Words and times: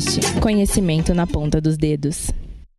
Siriricas 0.00 0.24
Podcast. 0.24 0.40
Conhecimento 0.40 1.14
na 1.14 1.26
ponta 1.26 1.60
dos 1.60 1.76
dedos. 1.76 2.30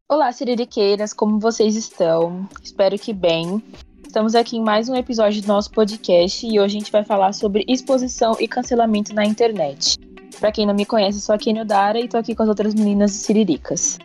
Olá, 0.10 0.32
Siririqueiras, 0.32 1.14
como 1.14 1.40
vocês 1.40 1.76
estão? 1.76 2.48
Espero 2.64 2.98
que 2.98 3.14
bem. 3.14 3.64
Estamos 4.06 4.36
aqui 4.36 4.58
em 4.58 4.64
mais 4.64 4.88
um 4.88 4.96
episódio 4.96 5.42
do 5.42 5.48
nosso 5.48 5.72
podcast 5.72 6.46
e 6.46 6.60
hoje 6.60 6.78
a 6.78 6.80
gente 6.80 6.92
vai 6.92 7.04
falar 7.04 7.34
sobre 7.34 7.66
exposição 7.68 8.36
e 8.40 8.48
cancelamento 8.48 9.14
na 9.14 9.26
internet. 9.26 9.98
Para 10.40 10.52
quem 10.52 10.66
não 10.66 10.74
me 10.74 10.86
conhece, 10.86 11.18
eu 11.18 11.22
sou 11.22 11.36
a 11.36 11.38
Kenio 11.38 11.66
Dara 11.66 12.00
e 12.00 12.08
tô 12.08 12.18
aqui 12.18 12.36
com 12.36 12.44
as 12.44 12.50
outras 12.50 12.74
meninas 12.74 13.12
Siriricas. 13.12 13.98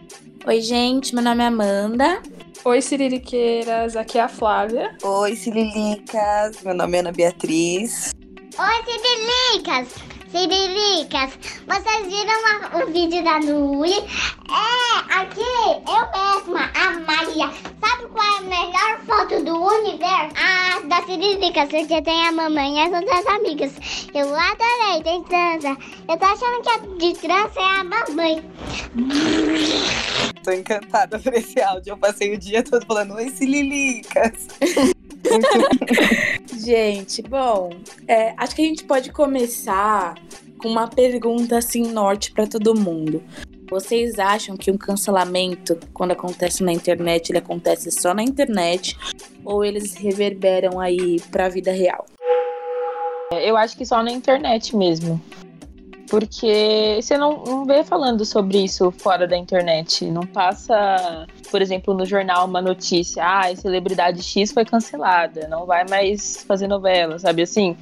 Oi, 0.46 0.60
gente, 0.60 1.14
meu 1.14 1.22
nome 1.22 1.42
é 1.42 1.46
Amanda. 1.46 2.22
Oi, 2.64 2.80
Siririqueiras, 2.80 3.96
aqui 3.96 4.18
é 4.18 4.22
a 4.22 4.28
Flávia. 4.28 4.96
Oi, 5.02 5.36
Sirilicas, 5.36 6.62
meu 6.62 6.74
nome 6.74 6.96
é 6.96 7.00
Ana 7.00 7.12
Beatriz. 7.12 8.12
Oi, 8.58 8.84
Siriricas! 8.84 10.19
Siriricas, 10.30 11.36
vocês 11.66 12.06
viram 12.06 12.82
o 12.82 12.92
vídeo 12.92 13.24
da 13.24 13.40
Nui? 13.40 13.92
É, 13.92 15.12
aqui, 15.12 15.40
eu 15.40 16.46
mesma, 16.46 16.70
a 16.72 16.90
Maria. 17.00 17.50
Sabe 17.80 18.06
qual 18.12 18.24
é 18.24 18.38
a 18.38 18.42
melhor 18.42 19.00
foto 19.06 19.44
do 19.44 19.60
universo? 19.60 20.36
A 20.36 20.80
da 20.86 21.02
Siriricas, 21.02 21.68
porque 21.68 22.00
tem 22.02 22.28
a 22.28 22.30
mamãe 22.30 22.76
e 22.76 22.80
as 22.80 22.92
outras 22.92 23.26
amigas. 23.26 23.72
Eu 24.14 24.32
adorei, 24.32 25.02
tem 25.02 25.22
trança. 25.24 25.76
Eu 26.08 26.16
tô 26.16 26.24
achando 26.24 26.62
que 26.62 26.70
a 26.70 26.78
de 26.96 27.12
trança 27.18 27.60
é 27.60 27.80
a 27.80 27.84
mamãe. 27.84 28.50
Tô 30.44 30.52
encantada 30.52 31.18
por 31.18 31.34
esse 31.34 31.60
áudio. 31.60 31.90
Eu 31.90 31.96
passei 31.96 32.32
o 32.32 32.38
dia 32.38 32.62
todo 32.62 32.86
falando, 32.86 33.14
oi, 33.14 33.30
Sirilicas. 33.30 34.46
Gente, 36.58 37.22
bom, 37.22 37.70
é, 38.06 38.34
acho 38.36 38.54
que 38.54 38.62
a 38.62 38.64
gente 38.64 38.84
pode 38.84 39.12
começar 39.12 40.14
com 40.58 40.68
uma 40.68 40.88
pergunta 40.88 41.58
assim 41.58 41.90
norte 41.90 42.32
para 42.32 42.46
todo 42.46 42.74
mundo. 42.74 43.22
Vocês 43.70 44.18
acham 44.18 44.56
que 44.56 44.70
um 44.70 44.76
cancelamento, 44.76 45.78
quando 45.94 46.10
acontece 46.10 46.62
na 46.62 46.72
internet, 46.72 47.30
ele 47.30 47.38
acontece 47.38 47.90
só 47.90 48.12
na 48.12 48.22
internet 48.22 48.96
ou 49.44 49.64
eles 49.64 49.94
reverberam 49.94 50.80
aí 50.80 51.20
para 51.30 51.46
a 51.46 51.48
vida 51.48 51.70
real? 51.70 52.04
Eu 53.32 53.56
acho 53.56 53.76
que 53.76 53.86
só 53.86 54.02
na 54.02 54.10
internet 54.10 54.74
mesmo. 54.74 55.22
Porque 56.10 56.98
você 57.00 57.16
não, 57.16 57.44
não 57.44 57.64
vê 57.64 57.84
falando 57.84 58.24
sobre 58.24 58.58
isso 58.58 58.90
fora 58.90 59.28
da 59.28 59.36
internet. 59.36 60.10
Não 60.10 60.22
passa, 60.22 61.24
por 61.52 61.62
exemplo, 61.62 61.94
no 61.94 62.04
jornal 62.04 62.46
uma 62.46 62.60
notícia: 62.60 63.22
ah, 63.24 63.54
celebridade 63.54 64.20
X 64.20 64.50
foi 64.50 64.64
cancelada, 64.64 65.46
não 65.46 65.64
vai 65.64 65.86
mais 65.88 66.44
fazer 66.48 66.66
novela, 66.66 67.16
sabe 67.20 67.42
assim? 67.42 67.76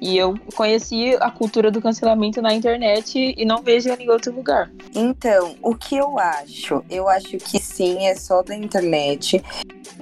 E 0.00 0.16
eu 0.16 0.34
conheci 0.54 1.16
a 1.20 1.30
cultura 1.30 1.70
do 1.70 1.80
cancelamento 1.82 2.40
na 2.40 2.54
internet 2.54 3.34
e 3.36 3.44
não 3.44 3.62
vejo 3.62 3.88
em 3.88 4.08
outro 4.08 4.32
lugar. 4.32 4.70
Então, 4.94 5.56
o 5.60 5.74
que 5.74 5.96
eu 5.96 6.18
acho? 6.18 6.84
Eu 6.88 7.08
acho 7.08 7.36
que 7.38 7.58
sim, 7.58 8.06
é 8.06 8.14
só 8.14 8.42
da 8.42 8.54
internet. 8.54 9.42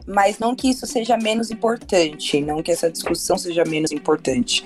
Mas 0.06 0.38
não 0.38 0.54
que 0.54 0.70
isso 0.70 0.86
seja 0.86 1.16
menos 1.16 1.50
importante, 1.50 2.40
não 2.40 2.62
que 2.62 2.72
essa 2.72 2.90
discussão 2.90 3.36
seja 3.38 3.64
menos 3.64 3.92
importante 3.92 4.64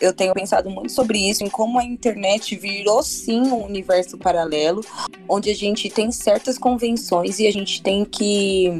eu 0.00 0.12
tenho 0.12 0.32
pensado 0.34 0.70
muito 0.70 0.92
sobre 0.92 1.18
isso, 1.18 1.42
em 1.42 1.48
como 1.48 1.78
a 1.78 1.84
internet 1.84 2.56
virou 2.56 3.02
sim 3.02 3.40
um 3.40 3.64
universo 3.64 4.18
paralelo, 4.18 4.84
onde 5.28 5.50
a 5.50 5.54
gente 5.54 5.88
tem 5.88 6.12
certas 6.12 6.58
convenções 6.58 7.38
e 7.38 7.46
a 7.46 7.52
gente 7.52 7.82
tem 7.82 8.04
que 8.04 8.78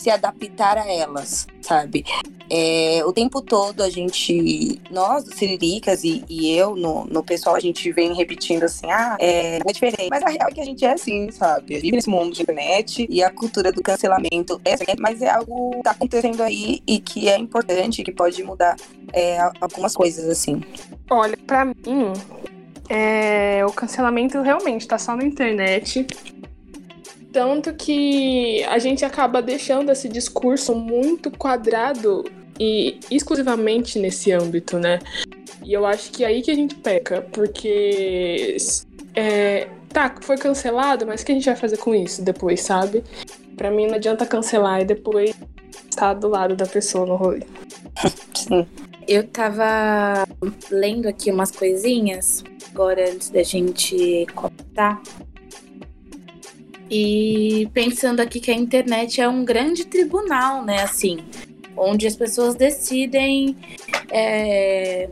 se 0.00 0.08
adaptar 0.08 0.78
a 0.78 0.90
elas, 0.90 1.46
sabe? 1.60 2.04
É, 2.48 3.02
o 3.04 3.12
tempo 3.12 3.42
todo 3.42 3.82
a 3.82 3.90
gente, 3.90 4.80
nós, 4.90 5.24
Siriricas 5.34 6.02
e, 6.02 6.24
e 6.26 6.56
eu, 6.56 6.74
no, 6.74 7.04
no 7.04 7.22
pessoal, 7.22 7.54
a 7.54 7.60
gente 7.60 7.92
vem 7.92 8.14
repetindo 8.14 8.64
assim, 8.64 8.90
ah, 8.90 9.16
é, 9.20 9.58
é 9.58 9.72
diferente. 9.72 10.08
Mas 10.10 10.22
a 10.22 10.30
real 10.30 10.48
é 10.48 10.52
que 10.52 10.60
a 10.60 10.64
gente 10.64 10.84
é 10.84 10.92
assim, 10.92 11.30
sabe? 11.30 11.78
Vive 11.78 11.92
nesse 11.92 12.08
mundo 12.08 12.32
de 12.32 12.42
internet 12.42 13.06
e 13.10 13.22
a 13.22 13.30
cultura 13.30 13.70
do 13.70 13.82
cancelamento 13.82 14.58
é 14.64 14.72
assim, 14.72 14.84
mas 14.98 15.20
é 15.20 15.28
algo 15.28 15.72
que 15.76 15.82
tá 15.82 15.90
acontecendo 15.90 16.42
aí 16.42 16.82
e 16.86 16.98
que 16.98 17.28
é 17.28 17.36
importante, 17.38 18.02
que 18.02 18.10
pode 18.10 18.42
mudar 18.42 18.76
é, 19.12 19.38
algumas 19.60 19.94
coisas, 19.94 20.26
assim. 20.26 20.62
Olha, 21.10 21.36
para 21.46 21.66
mim, 21.66 22.12
é, 22.88 23.64
o 23.66 23.72
cancelamento 23.72 24.40
realmente 24.40 24.88
tá 24.88 24.96
só 24.96 25.14
na 25.14 25.24
internet. 25.24 26.06
Tanto 27.32 27.72
que 27.74 28.62
a 28.64 28.78
gente 28.78 29.04
acaba 29.04 29.40
deixando 29.40 29.90
esse 29.90 30.08
discurso 30.08 30.74
muito 30.74 31.30
quadrado 31.30 32.24
e 32.58 32.98
exclusivamente 33.10 33.98
nesse 33.98 34.32
âmbito, 34.32 34.78
né? 34.78 34.98
E 35.62 35.72
eu 35.72 35.86
acho 35.86 36.10
que 36.10 36.24
é 36.24 36.26
aí 36.28 36.42
que 36.42 36.50
a 36.50 36.54
gente 36.54 36.74
peca, 36.74 37.22
porque 37.32 38.56
é, 39.14 39.68
tá, 39.88 40.14
foi 40.20 40.36
cancelado, 40.36 41.06
mas 41.06 41.22
o 41.22 41.26
que 41.26 41.32
a 41.32 41.34
gente 41.34 41.44
vai 41.44 41.56
fazer 41.56 41.76
com 41.76 41.94
isso 41.94 42.22
depois, 42.22 42.60
sabe? 42.60 43.04
Pra 43.56 43.70
mim 43.70 43.86
não 43.86 43.94
adianta 43.94 44.26
cancelar 44.26 44.80
e 44.80 44.84
depois 44.84 45.34
estar 45.88 46.14
do 46.14 46.28
lado 46.28 46.56
da 46.56 46.66
pessoa 46.66 47.06
no 47.06 47.16
rolê. 47.16 47.42
Sim. 48.34 48.66
Eu 49.06 49.26
tava 49.26 50.26
lendo 50.70 51.08
aqui 51.08 51.30
umas 51.30 51.50
coisinhas 51.50 52.44
agora 52.72 53.10
antes 53.10 53.30
da 53.30 53.42
gente 53.42 54.26
contar. 54.34 55.02
E 56.90 57.68
pensando 57.72 58.20
aqui 58.20 58.40
que 58.40 58.50
a 58.50 58.54
internet 58.54 59.20
é 59.20 59.28
um 59.28 59.44
grande 59.44 59.84
tribunal, 59.84 60.64
né? 60.64 60.82
Assim, 60.82 61.18
onde 61.76 62.06
as 62.06 62.16
pessoas 62.16 62.54
decidem 62.56 63.56
é, 64.10 65.08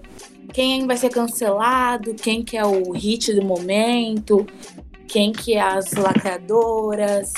quem 0.53 0.87
vai 0.87 0.97
ser 0.97 1.11
cancelado, 1.11 2.15
quem 2.15 2.43
que 2.43 2.57
é 2.57 2.65
o 2.65 2.91
hit 2.93 3.33
do 3.33 3.45
momento, 3.45 4.47
quem 5.07 5.33
que 5.33 5.55
é 5.55 5.61
as 5.61 5.93
lacradoras. 5.93 7.33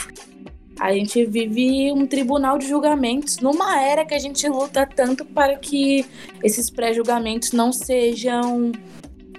A 0.78 0.94
gente 0.94 1.26
vive 1.26 1.92
um 1.92 2.06
tribunal 2.06 2.56
de 2.56 2.66
julgamentos 2.66 3.38
numa 3.38 3.78
era 3.82 4.04
que 4.06 4.14
a 4.14 4.18
gente 4.18 4.48
luta 4.48 4.86
tanto 4.86 5.26
para 5.26 5.56
que 5.56 6.06
esses 6.42 6.70
pré-julgamentos 6.70 7.52
não 7.52 7.70
sejam 7.70 8.72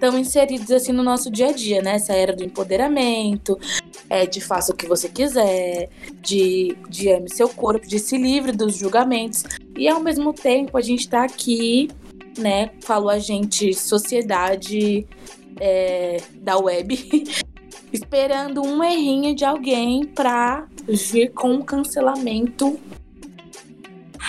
tão 0.02 0.18
inseridos 0.18 0.72
assim 0.72 0.92
no 0.92 1.04
nosso 1.04 1.30
dia 1.30 1.50
a 1.50 1.52
dia, 1.52 1.80
né? 1.80 1.94
Essa 1.94 2.14
era 2.14 2.36
do 2.36 2.44
empoderamento, 2.44 3.58
é, 4.10 4.26
de 4.26 4.42
faça 4.42 4.74
o 4.74 4.76
que 4.76 4.88
você 4.88 5.08
quiser, 5.08 5.90
de, 6.20 6.76
de 6.90 7.12
ame 7.12 7.30
seu 7.30 7.48
corpo, 7.48 7.88
de 7.88 8.00
se 8.00 8.18
livre 8.18 8.52
dos 8.52 8.76
julgamentos. 8.76 9.44
E 9.78 9.88
ao 9.88 10.02
mesmo 10.02 10.34
tempo 10.34 10.76
a 10.76 10.82
gente 10.82 11.08
tá 11.08 11.24
aqui, 11.24 11.88
né? 12.36 12.72
Falou 12.82 13.12
a 13.12 13.20
gente, 13.20 13.76
sociedade 13.76 15.06
é, 15.60 16.18
da 16.34 16.58
web, 16.58 16.98
esperando 17.94 18.64
um 18.64 18.84
errinho 18.84 19.36
de 19.36 19.46
alguém 19.46 20.04
pra 20.04 20.66
vir 20.88 21.32
com 21.32 21.54
um 21.54 21.62
cancelamento 21.62 22.80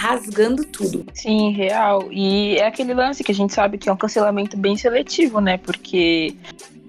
rasgando 0.02 0.64
tudo. 0.64 1.06
Sim, 1.14 1.52
real. 1.52 2.08
E 2.10 2.56
é 2.56 2.66
aquele 2.66 2.92
lance 2.92 3.22
que 3.22 3.30
a 3.30 3.34
gente 3.34 3.54
sabe 3.54 3.78
que 3.78 3.88
é 3.88 3.92
um 3.92 3.96
cancelamento 3.96 4.56
bem 4.56 4.76
seletivo, 4.76 5.40
né? 5.40 5.58
Porque 5.58 6.34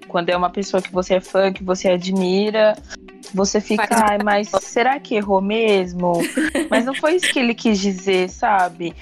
quando 0.08 0.30
é 0.30 0.36
uma 0.36 0.50
pessoa 0.50 0.82
que 0.82 0.92
você 0.92 1.14
é 1.14 1.20
fã, 1.20 1.52
que 1.52 1.62
você 1.62 1.90
admira, 1.90 2.76
você 3.32 3.60
fica, 3.60 3.86
ai, 3.90 4.18
mas 4.18 4.50
será 4.62 4.98
que 4.98 5.14
errou 5.14 5.40
mesmo? 5.40 6.14
mas 6.68 6.84
não 6.84 6.94
foi 6.94 7.14
isso 7.14 7.32
que 7.32 7.38
ele 7.38 7.54
quis 7.54 7.78
dizer, 7.78 8.28
sabe? 8.28 8.92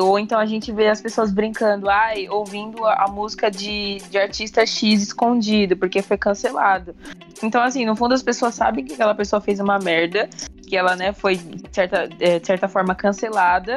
Ou 0.00 0.18
então 0.18 0.38
a 0.38 0.46
gente 0.46 0.72
vê 0.72 0.88
as 0.88 1.00
pessoas 1.00 1.32
brincando, 1.32 1.88
ai, 1.88 2.28
ouvindo 2.28 2.84
a, 2.84 3.04
a 3.04 3.08
música 3.08 3.50
de, 3.50 3.98
de 4.10 4.18
artista 4.18 4.66
X 4.66 5.02
escondido, 5.02 5.76
porque 5.76 6.02
foi 6.02 6.16
cancelado. 6.16 6.94
Então, 7.42 7.62
assim, 7.62 7.84
no 7.84 7.94
fundo 7.94 8.14
as 8.14 8.22
pessoas 8.22 8.54
sabem 8.54 8.84
que 8.84 8.94
aquela 8.94 9.14
pessoa 9.14 9.40
fez 9.40 9.60
uma 9.60 9.78
merda, 9.78 10.28
que 10.66 10.76
ela, 10.76 10.96
né, 10.96 11.12
foi 11.12 11.36
de 11.36 11.62
certa, 11.72 12.08
é, 12.18 12.38
de 12.38 12.46
certa 12.46 12.68
forma 12.68 12.94
cancelada, 12.94 13.76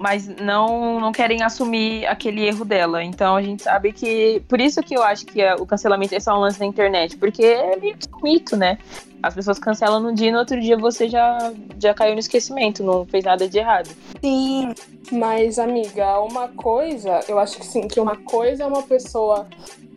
mas 0.00 0.26
não, 0.26 0.98
não 0.98 1.12
querem 1.12 1.42
assumir 1.42 2.06
aquele 2.06 2.46
erro 2.46 2.64
dela. 2.64 3.04
Então 3.04 3.36
a 3.36 3.42
gente 3.42 3.62
sabe 3.62 3.92
que. 3.92 4.42
Por 4.48 4.58
isso 4.58 4.82
que 4.82 4.96
eu 4.96 5.02
acho 5.02 5.26
que 5.26 5.44
o 5.60 5.66
cancelamento 5.66 6.14
é 6.14 6.18
só 6.18 6.34
um 6.34 6.40
lance 6.40 6.58
na 6.58 6.64
internet, 6.64 7.18
porque 7.18 7.44
é 7.44 7.76
meio 7.76 7.98
que 7.98 8.08
um 8.10 8.22
mito, 8.22 8.56
né? 8.56 8.78
As 9.22 9.34
pessoas 9.34 9.58
cancelam 9.58 10.00
num 10.00 10.14
dia 10.14 10.28
e 10.28 10.32
no 10.32 10.38
outro 10.38 10.58
dia 10.58 10.78
você 10.78 11.06
já, 11.06 11.52
já 11.78 11.92
caiu 11.92 12.14
no 12.14 12.20
esquecimento, 12.20 12.82
não 12.82 13.04
fez 13.04 13.22
nada 13.22 13.46
de 13.46 13.58
errado. 13.58 13.90
Sim. 14.22 14.72
Mas, 15.12 15.58
amiga, 15.58 16.18
uma 16.20 16.48
coisa, 16.48 17.20
eu 17.28 17.38
acho 17.38 17.58
que 17.58 17.66
sim, 17.66 17.86
que 17.86 18.00
uma 18.00 18.16
coisa 18.16 18.62
é 18.62 18.66
uma 18.66 18.82
pessoa 18.82 19.46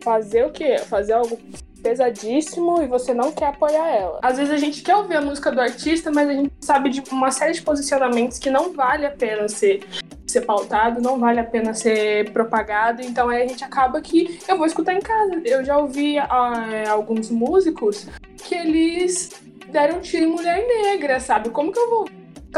fazer 0.02 0.44
o 0.44 0.50
quê? 0.50 0.76
Fazer 0.80 1.14
algo 1.14 1.38
pesadíssimo 1.84 2.82
e 2.82 2.86
você 2.86 3.12
não 3.12 3.30
quer 3.30 3.48
apoiar 3.48 3.86
ela. 3.90 4.18
Às 4.22 4.38
vezes 4.38 4.52
a 4.52 4.56
gente 4.56 4.82
quer 4.82 4.96
ouvir 4.96 5.16
a 5.16 5.20
música 5.20 5.52
do 5.52 5.60
artista, 5.60 6.10
mas 6.10 6.30
a 6.30 6.32
gente 6.32 6.52
sabe 6.60 6.88
de 6.88 7.02
uma 7.12 7.30
série 7.30 7.52
de 7.52 7.60
posicionamentos 7.60 8.38
que 8.38 8.50
não 8.50 8.72
vale 8.72 9.04
a 9.04 9.10
pena 9.10 9.46
ser 9.48 9.84
ser 10.26 10.40
pautado, 10.40 11.00
não 11.00 11.18
vale 11.18 11.38
a 11.38 11.44
pena 11.44 11.74
ser 11.74 12.30
propagado, 12.32 13.02
então 13.02 13.28
aí 13.28 13.42
a 13.44 13.46
gente 13.46 13.62
acaba 13.62 14.00
que 14.00 14.40
eu 14.48 14.56
vou 14.56 14.66
escutar 14.66 14.94
em 14.94 15.00
casa. 15.00 15.40
Eu 15.44 15.64
já 15.64 15.76
ouvi 15.78 16.18
uh, 16.18 16.90
alguns 16.90 17.30
músicos 17.30 18.08
que 18.38 18.54
eles 18.54 19.30
deram 19.70 19.98
um 19.98 20.00
tiro 20.00 20.24
em 20.24 20.28
mulher 20.28 20.66
negra, 20.66 21.20
sabe? 21.20 21.50
Como 21.50 21.70
que 21.70 21.78
eu 21.78 21.90
vou 21.90 22.08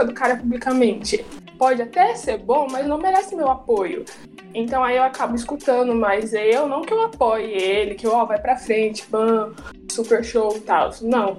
do 0.07 0.15
cara 0.15 0.37
publicamente? 0.37 1.25
Pode 1.59 1.83
até 1.83 2.15
ser 2.15 2.39
bom, 2.39 2.67
mas 2.71 2.87
não 2.87 2.99
merece 2.99 3.35
meu 3.35 3.51
apoio. 3.51 4.05
Então 4.59 4.83
aí 4.83 4.97
eu 4.97 5.03
acabo 5.03 5.35
escutando, 5.37 5.95
mas 5.95 6.33
eu 6.33 6.67
não 6.67 6.81
que 6.81 6.91
eu 6.93 7.05
apoie 7.05 7.45
ele, 7.45 7.95
que 7.95 8.07
ó, 8.07 8.25
vai 8.25 8.39
pra 8.39 8.57
frente, 8.57 9.05
bam, 9.11 9.53
super 9.93 10.25
show 10.25 10.57
e 10.57 10.61
tal. 10.61 10.91
Não. 11.03 11.37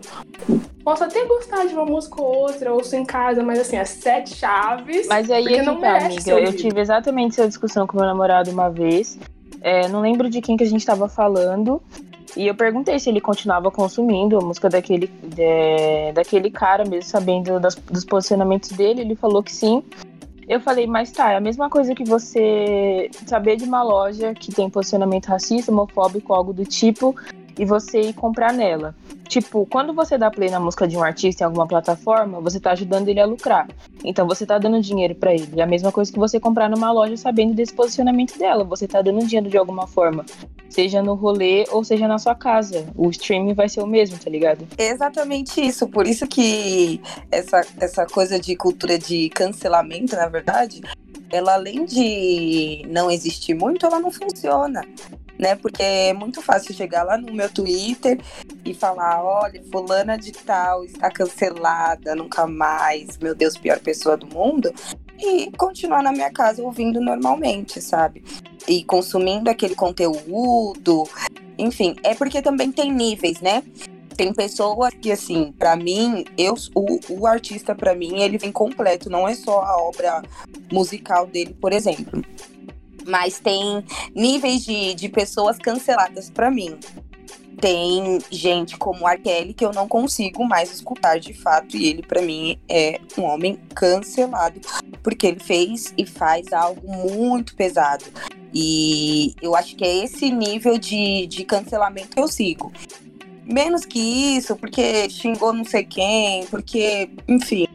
Posso 0.83 1.03
até 1.03 1.25
gostar 1.25 1.65
de 1.65 1.73
uma 1.73 1.83
música 1.83 2.21
ou 2.21 2.33
outra, 2.43 2.71
ouço 2.71 2.95
em 2.95 3.03
casa, 3.03 3.41
mas 3.41 3.59
assim, 3.59 3.75
as 3.75 3.89
sete 3.89 4.35
chaves. 4.35 5.07
Mas 5.07 5.31
aí 5.31 5.45
é 5.47 5.49
que 5.49 5.61
não 5.63 5.77
tá, 5.81 5.97
amiga. 5.97 6.31
Eu 6.39 6.53
tive 6.55 6.79
exatamente 6.79 7.31
essa 7.39 7.47
discussão 7.47 7.87
com 7.87 7.97
meu 7.97 8.05
namorado 8.05 8.51
uma 8.51 8.69
vez. 8.69 9.17
É, 9.61 9.87
não 9.89 10.01
lembro 10.01 10.29
de 10.29 10.39
quem 10.39 10.55
que 10.55 10.63
a 10.63 10.67
gente 10.67 10.85
tava 10.85 11.09
falando. 11.09 11.81
E 12.35 12.45
eu 12.45 12.53
perguntei 12.53 12.99
se 12.99 13.09
ele 13.09 13.19
continuava 13.19 13.71
consumindo 13.71 14.37
a 14.37 14.41
música 14.41 14.69
daquele, 14.69 15.07
de- 15.07 16.11
daquele 16.13 16.51
cara, 16.51 16.85
mesmo 16.85 17.09
sabendo 17.09 17.59
das- 17.59 17.73
dos 17.73 18.05
posicionamentos 18.05 18.69
dele. 18.69 19.01
Ele 19.01 19.15
falou 19.15 19.41
que 19.41 19.51
sim. 19.51 19.81
Eu 20.47 20.61
falei, 20.61 20.87
mas 20.87 21.11
tá, 21.11 21.33
é 21.33 21.35
a 21.35 21.41
mesma 21.41 21.69
coisa 21.69 21.93
que 21.93 22.05
você 22.05 23.09
saber 23.25 23.57
de 23.57 23.65
uma 23.65 23.83
loja 23.83 24.33
que 24.33 24.49
tem 24.49 24.69
posicionamento 24.69 25.25
racista, 25.25 25.71
homofóbico, 25.71 26.33
algo 26.33 26.53
do 26.53 26.63
tipo, 26.63 27.13
e 27.57 27.65
você 27.65 28.01
ir 28.01 28.13
comprar 28.13 28.53
nela. 28.53 28.95
Tipo, 29.27 29.65
quando 29.65 29.93
você 29.93 30.17
dá 30.17 30.31
play 30.31 30.49
na 30.49 30.59
música 30.59 30.87
de 30.87 30.95
um 30.95 31.03
artista 31.03 31.43
em 31.43 31.45
alguma 31.45 31.67
plataforma, 31.67 32.39
você 32.39 32.59
tá 32.59 32.71
ajudando 32.71 33.09
ele 33.09 33.19
a 33.19 33.25
lucrar. 33.25 33.67
Então 34.03 34.25
você 34.25 34.45
tá 34.45 34.57
dando 34.57 34.79
dinheiro 34.81 35.15
pra 35.15 35.33
ele. 35.33 35.59
É 35.59 35.63
a 35.63 35.67
mesma 35.67 35.91
coisa 35.91 36.11
que 36.11 36.19
você 36.19 36.39
comprar 36.39 36.69
numa 36.69 36.91
loja 36.91 37.17
sabendo 37.17 37.53
desse 37.53 37.73
posicionamento 37.73 38.37
dela. 38.37 38.63
Você 38.63 38.87
tá 38.87 39.01
dando 39.01 39.25
dinheiro 39.25 39.49
de 39.49 39.57
alguma 39.57 39.85
forma. 39.85 40.25
Seja 40.69 41.01
no 41.01 41.15
rolê 41.15 41.65
ou 41.71 41.83
seja 41.83 42.07
na 42.07 42.17
sua 42.17 42.35
casa. 42.35 42.85
O 42.95 43.09
streaming 43.09 43.53
vai 43.53 43.67
ser 43.67 43.81
o 43.81 43.87
mesmo, 43.87 44.17
tá 44.17 44.29
ligado? 44.29 44.65
Exatamente 44.77 45.59
isso. 45.59 45.87
Por 45.87 46.07
isso 46.07 46.25
que 46.27 47.01
essa, 47.29 47.61
essa 47.79 48.05
coisa 48.05 48.39
de 48.39 48.55
cultura 48.55 48.97
de 48.97 49.29
cancelamento, 49.29 50.15
na 50.15 50.27
verdade, 50.27 50.81
ela 51.29 51.55
além 51.55 51.85
de 51.85 52.85
não 52.87 53.11
existir 53.11 53.53
muito, 53.53 53.85
ela 53.85 53.99
não 53.99 54.11
funciona. 54.11 54.81
Né? 55.37 55.55
Porque 55.55 55.83
é 55.83 56.13
muito 56.13 56.41
fácil 56.41 56.73
chegar 56.73 57.03
lá 57.03 57.17
no 57.17 57.31
meu 57.33 57.49
Twitter 57.49 58.19
e 58.65 58.73
falar, 58.73 59.23
olha, 59.23 59.61
fulana 59.71 60.17
de 60.17 60.31
tal 60.31 60.83
está 60.83 61.11
cancelada, 61.11 62.15
nunca 62.15 62.47
mais, 62.47 63.17
meu 63.17 63.35
Deus, 63.35 63.55
pior 63.55 63.79
pessoa 63.79 64.17
do 64.17 64.25
mundo, 64.27 64.73
e 65.19 65.51
continuar 65.57 66.01
na 66.01 66.11
minha 66.11 66.31
casa 66.31 66.61
ouvindo 66.61 66.99
normalmente, 67.01 67.81
sabe? 67.81 68.23
E 68.67 68.83
consumindo 68.83 69.49
aquele 69.49 69.75
conteúdo, 69.75 71.07
enfim, 71.57 71.95
é 72.03 72.13
porque 72.13 72.41
também 72.41 72.71
tem 72.71 72.91
níveis, 72.91 73.41
né? 73.41 73.63
Tem 74.15 74.33
pessoas 74.33 74.93
que, 74.99 75.11
assim, 75.11 75.53
pra 75.57 75.75
mim, 75.75 76.25
eu, 76.37 76.55
o, 76.73 76.99
o 77.09 77.27
artista, 77.27 77.75
pra 77.75 77.95
mim, 77.95 78.21
ele 78.21 78.37
vem 78.37 78.51
completo, 78.51 79.09
não 79.09 79.27
é 79.27 79.35
só 79.35 79.61
a 79.61 79.77
obra 79.77 80.23
musical 80.71 81.27
dele, 81.27 81.55
por 81.59 81.71
exemplo. 81.71 82.23
Mas 83.07 83.39
tem 83.39 83.83
níveis 84.13 84.65
de, 84.65 84.93
de 84.93 85.07
pessoas 85.07 85.57
canceladas 85.57 86.29
pra 86.29 86.51
mim. 86.51 86.77
Tem 87.59 88.19
gente 88.29 88.77
como 88.77 89.07
R. 89.07 89.19
Kelly 89.19 89.53
que 89.53 89.65
eu 89.65 89.71
não 89.71 89.87
consigo 89.87 90.45
mais 90.45 90.71
escutar 90.71 91.19
de 91.19 91.33
fato, 91.33 91.75
e 91.75 91.87
ele, 91.87 92.03
pra 92.03 92.21
mim, 92.21 92.59
é 92.69 92.99
um 93.17 93.23
homem 93.23 93.57
cancelado, 93.73 94.59
porque 95.01 95.25
ele 95.25 95.39
fez 95.39 95.93
e 95.97 96.05
faz 96.05 96.53
algo 96.53 96.87
muito 96.87 97.55
pesado. 97.55 98.05
E 98.53 99.33
eu 99.41 99.55
acho 99.55 99.75
que 99.75 99.83
é 99.83 100.03
esse 100.03 100.29
nível 100.29 100.77
de, 100.77 101.25
de 101.27 101.43
cancelamento 101.45 102.09
que 102.09 102.21
eu 102.21 102.27
sigo. 102.27 102.71
Menos 103.43 103.85
que 103.85 103.99
isso, 104.37 104.55
porque 104.55 105.09
xingou 105.09 105.53
não 105.53 105.63
sei 105.63 105.83
quem, 105.83 106.45
porque, 106.47 107.09
enfim. 107.27 107.67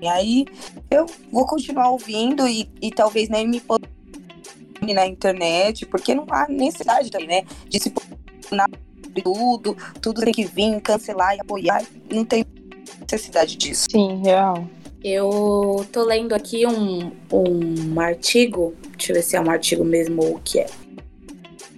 E 0.00 0.08
aí 0.08 0.46
eu 0.90 1.06
vou 1.30 1.46
continuar 1.46 1.90
ouvindo 1.90 2.46
e, 2.46 2.68
e 2.82 2.90
talvez 2.90 3.28
nem 3.28 3.46
me 3.46 3.60
na 4.92 5.06
internet, 5.06 5.86
porque 5.86 6.14
não 6.14 6.26
há 6.30 6.46
necessidade 6.48 7.10
também, 7.10 7.28
né? 7.28 7.44
De 7.68 7.80
se 7.80 7.90
posicionar 7.90 8.68
tudo, 9.22 9.76
tudo 10.00 10.22
tem 10.22 10.32
que 10.32 10.44
vir, 10.44 10.80
cancelar 10.80 11.36
e 11.36 11.40
apoiar. 11.40 11.84
Não 12.10 12.24
tem 12.24 12.44
necessidade 13.00 13.56
disso. 13.56 13.86
Sim, 13.90 14.22
real. 14.24 14.66
Eu 15.04 15.84
tô 15.92 16.04
lendo 16.04 16.32
aqui 16.32 16.64
um, 16.66 17.10
um 17.32 18.00
artigo, 18.00 18.74
deixa 18.96 19.12
eu 19.12 19.16
ver 19.16 19.22
se 19.22 19.36
é 19.36 19.40
um 19.40 19.50
artigo 19.50 19.84
mesmo 19.84 20.22
ou 20.22 20.36
o 20.36 20.40
que 20.40 20.60
é. 20.60 20.66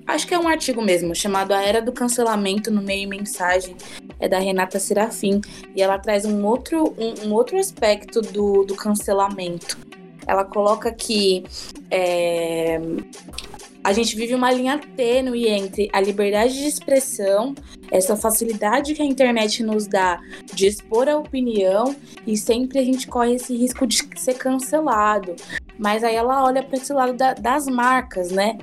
Acho 0.06 0.26
que 0.26 0.34
é 0.34 0.38
um 0.38 0.46
artigo 0.46 0.82
mesmo, 0.82 1.14
chamado 1.14 1.52
A 1.52 1.62
Era 1.62 1.80
do 1.80 1.90
Cancelamento 1.90 2.70
no 2.70 2.82
Meio 2.82 3.04
e 3.04 3.06
Mensagem, 3.06 3.74
é 4.20 4.28
da 4.28 4.38
Renata 4.38 4.78
Serafim, 4.78 5.40
e 5.74 5.80
ela 5.80 5.98
traz 5.98 6.26
um 6.26 6.44
outro, 6.44 6.94
um, 6.98 7.28
um 7.28 7.32
outro 7.32 7.58
aspecto 7.58 8.20
do, 8.20 8.64
do 8.64 8.74
cancelamento. 8.74 9.78
Ela 10.26 10.44
coloca 10.44 10.92
que 10.92 11.44
é, 11.90 12.80
a 13.82 13.92
gente 13.92 14.16
vive 14.16 14.34
uma 14.34 14.50
linha 14.50 14.80
tênue 14.96 15.46
entre 15.46 15.90
a 15.92 16.00
liberdade 16.00 16.54
de 16.54 16.66
expressão, 16.66 17.54
essa 17.90 18.16
facilidade 18.16 18.94
que 18.94 19.02
a 19.02 19.04
internet 19.04 19.62
nos 19.62 19.86
dá 19.86 20.18
de 20.54 20.66
expor 20.66 21.08
a 21.08 21.16
opinião, 21.16 21.94
e 22.26 22.36
sempre 22.36 22.78
a 22.78 22.84
gente 22.84 23.06
corre 23.06 23.34
esse 23.34 23.54
risco 23.54 23.86
de 23.86 24.02
ser 24.16 24.34
cancelado. 24.34 25.36
Mas 25.78 26.02
aí 26.02 26.14
ela 26.14 26.44
olha 26.44 26.62
para 26.62 26.76
esse 26.78 26.92
lado 26.92 27.12
da- 27.14 27.34
das 27.34 27.66
marcas, 27.66 28.30
né? 28.30 28.56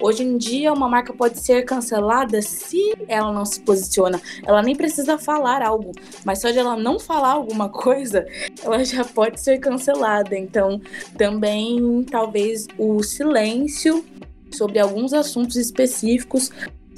Hoje 0.00 0.22
em 0.22 0.38
dia, 0.38 0.72
uma 0.72 0.88
marca 0.88 1.12
pode 1.12 1.40
ser 1.40 1.64
cancelada 1.64 2.40
se 2.40 2.94
ela 3.08 3.32
não 3.32 3.44
se 3.44 3.60
posiciona. 3.60 4.20
Ela 4.46 4.62
nem 4.62 4.76
precisa 4.76 5.18
falar 5.18 5.60
algo, 5.60 5.90
mas 6.24 6.40
só 6.40 6.50
de 6.50 6.58
ela 6.58 6.76
não 6.76 7.00
falar 7.00 7.32
alguma 7.32 7.68
coisa, 7.70 8.24
ela 8.62 8.84
já 8.84 9.04
pode 9.04 9.40
ser 9.40 9.58
cancelada. 9.58 10.36
Então, 10.36 10.80
também 11.16 12.04
talvez 12.08 12.66
o 12.78 13.02
silêncio 13.02 14.04
sobre 14.52 14.78
alguns 14.78 15.12
assuntos 15.12 15.56
específicos 15.56 16.50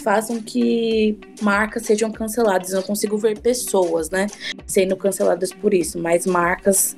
façam 0.03 0.41
que 0.41 1.19
marcas 1.41 1.85
sejam 1.85 2.11
canceladas. 2.11 2.71
Eu 2.71 2.77
não 2.77 2.83
consigo 2.83 3.17
ver 3.17 3.39
pessoas, 3.39 4.11
né, 4.11 4.27
sendo 4.67 4.97
canceladas 4.97 5.53
por 5.53 5.73
isso, 5.73 5.99
mas 5.99 6.27
marcas 6.27 6.97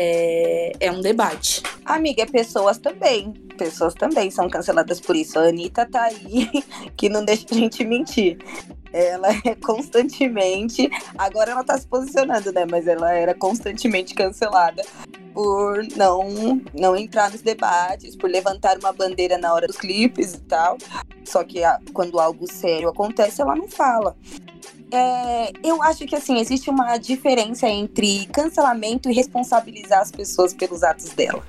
é, 0.00 0.72
é 0.78 0.92
um 0.92 1.00
debate. 1.00 1.60
Amiga, 1.84 2.22
é 2.22 2.26
pessoas 2.26 2.78
também. 2.78 3.32
Pessoas 3.58 3.94
também 3.94 4.30
são 4.30 4.48
canceladas 4.48 5.00
por 5.00 5.16
isso. 5.16 5.36
A 5.40 5.48
Anitta 5.48 5.84
tá 5.84 6.04
aí, 6.04 6.48
que 6.96 7.08
não 7.08 7.24
deixa 7.24 7.46
a 7.50 7.54
gente 7.54 7.84
mentir. 7.84 8.38
Ela 8.92 9.28
é 9.44 9.56
constantemente. 9.56 10.88
Agora 11.18 11.50
ela 11.50 11.64
tá 11.64 11.76
se 11.76 11.84
posicionando, 11.84 12.52
né? 12.52 12.64
Mas 12.70 12.86
ela 12.86 13.12
era 13.12 13.34
constantemente 13.34 14.14
cancelada 14.14 14.84
por 15.34 15.84
não, 15.96 16.62
não 16.72 16.96
entrar 16.96 17.32
nos 17.32 17.42
debates, 17.42 18.14
por 18.14 18.30
levantar 18.30 18.78
uma 18.78 18.92
bandeira 18.92 19.36
na 19.36 19.52
hora 19.52 19.66
dos 19.66 19.76
clipes 19.76 20.34
e 20.34 20.40
tal. 20.42 20.78
Só 21.24 21.42
que 21.42 21.60
quando 21.92 22.20
algo 22.20 22.46
sério 22.50 22.88
acontece, 22.88 23.42
ela 23.42 23.56
não 23.56 23.66
fala. 23.66 24.16
É, 24.90 25.52
eu 25.62 25.82
acho 25.82 26.06
que 26.06 26.16
assim 26.16 26.38
existe 26.38 26.70
uma 26.70 26.96
diferença 26.96 27.68
entre 27.68 28.26
cancelamento 28.26 29.10
e 29.10 29.14
responsabilizar 29.14 30.00
as 30.00 30.10
pessoas 30.10 30.54
pelos 30.54 30.82
atos 30.82 31.10
dela. 31.10 31.42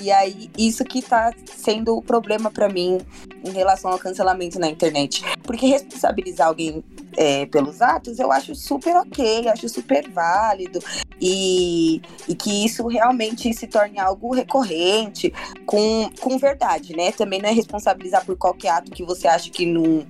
E 0.00 0.10
aí 0.10 0.50
isso 0.58 0.84
que 0.84 1.00
tá 1.00 1.32
sendo 1.56 1.96
o 1.96 2.02
problema 2.02 2.50
pra 2.50 2.68
mim 2.68 3.00
em 3.44 3.50
relação 3.50 3.90
ao 3.90 3.98
cancelamento 3.98 4.58
na 4.58 4.68
internet, 4.68 5.22
porque 5.42 5.66
responsabilizar 5.66 6.48
alguém 6.48 6.82
é, 7.16 7.46
pelos 7.46 7.80
atos 7.80 8.18
eu 8.18 8.32
acho 8.32 8.54
super 8.54 8.96
ok, 8.96 9.48
acho 9.48 9.68
super 9.68 10.08
válido 10.10 10.80
e, 11.20 12.02
e 12.28 12.34
que 12.34 12.64
isso 12.64 12.86
realmente 12.86 13.52
se 13.54 13.66
torne 13.66 13.98
algo 13.98 14.34
recorrente 14.34 15.32
com, 15.64 16.10
com 16.20 16.38
verdade, 16.38 16.96
né? 16.96 17.12
Também 17.12 17.40
não 17.40 17.48
é 17.48 17.52
responsabilizar 17.52 18.24
por 18.24 18.36
qualquer 18.36 18.70
ato 18.70 18.90
que 18.90 19.04
você 19.04 19.28
acha 19.28 19.48
que 19.50 19.64
não 19.64 20.04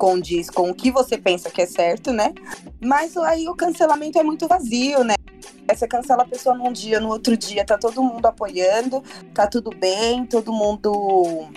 condiz 0.00 0.48
com 0.48 0.70
o 0.70 0.74
que 0.74 0.90
você 0.90 1.18
pensa 1.18 1.50
que 1.50 1.60
é 1.60 1.66
certo, 1.66 2.10
né? 2.10 2.32
Mas 2.80 3.14
aí 3.18 3.46
o 3.46 3.54
cancelamento 3.54 4.18
é 4.18 4.22
muito 4.22 4.48
vazio, 4.48 5.04
né? 5.04 5.14
Você 5.68 5.86
cancela 5.86 6.22
a 6.22 6.26
pessoa 6.26 6.56
num 6.56 6.72
dia, 6.72 6.98
no 6.98 7.08
outro 7.08 7.36
dia 7.36 7.64
tá 7.64 7.76
todo 7.76 8.02
mundo 8.02 8.24
apoiando, 8.24 9.04
tá 9.34 9.46
tudo 9.46 9.70
bem, 9.70 10.24
todo 10.24 10.52
mundo 10.52 11.48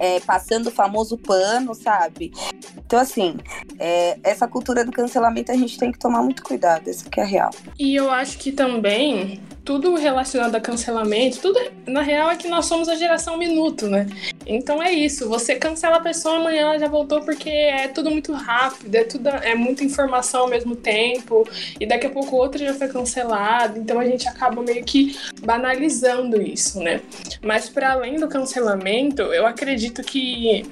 é, 0.00 0.18
passando 0.20 0.66
o 0.66 0.70
famoso 0.70 1.16
pano, 1.16 1.74
sabe? 1.74 2.32
Então, 2.76 2.98
assim, 2.98 3.36
é, 3.78 4.18
essa 4.22 4.48
cultura 4.48 4.84
do 4.84 4.90
cancelamento 4.90 5.52
a 5.52 5.56
gente 5.56 5.78
tem 5.78 5.92
que 5.92 5.98
tomar 5.98 6.22
muito 6.22 6.42
cuidado, 6.42 6.90
isso 6.90 7.08
que 7.08 7.20
é 7.20 7.24
real. 7.24 7.50
E 7.78 7.94
eu 7.94 8.10
acho 8.10 8.36
que 8.36 8.50
também 8.50 9.40
tudo 9.66 9.96
relacionado 9.96 10.54
a 10.54 10.60
cancelamento, 10.60 11.40
tudo 11.40 11.60
na 11.88 12.00
real 12.00 12.30
é 12.30 12.36
que 12.36 12.46
nós 12.46 12.66
somos 12.66 12.88
a 12.88 12.94
geração 12.94 13.36
minuto, 13.36 13.88
né? 13.88 14.06
Então 14.46 14.80
é 14.80 14.92
isso, 14.92 15.28
você 15.28 15.56
cancela 15.56 15.96
a 15.96 16.00
pessoa 16.00 16.36
amanhã 16.36 16.62
ela 16.62 16.78
já 16.78 16.86
voltou 16.86 17.20
porque 17.22 17.50
é 17.50 17.88
tudo 17.88 18.08
muito 18.08 18.32
rápido, 18.32 18.94
é 18.94 19.02
tudo 19.02 19.28
é 19.28 19.56
muita 19.56 19.82
informação 19.82 20.42
ao 20.42 20.48
mesmo 20.48 20.76
tempo 20.76 21.46
e 21.80 21.84
daqui 21.84 22.06
a 22.06 22.10
pouco 22.10 22.36
outra 22.36 22.64
já 22.64 22.74
foi 22.74 22.86
cancelado, 22.86 23.76
então 23.76 23.98
a 23.98 24.04
gente 24.04 24.28
acaba 24.28 24.62
meio 24.62 24.84
que 24.84 25.18
banalizando 25.42 26.40
isso, 26.40 26.78
né? 26.80 27.00
Mas 27.42 27.68
para 27.68 27.90
além 27.90 28.20
do 28.20 28.28
cancelamento, 28.28 29.22
eu 29.22 29.44
acredito 29.44 30.00
que 30.02 30.64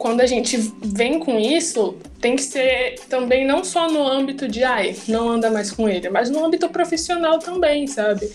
quando 0.00 0.22
a 0.22 0.26
gente 0.26 0.56
vem 0.82 1.18
com 1.18 1.38
isso, 1.38 1.94
tem 2.22 2.34
que 2.34 2.42
ser 2.42 2.98
também 3.10 3.46
não 3.46 3.62
só 3.62 3.86
no 3.86 4.02
âmbito 4.02 4.48
de 4.48 4.64
ai, 4.64 4.96
não 5.06 5.28
anda 5.28 5.50
mais 5.50 5.70
com 5.70 5.86
ele, 5.86 6.08
mas 6.08 6.30
no 6.30 6.42
âmbito 6.42 6.70
profissional 6.70 7.38
também, 7.38 7.86
sabe? 7.86 8.32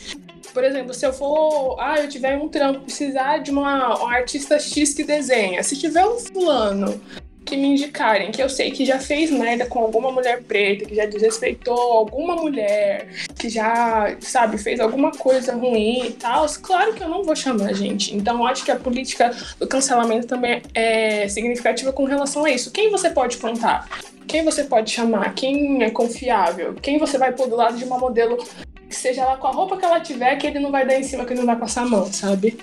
Por 0.54 0.64
exemplo, 0.64 0.94
se 0.94 1.04
eu 1.08 1.12
for, 1.12 1.76
ah, 1.80 2.00
eu 2.00 2.08
tiver 2.08 2.38
um 2.38 2.48
trampo, 2.48 2.82
precisar 2.82 3.40
de 3.40 3.50
uma, 3.50 3.98
uma 3.98 4.14
artista 4.14 4.60
X 4.60 4.94
que 4.94 5.04
desenha. 5.04 5.64
Se 5.64 5.76
tiver 5.76 6.06
um 6.06 6.20
fulano 6.20 7.02
que 7.44 7.58
me 7.58 7.70
indicarem, 7.70 8.32
que 8.32 8.44
eu 8.44 8.48
sei 8.50 8.70
que 8.70 8.86
já 8.86 9.00
fez 9.00 9.32
merda 9.32 9.66
com 9.66 9.80
alguma 9.80 10.12
mulher 10.12 10.44
preta, 10.44 10.86
que 10.86 10.94
já 10.94 11.08
desrespeitou 11.08 11.76
alguma 11.76 12.36
mulher, 12.36 13.08
que 13.46 13.50
já, 13.50 14.16
sabe, 14.22 14.58
fez 14.58 14.80
alguma 14.80 15.12
coisa 15.12 15.54
ruim 15.54 16.08
e 16.08 16.12
tal, 16.14 16.46
claro 16.62 16.94
que 16.94 17.04
eu 17.04 17.08
não 17.08 17.24
vou 17.24 17.36
chamar, 17.36 17.74
gente. 17.74 18.16
Então, 18.16 18.46
acho 18.46 18.66
que 18.66 18.72
a 18.72 18.75
política 18.75 19.32
do 19.60 19.68
cancelamento 19.68 20.25
também 20.25 20.64
é 20.74 21.28
significativa 21.28 21.94
com 21.94 22.06
relação 22.06 22.44
a 22.44 22.50
isso. 22.50 22.72
Quem 22.72 22.90
você 22.90 23.10
pode 23.10 23.38
contar? 23.38 23.88
Quem 24.28 24.44
você 24.44 24.64
pode 24.64 24.90
chamar? 24.90 25.36
Quem 25.36 25.84
é 25.84 25.92
confiável? 25.92 26.74
Quem 26.82 26.98
você 26.98 27.20
vai 27.20 27.32
pôr 27.32 27.48
do 27.48 27.56
lado 27.56 27.78
de 27.78 27.84
uma 27.84 28.00
modelo 28.00 28.44
seja 28.90 29.24
lá 29.24 29.38
com 29.38 29.46
a 29.46 29.52
roupa 29.52 29.78
que 29.78 29.86
ela 29.86 30.00
tiver, 30.00 30.36
que 30.38 30.48
ele 30.48 30.60
não 30.60 30.72
vai 30.72 30.88
dar 30.88 31.00
em 31.00 31.04
cima, 31.04 31.24
que 31.24 31.34
ele 31.34 31.42
não 31.42 31.48
vai 31.48 31.58
passar 31.58 31.84
a 31.84 31.86
mão, 31.86 32.12
sabe? 32.12 32.58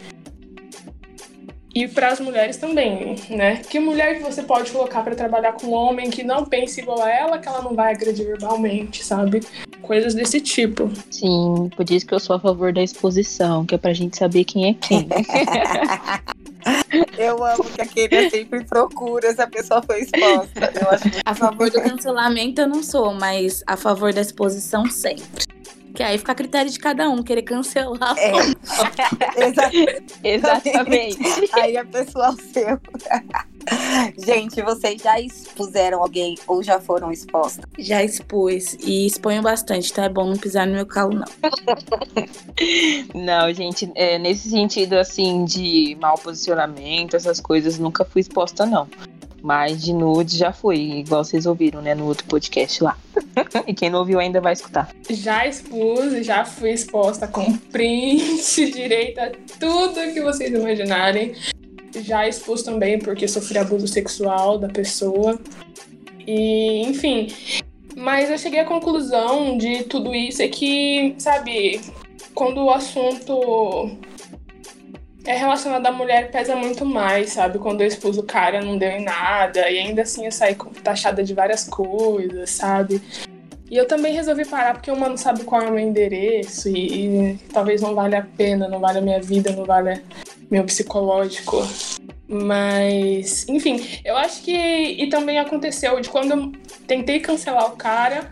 E 1.75 1.89
para 1.89 2.09
as 2.09 2.21
mulheres 2.21 2.59
também, 2.59 3.17
né? 3.31 3.57
Que 3.57 3.81
mulher 3.81 4.19
que 4.19 4.23
você 4.23 4.43
pode 4.43 4.71
colocar 4.71 5.03
para 5.03 5.15
trabalhar 5.15 5.53
com 5.53 5.69
um 5.69 5.73
homem 5.73 6.11
que 6.11 6.23
não 6.23 6.45
pensa 6.45 6.81
igual 6.81 7.03
a 7.03 7.11
ela, 7.11 7.39
que 7.39 7.49
ela 7.49 7.63
não 7.63 7.75
vai 7.75 7.95
agredir 7.95 8.27
verbalmente, 8.27 9.03
sabe? 9.03 9.41
Coisas 9.81 10.15
desse 10.15 10.41
tipo. 10.41 10.91
Sim, 11.11 11.71
por 11.75 11.91
isso 11.91 12.07
que 12.07 12.15
eu 12.15 12.21
sou 12.21 12.37
a 12.37 12.41
favor 12.41 12.73
da 12.73 12.83
exposição, 12.83 13.65
que 13.65 13.75
é 13.75 13.79
pra 13.79 13.93
gente 13.93 14.19
saber 14.19 14.45
quem 14.45 14.69
é 14.69 14.75
quem. 14.75 15.09
Eu 17.19 17.45
amo 17.45 17.65
que 17.65 17.81
a 17.81 17.87
Kenia 17.87 18.31
sempre 18.31 18.65
procura 18.65 19.33
se 19.35 19.41
a 19.41 19.47
pessoa 19.47 19.83
foi 19.83 20.03
exposta. 20.03 20.73
Eu 20.81 20.91
acho 20.91 21.05
A 21.25 21.35
favor 21.35 21.71
do 21.71 21.81
cancelamento 21.81 22.61
eu 22.61 22.69
não 22.69 22.83
sou, 22.83 23.13
mas 23.15 23.65
a 23.67 23.77
favor 23.77 24.13
da 24.13 24.21
exposição 24.21 24.89
sempre. 24.89 25.45
Que 25.95 26.03
aí 26.03 26.17
fica 26.19 26.33
a 26.33 26.35
critério 26.35 26.71
de 26.71 26.79
cada 26.79 27.09
um, 27.11 27.23
querer 27.23 27.43
cancelar. 27.43 28.15
É. 28.19 28.33
Exa- 29.45 29.71
Exatamente. 30.25 31.19
Aí 31.53 31.77
é 31.77 31.85
pessoal 31.85 32.35
seu. 32.53 32.81
Gente, 34.25 34.63
vocês 34.63 35.01
já 35.03 35.21
expuseram 35.21 36.03
alguém 36.03 36.37
ou 36.47 36.63
já 36.63 36.81
foram 36.81 37.11
expostas? 37.11 37.65
Já 37.79 38.03
expus 38.03 38.75
e 38.75 39.07
exponho 39.07 39.43
bastante, 39.43 39.93
tá? 39.93 40.05
É 40.05 40.09
bom 40.09 40.27
não 40.27 40.37
pisar 40.37 40.67
no 40.67 40.75
meu 40.75 40.87
calo, 40.87 41.15
não. 41.15 41.27
Não, 43.15 43.53
gente, 43.53 43.91
é, 43.95 44.19
nesse 44.19 44.51
sentido, 44.51 44.95
assim, 44.95 45.45
de 45.45 45.97
mau 46.01 46.17
posicionamento, 46.17 47.17
essas 47.17 47.41
coisas, 47.41 47.79
nunca 47.79 48.05
fui 48.05 48.21
exposta, 48.21 48.65
não. 48.65 48.87
Mas 49.43 49.83
de 49.83 49.93
nude 49.93 50.37
já 50.37 50.53
fui, 50.53 51.01
igual 51.01 51.25
vocês 51.25 51.47
ouviram, 51.47 51.83
né, 51.83 51.95
no 51.95 52.07
outro 52.07 52.27
podcast 52.27 52.83
lá. 52.83 52.97
e 53.67 53.75
quem 53.75 53.91
não 53.91 54.01
ouviu 54.01 54.21
ainda 54.21 54.41
vai 54.41 54.53
escutar. 54.53 54.95
Já 55.11 55.47
expus, 55.47 56.25
já 56.25 56.45
fui 56.45 56.71
exposta 56.71 57.27
com 57.27 57.57
print, 57.57 58.71
direita, 58.71 59.33
tudo 59.59 60.13
que 60.13 60.21
vocês 60.21 60.53
imaginarem. 60.53 61.35
Já 62.01 62.27
expus 62.27 62.63
também 62.63 62.99
porque 62.99 63.29
sofri 63.29 63.59
abuso 63.59 63.87
sexual 63.87 64.59
da 64.59 64.69
pessoa. 64.69 65.39
E, 66.27 66.83
enfim. 66.83 67.29
Mas 67.97 68.31
eu 68.31 68.39
cheguei 68.39 68.61
à 68.61 68.65
conclusão 68.65 69.59
de 69.59 69.85
tudo 69.85 70.15
isso 70.15 70.43
é 70.43 70.49
que, 70.49 71.15
sabe, 71.19 71.81
quando 72.35 72.65
o 72.65 72.71
assunto 72.71 73.91
é 75.25 75.37
relacionado 75.37 75.87
à 75.87 75.93
mulher, 75.93 76.31
pesa 76.31 76.57
muito 76.57 76.85
mais, 76.85 77.33
sabe? 77.33 77.59
Quando 77.59 77.83
eu 77.83 77.87
expus 77.87 78.19
o 78.19 78.23
cara, 78.23 78.61
não 78.61 78.77
deu 78.77 78.91
em 78.91 79.05
nada. 79.05 79.71
E 79.71 79.79
ainda 79.79 80.03
assim 80.03 80.25
eu 80.25 80.33
saí 80.33 80.57
taxada 80.83 81.23
de 81.23 81.35
várias 81.35 81.65
coisas, 81.65 82.51
sabe? 82.51 83.01
E 83.71 83.77
eu 83.77 83.87
também 83.87 84.13
resolvi 84.13 84.45
parar 84.45 84.75
porque 84.75 84.91
uma 84.91 85.09
não 85.09 85.17
sabe 85.17 85.45
qual 85.45 85.63
é 85.63 85.71
o 85.71 85.73
meu 85.73 85.79
endereço 85.79 86.69
e, 86.69 87.33
e 87.33 87.39
talvez 87.53 87.81
não 87.81 87.95
valha 87.95 88.19
a 88.19 88.37
pena, 88.37 88.69
não 88.69 88.81
vale 88.81 88.99
a 88.99 89.03
minha 89.03 89.21
vida, 89.21 89.51
não 89.53 89.65
vale 89.65 90.03
meu 90.53 90.65
psicológico. 90.65 91.67
Mas, 92.29 93.49
enfim, 93.49 93.83
eu 94.05 94.17
acho 94.17 94.43
que. 94.43 94.53
E 94.53 95.09
também 95.09 95.39
aconteceu 95.39 95.99
de 95.99 96.11
quando 96.11 96.31
eu 96.33 96.53
tentei 96.87 97.21
cancelar 97.21 97.67
o 97.73 97.77
cara, 97.77 98.31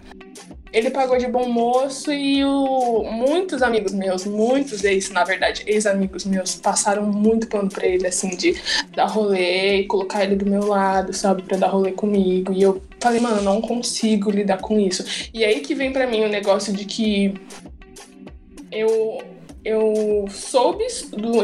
ele 0.70 0.90
pagou 0.90 1.16
de 1.16 1.26
bom 1.26 1.48
moço 1.48 2.12
e 2.12 2.44
o, 2.44 3.04
muitos 3.04 3.62
amigos 3.62 3.92
meus, 3.92 4.26
muitos 4.26 4.84
ex, 4.84 5.10
na 5.10 5.24
verdade, 5.24 5.62
ex-amigos 5.66 6.26
meus, 6.26 6.54
passaram 6.54 7.06
muito 7.06 7.46
pano 7.48 7.70
pra 7.70 7.86
ele, 7.86 8.06
assim, 8.06 8.36
de 8.36 8.54
dar 8.94 9.06
rolê 9.06 9.80
e 9.80 9.86
colocar 9.86 10.22
ele 10.22 10.36
do 10.36 10.48
meu 10.48 10.66
lado, 10.66 11.14
sabe, 11.14 11.42
pra 11.42 11.56
dar 11.56 11.68
rolê 11.68 11.92
comigo. 11.92 12.52
E 12.52 12.62
eu 12.62 12.82
falei, 13.00 13.20
mano, 13.20 13.40
não 13.42 13.62
consigo 13.62 14.30
lidar 14.30 14.58
com 14.58 14.78
isso. 14.78 15.30
E 15.32 15.42
aí 15.42 15.60
que 15.60 15.74
vem 15.74 15.90
pra 15.90 16.06
mim 16.06 16.22
o 16.22 16.28
negócio 16.28 16.72
de 16.72 16.84
que 16.84 17.34
eu 18.70 19.18
eu 19.64 20.24
soube 20.28 20.84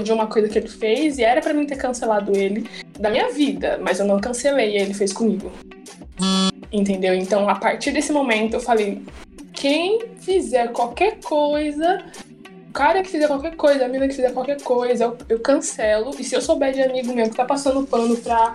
de 0.02 0.12
uma 0.12 0.26
coisa 0.26 0.48
que 0.48 0.58
ele 0.58 0.68
fez 0.68 1.18
e 1.18 1.24
era 1.24 1.40
pra 1.40 1.52
mim 1.52 1.66
ter 1.66 1.76
cancelado 1.76 2.36
ele 2.36 2.68
da 2.98 3.10
minha 3.10 3.30
vida, 3.30 3.78
mas 3.80 4.00
eu 4.00 4.06
não 4.06 4.20
cancelei 4.20 4.72
e 4.72 4.78
ele 4.78 4.94
fez 4.94 5.12
comigo. 5.12 5.52
Entendeu? 6.72 7.14
Então, 7.14 7.48
a 7.48 7.54
partir 7.54 7.92
desse 7.92 8.12
momento, 8.12 8.54
eu 8.54 8.60
falei: 8.60 9.02
quem 9.52 10.00
fizer 10.20 10.72
qualquer 10.72 11.18
coisa, 11.20 12.04
o 12.68 12.72
cara 12.72 13.02
que 13.02 13.10
fizer 13.10 13.26
qualquer 13.26 13.54
coisa, 13.54 13.84
a 13.84 13.88
mina 13.88 14.08
que 14.08 14.14
fizer 14.14 14.32
qualquer 14.32 14.60
coisa, 14.62 15.04
eu, 15.04 15.18
eu 15.28 15.40
cancelo. 15.40 16.10
E 16.18 16.24
se 16.24 16.34
eu 16.34 16.40
souber 16.40 16.72
de 16.72 16.82
amigo 16.82 17.12
meu 17.12 17.28
que 17.28 17.36
tá 17.36 17.44
passando 17.44 17.86
pano 17.86 18.16
pra 18.16 18.54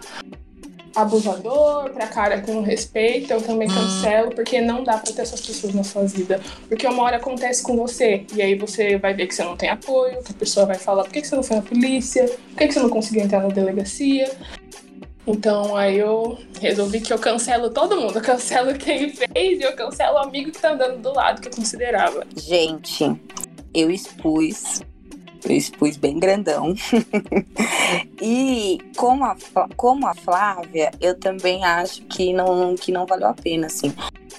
abusador, 0.96 1.90
pra 1.92 2.08
cara 2.08 2.42
que 2.42 2.52
não 2.52 2.62
respeita, 2.62 3.34
eu 3.34 3.42
também 3.42 3.68
cancelo, 3.68 4.32
porque 4.32 4.62
não 4.62 4.84
dá 4.84 4.98
pra 4.98 5.12
ter 5.12 5.22
essas 5.22 5.42
pessoas 5.42 5.74
na 5.74 5.84
sua 5.84 6.04
vida. 6.04 6.40
Porque 6.68 6.86
uma 6.88 7.04
hora 7.04 7.18
acontece 7.18 7.64
com 7.64 7.76
você, 7.76 8.26
e 8.36 8.42
aí 8.42 8.56
você 8.56 8.98
vai 8.98 9.14
ver 9.14 9.28
que 9.28 9.36
você 9.36 9.44
não 9.44 9.56
tem 9.56 9.70
apoio, 9.70 10.22
que 10.24 10.32
a 10.32 10.36
pessoa 10.36 10.66
vai 10.66 10.78
falar 10.78 11.04
por 11.04 11.12
que 11.12 11.22
que 11.22 11.28
você 11.28 11.36
não 11.36 11.44
foi 11.44 11.58
na 11.58 11.62
polícia, 11.62 12.26
por 12.26 12.58
que 12.58 12.68
que 12.68 12.74
você 12.74 12.80
não 12.80 12.90
conseguiu 12.90 13.24
entrar 13.24 13.42
na 13.42 13.50
delegacia. 13.50 14.32
Então 15.26 15.76
aí 15.76 15.98
eu 15.98 16.38
resolvi 16.60 17.00
que 17.00 17.14
eu 17.14 17.20
cancelo 17.20 17.70
todo 17.70 17.96
mundo, 17.96 18.18
eu 18.18 18.22
cancelo 18.22 18.74
quem 18.74 19.10
fez 19.10 19.60
e 19.60 19.62
eu 19.62 19.76
cancelo 19.76 20.16
o 20.16 20.18
amigo 20.18 20.52
que 20.52 20.60
tá 20.60 20.74
andando 20.74 20.98
do 20.98 21.14
lado 21.14 21.42
que 21.42 21.48
eu 21.48 21.56
considerava. 21.56 22.26
Gente, 22.36 23.16
eu 23.74 23.92
expus. 23.92 24.82
Eu 25.44 25.56
expus 25.56 25.98
bem 25.98 26.20
grandão. 26.20 26.74
e 28.22 28.78
como 28.96 29.26
a, 29.26 29.36
como 29.76 30.08
a 30.08 30.14
Flávia, 30.14 30.92
eu 31.02 31.18
também 31.18 31.64
acho 31.64 32.04
que 32.04 32.32
não, 32.34 32.76
que 32.76 32.92
não 32.92 33.06
valeu 33.06 33.28
a 33.28 33.34
pena, 33.34 33.68
assim. 33.68 33.94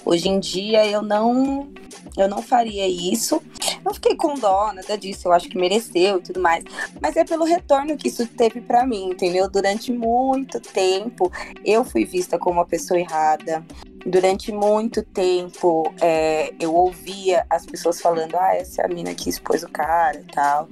Hoje 0.05 0.29
em 0.29 0.39
dia 0.39 0.85
eu 0.85 1.01
não 1.01 1.71
eu 2.15 2.27
não 2.27 2.41
faria 2.41 2.87
isso. 2.87 3.41
Não 3.83 3.93
fiquei 3.93 4.15
com 4.15 4.35
dó, 4.35 4.71
nada 4.73 4.97
disso. 4.97 5.27
Eu 5.27 5.33
acho 5.33 5.49
que 5.49 5.57
mereceu 5.57 6.17
e 6.17 6.21
tudo 6.21 6.39
mais. 6.39 6.63
Mas 7.01 7.15
é 7.15 7.23
pelo 7.23 7.43
retorno 7.43 7.97
que 7.97 8.07
isso 8.07 8.25
teve 8.27 8.61
pra 8.61 8.85
mim, 8.85 9.09
entendeu? 9.09 9.49
Durante 9.49 9.91
muito 9.91 10.59
tempo 10.59 11.31
eu 11.65 11.83
fui 11.83 12.05
vista 12.05 12.37
como 12.37 12.59
uma 12.59 12.65
pessoa 12.65 12.99
errada. 12.99 13.63
Durante 14.05 14.51
muito 14.51 15.01
tempo 15.01 15.91
é, 16.01 16.53
eu 16.59 16.75
ouvia 16.75 17.45
as 17.49 17.65
pessoas 17.65 17.99
falando: 17.99 18.35
ah, 18.35 18.55
essa 18.55 18.81
é 18.81 18.85
a 18.85 18.89
mina 18.89 19.15
que 19.15 19.29
expôs 19.29 19.63
o 19.63 19.69
cara 19.69 20.19
e 20.19 20.25
tal. 20.25 20.67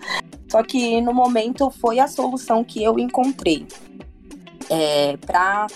Só 0.49 0.61
que 0.61 1.01
no 1.01 1.13
momento 1.13 1.71
foi 1.71 1.99
a 1.99 2.07
solução 2.07 2.63
que 2.63 2.83
eu 2.83 2.99
encontrei. 2.99 3.65
É, 4.69 5.17
pra 5.17 5.67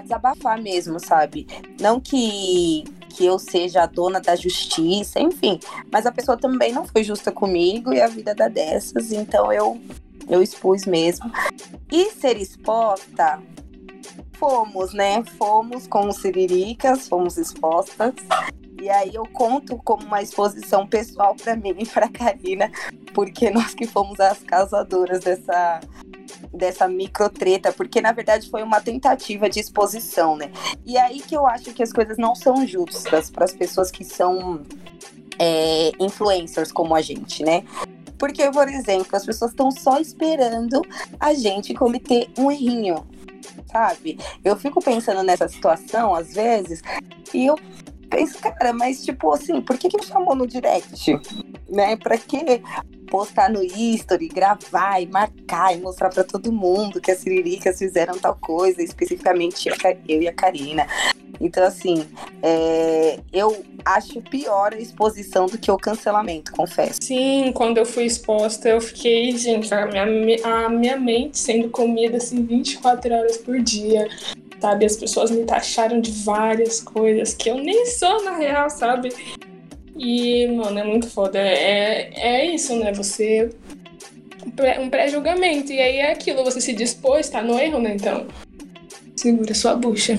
desabafar 0.00 0.60
mesmo, 0.60 0.98
sabe? 0.98 1.46
Não 1.80 2.00
que, 2.00 2.84
que 3.10 3.24
eu 3.24 3.38
seja 3.38 3.82
a 3.82 3.86
dona 3.86 4.20
da 4.20 4.36
justiça, 4.36 5.20
enfim. 5.20 5.58
Mas 5.90 6.06
a 6.06 6.12
pessoa 6.12 6.36
também 6.36 6.72
não 6.72 6.86
foi 6.86 7.02
justa 7.04 7.30
comigo 7.32 7.92
e 7.92 8.00
a 8.00 8.08
vida 8.08 8.34
dá 8.34 8.48
dessas, 8.48 9.12
então 9.12 9.52
eu, 9.52 9.80
eu 10.28 10.42
expus 10.42 10.84
mesmo. 10.84 11.30
E 11.90 12.10
ser 12.10 12.36
exposta, 12.36 13.40
fomos, 14.38 14.92
né? 14.92 15.22
Fomos 15.38 15.86
como 15.86 16.12
siriricas, 16.12 17.08
fomos 17.08 17.36
expostas. 17.36 18.14
E 18.80 18.90
aí 18.90 19.14
eu 19.14 19.26
conto 19.26 19.78
como 19.78 20.04
uma 20.04 20.22
exposição 20.22 20.86
pessoal 20.86 21.34
para 21.34 21.56
mim 21.56 21.74
e 21.78 21.86
para 21.86 22.08
Karina, 22.08 22.70
porque 23.14 23.50
nós 23.50 23.74
que 23.74 23.86
fomos 23.86 24.20
as 24.20 24.42
causadoras 24.42 25.24
dessa 25.24 25.80
dessa 26.52 26.88
microtreta, 26.88 27.72
porque 27.72 28.00
na 28.00 28.12
verdade 28.12 28.50
foi 28.50 28.62
uma 28.62 28.80
tentativa 28.80 29.48
de 29.48 29.60
exposição, 29.60 30.36
né? 30.36 30.50
E 30.84 30.96
aí 30.96 31.20
que 31.20 31.36
eu 31.36 31.46
acho 31.46 31.72
que 31.72 31.82
as 31.82 31.92
coisas 31.92 32.16
não 32.16 32.34
são 32.34 32.66
justas 32.66 33.30
para 33.30 33.44
as 33.44 33.52
pessoas 33.52 33.90
que 33.90 34.04
são 34.04 34.62
é, 35.38 35.92
influencers 36.00 36.72
como 36.72 36.94
a 36.94 37.00
gente, 37.00 37.42
né? 37.42 37.64
Porque, 38.18 38.50
por 38.50 38.68
exemplo, 38.68 39.08
as 39.12 39.26
pessoas 39.26 39.50
estão 39.50 39.70
só 39.70 39.98
esperando 39.98 40.80
a 41.20 41.34
gente 41.34 41.74
cometer 41.74 42.28
um 42.38 42.50
errinho, 42.50 43.06
sabe? 43.70 44.18
Eu 44.42 44.56
fico 44.56 44.82
pensando 44.82 45.22
nessa 45.22 45.46
situação 45.48 46.14
às 46.14 46.32
vezes 46.32 46.82
e 47.34 47.46
eu 47.46 47.56
penso, 48.08 48.38
cara, 48.38 48.72
mas 48.72 49.04
tipo 49.04 49.32
assim, 49.32 49.60
por 49.60 49.76
que 49.78 49.88
que 49.88 49.96
me 49.98 50.06
chamou 50.06 50.34
no 50.34 50.46
direct? 50.46 51.18
Né? 51.68 51.96
Pra 51.96 52.16
quê? 52.18 52.62
postar 53.06 53.48
no 53.50 53.62
history, 53.62 54.28
gravar 54.28 55.00
e 55.00 55.06
marcar 55.06 55.74
e 55.74 55.80
mostrar 55.80 56.10
para 56.10 56.24
todo 56.24 56.52
mundo 56.52 57.00
que 57.00 57.10
as 57.10 57.18
Siriricas 57.18 57.78
fizeram 57.78 58.18
tal 58.18 58.36
coisa, 58.36 58.82
especificamente 58.82 59.68
eu 60.08 60.22
e 60.22 60.28
a 60.28 60.32
Karina. 60.32 60.86
Então, 61.40 61.64
assim, 61.64 62.06
é, 62.42 63.20
eu 63.32 63.62
acho 63.84 64.20
pior 64.22 64.72
a 64.72 64.78
exposição 64.78 65.46
do 65.46 65.58
que 65.58 65.70
o 65.70 65.76
cancelamento, 65.76 66.52
confesso. 66.52 66.98
Sim, 67.02 67.52
quando 67.52 67.78
eu 67.78 67.86
fui 67.86 68.04
exposta, 68.04 68.68
eu 68.68 68.80
fiquei, 68.80 69.36
gente, 69.36 69.72
a 69.72 69.86
minha, 69.86 70.46
a 70.46 70.68
minha 70.68 70.96
mente 70.96 71.38
sendo 71.38 71.68
comida 71.68 72.16
assim 72.16 72.44
24 72.44 73.14
horas 73.14 73.36
por 73.36 73.60
dia. 73.60 74.08
Sabe, 74.60 74.86
as 74.86 74.96
pessoas 74.96 75.30
me 75.30 75.44
taxaram 75.44 76.00
de 76.00 76.10
várias 76.10 76.80
coisas 76.80 77.34
que 77.34 77.50
eu 77.50 77.56
nem 77.56 77.86
sou 77.86 78.24
na 78.24 78.36
real, 78.36 78.70
sabe? 78.70 79.10
E, 79.96 80.46
mano, 80.48 80.78
é 80.78 80.84
muito 80.84 81.08
foda. 81.08 81.38
É, 81.38 82.10
é 82.14 82.54
isso, 82.54 82.76
né? 82.76 82.92
Você. 82.92 83.50
Um 84.80 84.88
pré-julgamento. 84.88 85.72
E 85.72 85.80
aí 85.80 85.96
é 85.96 86.12
aquilo, 86.12 86.44
você 86.44 86.60
se 86.60 86.72
dispôs, 86.72 87.28
tá 87.28 87.42
no 87.42 87.58
erro, 87.58 87.78
né? 87.78 87.94
Então, 87.94 88.26
segura 89.14 89.54
sua 89.54 89.74
bucha. 89.74 90.18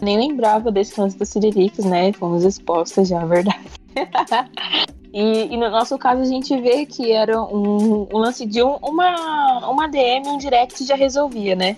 Nem 0.00 0.18
lembrava 0.18 0.70
desse 0.70 0.98
lance 1.00 1.16
das 1.18 1.28
Siriricas, 1.28 1.84
né? 1.84 2.12
Fomos 2.12 2.44
expostas 2.44 3.08
já, 3.08 3.20
a 3.20 3.26
verdade. 3.26 3.58
e, 5.12 5.52
e, 5.52 5.56
no 5.56 5.70
nosso 5.70 5.98
caso 5.98 6.22
a 6.22 6.24
gente 6.24 6.56
vê 6.60 6.86
que 6.86 7.10
era 7.10 7.40
um, 7.42 8.08
um 8.12 8.18
lance 8.18 8.46
de 8.46 8.62
um, 8.62 8.76
uma, 8.76 9.68
uma 9.68 9.88
DM, 9.88 10.28
um 10.28 10.38
direct 10.38 10.84
já 10.84 10.94
resolvia, 10.94 11.56
né? 11.56 11.76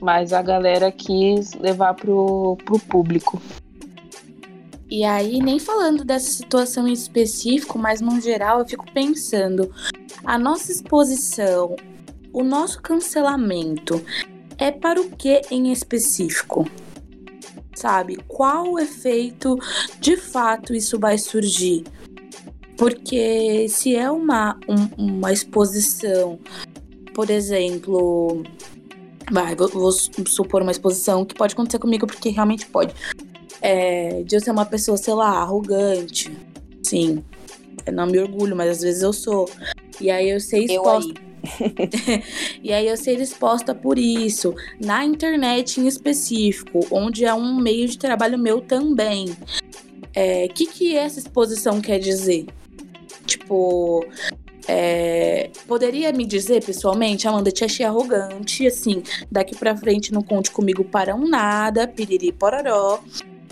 Mas 0.00 0.32
a 0.32 0.42
galera 0.42 0.92
quis 0.92 1.54
levar 1.54 1.94
pro, 1.94 2.56
pro 2.64 2.78
público. 2.78 3.40
E 4.90 5.04
aí, 5.04 5.38
nem 5.40 5.58
falando 5.58 6.04
dessa 6.04 6.30
situação 6.30 6.88
em 6.88 6.92
específico, 6.92 7.78
mas 7.78 8.00
no 8.00 8.20
geral, 8.20 8.60
eu 8.60 8.66
fico 8.66 8.90
pensando: 8.92 9.72
a 10.24 10.38
nossa 10.38 10.72
exposição, 10.72 11.76
o 12.32 12.42
nosso 12.42 12.80
cancelamento, 12.80 14.02
é 14.56 14.70
para 14.70 15.00
o 15.00 15.10
que 15.10 15.42
em 15.50 15.72
específico? 15.72 16.66
sabe? 17.78 18.16
Qual 18.26 18.78
efeito 18.78 19.56
de 20.00 20.16
fato 20.16 20.74
isso 20.74 20.98
vai 20.98 21.16
surgir? 21.16 21.84
Porque 22.76 23.66
se 23.68 23.96
é 23.96 24.10
uma, 24.10 24.58
um, 24.68 25.04
uma 25.04 25.32
exposição, 25.32 26.38
por 27.14 27.30
exemplo, 27.30 28.42
vai, 29.30 29.54
vou, 29.54 29.68
vou, 29.68 29.92
supor 29.92 30.62
uma 30.62 30.70
exposição 30.70 31.24
que 31.24 31.34
pode 31.34 31.54
acontecer 31.54 31.78
comigo, 31.78 32.06
porque 32.06 32.30
realmente 32.30 32.66
pode. 32.66 32.94
É, 33.60 34.22
de 34.22 34.36
eu 34.36 34.40
ser 34.40 34.50
uma 34.50 34.64
pessoa, 34.64 34.96
sei 34.96 35.14
lá, 35.14 35.30
arrogante. 35.30 36.30
Sim. 36.82 37.24
Eu 37.84 37.92
não 37.92 38.06
me 38.06 38.18
orgulho, 38.18 38.54
mas 38.54 38.70
às 38.70 38.80
vezes 38.80 39.02
eu 39.02 39.12
sou. 39.12 39.50
E 40.00 40.10
aí 40.10 40.30
eu 40.30 40.40
sei 40.40 40.64
exposta. 40.64 41.28
e 42.62 42.72
aí 42.72 42.86
eu 42.86 42.96
ser 42.96 43.20
exposta 43.20 43.74
por 43.74 43.98
isso, 43.98 44.54
na 44.80 45.04
internet 45.04 45.80
em 45.80 45.86
específico, 45.86 46.86
onde 46.90 47.24
é 47.24 47.32
um 47.32 47.56
meio 47.56 47.88
de 47.88 47.98
trabalho 47.98 48.38
meu 48.38 48.60
também. 48.60 49.28
O 49.28 49.36
é, 50.14 50.48
que, 50.48 50.66
que 50.66 50.96
essa 50.96 51.18
exposição 51.18 51.80
quer 51.80 51.98
dizer? 51.98 52.46
Tipo, 53.26 54.04
é, 54.68 55.50
poderia 55.66 56.12
me 56.12 56.26
dizer 56.26 56.62
pessoalmente, 56.62 57.26
Amanda, 57.26 57.50
te 57.50 57.64
achei 57.64 57.86
arrogante, 57.86 58.66
assim, 58.66 59.02
daqui 59.30 59.56
pra 59.56 59.74
frente 59.74 60.12
não 60.12 60.22
conte 60.22 60.50
comigo 60.50 60.84
para 60.84 61.14
um 61.14 61.26
nada, 61.26 61.88
piriri 61.88 62.30
pororó. 62.32 63.00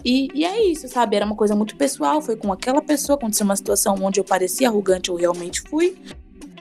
E, 0.04 0.28
e, 0.34 0.44
é 0.44 0.62
isso, 0.62 0.86
sabe? 0.88 1.16
Era 1.16 1.24
uma 1.24 1.34
coisa 1.34 1.56
muito 1.56 1.74
pessoal, 1.74 2.20
foi 2.20 2.36
com 2.36 2.52
aquela 2.52 2.82
pessoa, 2.82 3.16
aconteceu 3.16 3.44
uma 3.46 3.56
situação 3.56 3.96
onde 4.02 4.20
eu 4.20 4.24
parecia 4.24 4.68
arrogante, 4.68 5.08
eu 5.08 5.16
realmente 5.16 5.62
fui 5.62 5.96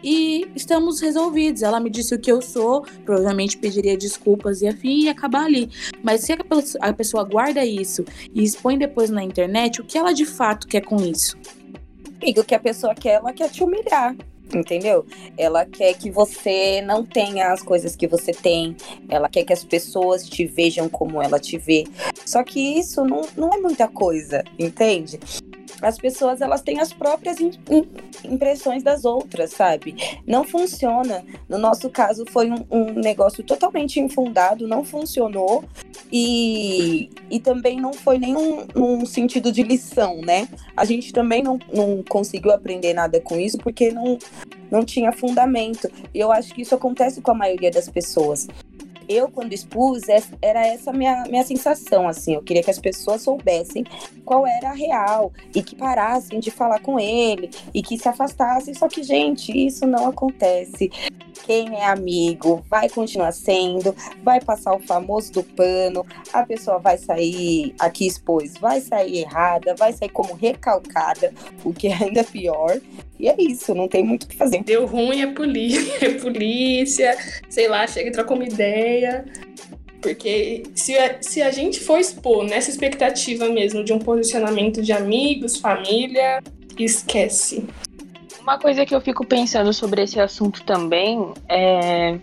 e 0.02 0.48
estamos 0.56 1.02
resolvidos. 1.02 1.62
Ela 1.62 1.80
me 1.82 1.90
disse 1.90 2.16
o 2.16 2.20
que 2.20 2.32
eu 2.32 2.42
sou, 2.42 2.84
provavelmente 3.04 3.58
pediria 3.58 3.98
desculpas 3.98 4.62
e 4.62 4.68
afim 4.68 5.02
e 5.02 5.10
acabar 5.10 5.44
ali. 5.44 5.70
Mas 6.02 6.22
se 6.22 6.34
a 6.80 6.94
pessoa 6.94 7.26
guarda 7.26 7.64
isso 7.66 8.06
e 8.34 8.42
expõe 8.42 8.78
depois 8.78 9.10
na 9.10 9.22
internet, 9.22 9.82
o 9.82 9.84
que 9.84 9.98
ela 9.98 10.14
de 10.14 10.26
fato 10.26 10.66
quer 10.66 10.82
com 10.82 10.96
isso? 10.96 11.38
O 12.38 12.44
que 12.44 12.56
a 12.56 12.60
pessoa 12.60 12.96
quer, 12.96 13.16
ela 13.16 13.34
quer 13.34 13.50
te 13.52 13.64
humilhar 13.64 14.16
entendeu? 14.54 15.06
Ela 15.38 15.66
quer 15.66 15.94
que 15.94 16.10
você 16.10 16.82
não 16.82 17.04
tenha 17.04 17.52
as 17.52 17.62
coisas 17.62 17.96
que 17.96 18.08
você 18.08 18.32
tem, 18.32 18.76
ela 19.10 19.30
quer 19.30 19.44
que 19.44 19.54
as 19.54 19.64
pessoas 19.64 20.28
te 20.28 20.46
vejam 20.46 20.88
como 20.90 21.22
ela 21.22 21.40
te 21.40 21.58
vê. 21.58 21.86
Só 22.26 22.44
que 22.44 22.60
isso 22.60 23.04
não, 23.04 23.22
não 23.36 23.54
é 23.54 23.58
muita 23.58 23.88
coisa, 23.88 24.44
entende? 24.58 25.20
As 25.86 25.98
pessoas 25.98 26.42
elas 26.42 26.62
têm 26.62 26.80
as 26.80 26.92
próprias 26.92 27.38
impressões 28.24 28.82
das 28.82 29.06
outras, 29.06 29.52
sabe? 29.52 29.96
Não 30.26 30.44
funciona. 30.44 31.24
No 31.48 31.58
nosso 31.58 31.90
caso 31.90 32.26
foi 32.30 32.50
um, 32.50 32.66
um 32.72 32.94
negócio 32.94 33.44
totalmente 33.44 34.00
infundado, 34.00 34.68
não 34.68 34.84
funcionou 34.84 35.64
e, 36.12 37.10
e 37.30 37.40
também 37.40 37.80
não 37.80 37.94
foi 37.94 38.18
nenhum 38.18 38.66
num 38.74 39.06
sentido 39.06 39.52
de 39.52 39.62
lição, 39.62 40.22
né? 40.22 40.48
A 40.76 40.86
gente 40.86 41.14
também 41.14 41.44
não, 41.44 41.60
não 41.72 42.04
conseguiu 42.04 42.52
aprender 42.52 42.94
nada 42.94 43.20
com 43.22 43.40
isso 43.40 43.58
porque 43.60 43.92
não, 43.92 44.18
não 44.72 44.84
tinha 44.84 45.12
fundamento. 45.12 45.90
E 46.14 46.20
eu 46.20 46.32
acho 46.32 46.54
que 46.54 46.64
isso 46.64 46.74
acontece 46.74 47.22
com 47.22 47.32
a 47.32 47.36
maioria 47.36 47.70
das 47.70 47.88
pessoas 47.88 48.48
eu, 49.08 49.30
quando 49.30 49.54
expus, 49.54 50.04
era 50.42 50.66
essa 50.66 50.92
minha, 50.92 51.24
minha 51.24 51.44
sensação, 51.44 52.08
assim. 52.08 52.34
Eu 52.36 52.44
queria 52.44 52.64
que 52.64 52.72
as 52.72 52.80
pessoas 52.80 53.22
soubessem 53.22 53.84
qual 54.24 54.46
era 54.46 54.70
a 54.70 54.74
real 54.74 55.32
e 55.54 55.62
que 55.62 55.76
parassem 55.76 56.40
de 56.40 56.52
falar 56.52 56.80
com 56.80 57.00
ele 57.00 57.50
e 57.74 57.82
que 57.82 57.98
se 57.98 58.08
afastassem. 58.08 58.74
Só 58.74 58.88
que, 58.88 59.04
gente, 59.04 59.52
isso 59.52 59.86
não 59.86 60.08
acontece. 60.08 60.92
Quem 61.46 61.76
é 61.76 61.86
amigo 61.86 62.64
vai 62.70 62.90
continuar 62.90 63.32
sendo, 63.32 63.96
vai 64.24 64.42
passar 64.42 64.76
o 64.76 64.80
famoso 64.80 65.32
do 65.32 65.44
pano, 65.44 66.06
a 66.34 66.44
pessoa 66.44 66.80
vai 66.80 66.98
sair, 66.98 67.76
aqui 67.80 68.08
expôs, 68.08 68.56
vai 68.58 68.82
sair 68.82 69.20
errada, 69.20 69.76
vai 69.76 69.94
sair 69.94 70.10
como 70.10 70.34
recalcada, 70.34 71.32
o 71.64 71.72
que 71.72 71.88
é 71.88 71.94
ainda 71.94 72.24
pior. 72.24 72.80
E 73.20 73.30
é 73.30 73.36
isso, 73.40 73.74
não 73.74 73.88
tem 73.88 74.04
muito 74.04 74.24
o 74.24 74.28
que 74.28 74.36
fazer. 74.36 74.64
Deu 74.64 74.86
ruim 74.86 75.22
é 75.22 75.28
polícia, 75.28 76.06
é 76.06 76.14
polícia, 76.16 77.18
sei 77.50 77.68
lá, 77.68 77.88
chega 77.88 78.10
e 78.10 78.12
troca 78.12 78.34
uma 78.34 78.44
ideia. 78.44 79.26
Porque 80.02 80.64
se 80.76 80.96
a, 80.98 81.22
se 81.22 81.42
a 81.42 81.50
gente 81.50 81.80
for 81.80 82.00
expor 82.00 82.44
nessa 82.44 82.70
expectativa 82.70 83.50
mesmo 83.50 83.84
de 83.84 83.92
um 83.92 84.00
posicionamento 84.00 84.82
de 84.82 84.92
amigos, 84.92 85.58
família, 85.58 86.44
esquece. 86.78 87.66
Uma 88.42 88.60
coisa 88.60 88.86
que 88.86 88.94
eu 88.94 89.02
fico 89.02 89.26
pensando 89.26 89.74
sobre 89.74 90.04
esse 90.04 90.20
assunto 90.20 90.64
também 90.64 91.34
é 91.50 92.20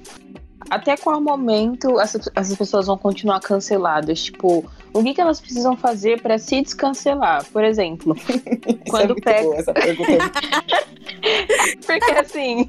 até 0.70 0.96
qual 0.96 1.20
momento 1.20 2.00
essas, 2.00 2.28
essas 2.34 2.56
pessoas 2.56 2.86
vão 2.86 2.96
continuar 2.96 3.40
canceladas? 3.40 4.22
Tipo, 4.24 4.64
o 4.92 5.02
que, 5.02 5.14
que 5.14 5.20
elas 5.20 5.40
precisam 5.40 5.76
fazer 5.76 6.20
para 6.20 6.38
se 6.38 6.60
descancelar? 6.60 7.44
Por 7.50 7.64
exemplo, 7.64 8.16
quando 8.88 9.16
é 9.16 9.20
pega. 9.20 9.42
Boa 9.42 9.56
essa 9.56 9.72
pergunta. 9.72 10.32
Porque 11.86 12.12
assim. 12.12 12.68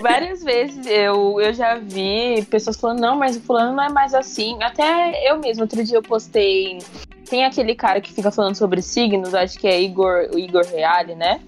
Várias 0.00 0.42
vezes 0.42 0.86
eu, 0.86 1.40
eu 1.40 1.52
já 1.52 1.76
vi 1.76 2.44
pessoas 2.50 2.76
falando, 2.76 3.00
não, 3.00 3.16
mas 3.16 3.36
o 3.36 3.40
fulano 3.40 3.76
não 3.76 3.84
é 3.84 3.88
mais 3.88 4.14
assim. 4.14 4.60
Até 4.62 5.30
eu 5.30 5.38
mesmo, 5.38 5.62
outro 5.62 5.82
dia 5.84 5.98
eu 5.98 6.02
postei. 6.02 6.78
Tem 7.28 7.44
aquele 7.44 7.74
cara 7.74 8.00
que 8.00 8.12
fica 8.12 8.30
falando 8.30 8.56
sobre 8.56 8.82
signos, 8.82 9.34
acho 9.34 9.58
que 9.58 9.68
é 9.68 9.80
Igor, 9.80 10.30
o 10.34 10.38
Igor 10.38 10.64
Reale, 10.64 11.14
né? 11.14 11.40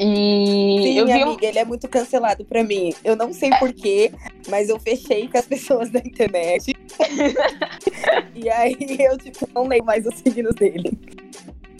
E 0.00 0.04
Sim, 0.04 0.98
eu 0.98 1.06
vi 1.06 1.12
amiga, 1.12 1.30
um... 1.30 1.48
ele 1.48 1.58
é 1.58 1.64
muito 1.64 1.88
cancelado 1.88 2.44
para 2.44 2.62
mim. 2.62 2.94
Eu 3.02 3.16
não 3.16 3.32
sei 3.32 3.50
porquê, 3.58 4.12
mas 4.48 4.68
eu 4.68 4.78
fechei 4.78 5.26
com 5.28 5.38
as 5.38 5.46
pessoas 5.48 5.90
da 5.90 5.98
internet. 5.98 6.76
e 8.34 8.48
aí 8.48 8.76
eu, 9.00 9.18
tipo, 9.18 9.48
não 9.54 9.66
leio 9.66 9.84
mais 9.84 10.06
os 10.06 10.14
signos 10.14 10.54
dele. 10.54 10.92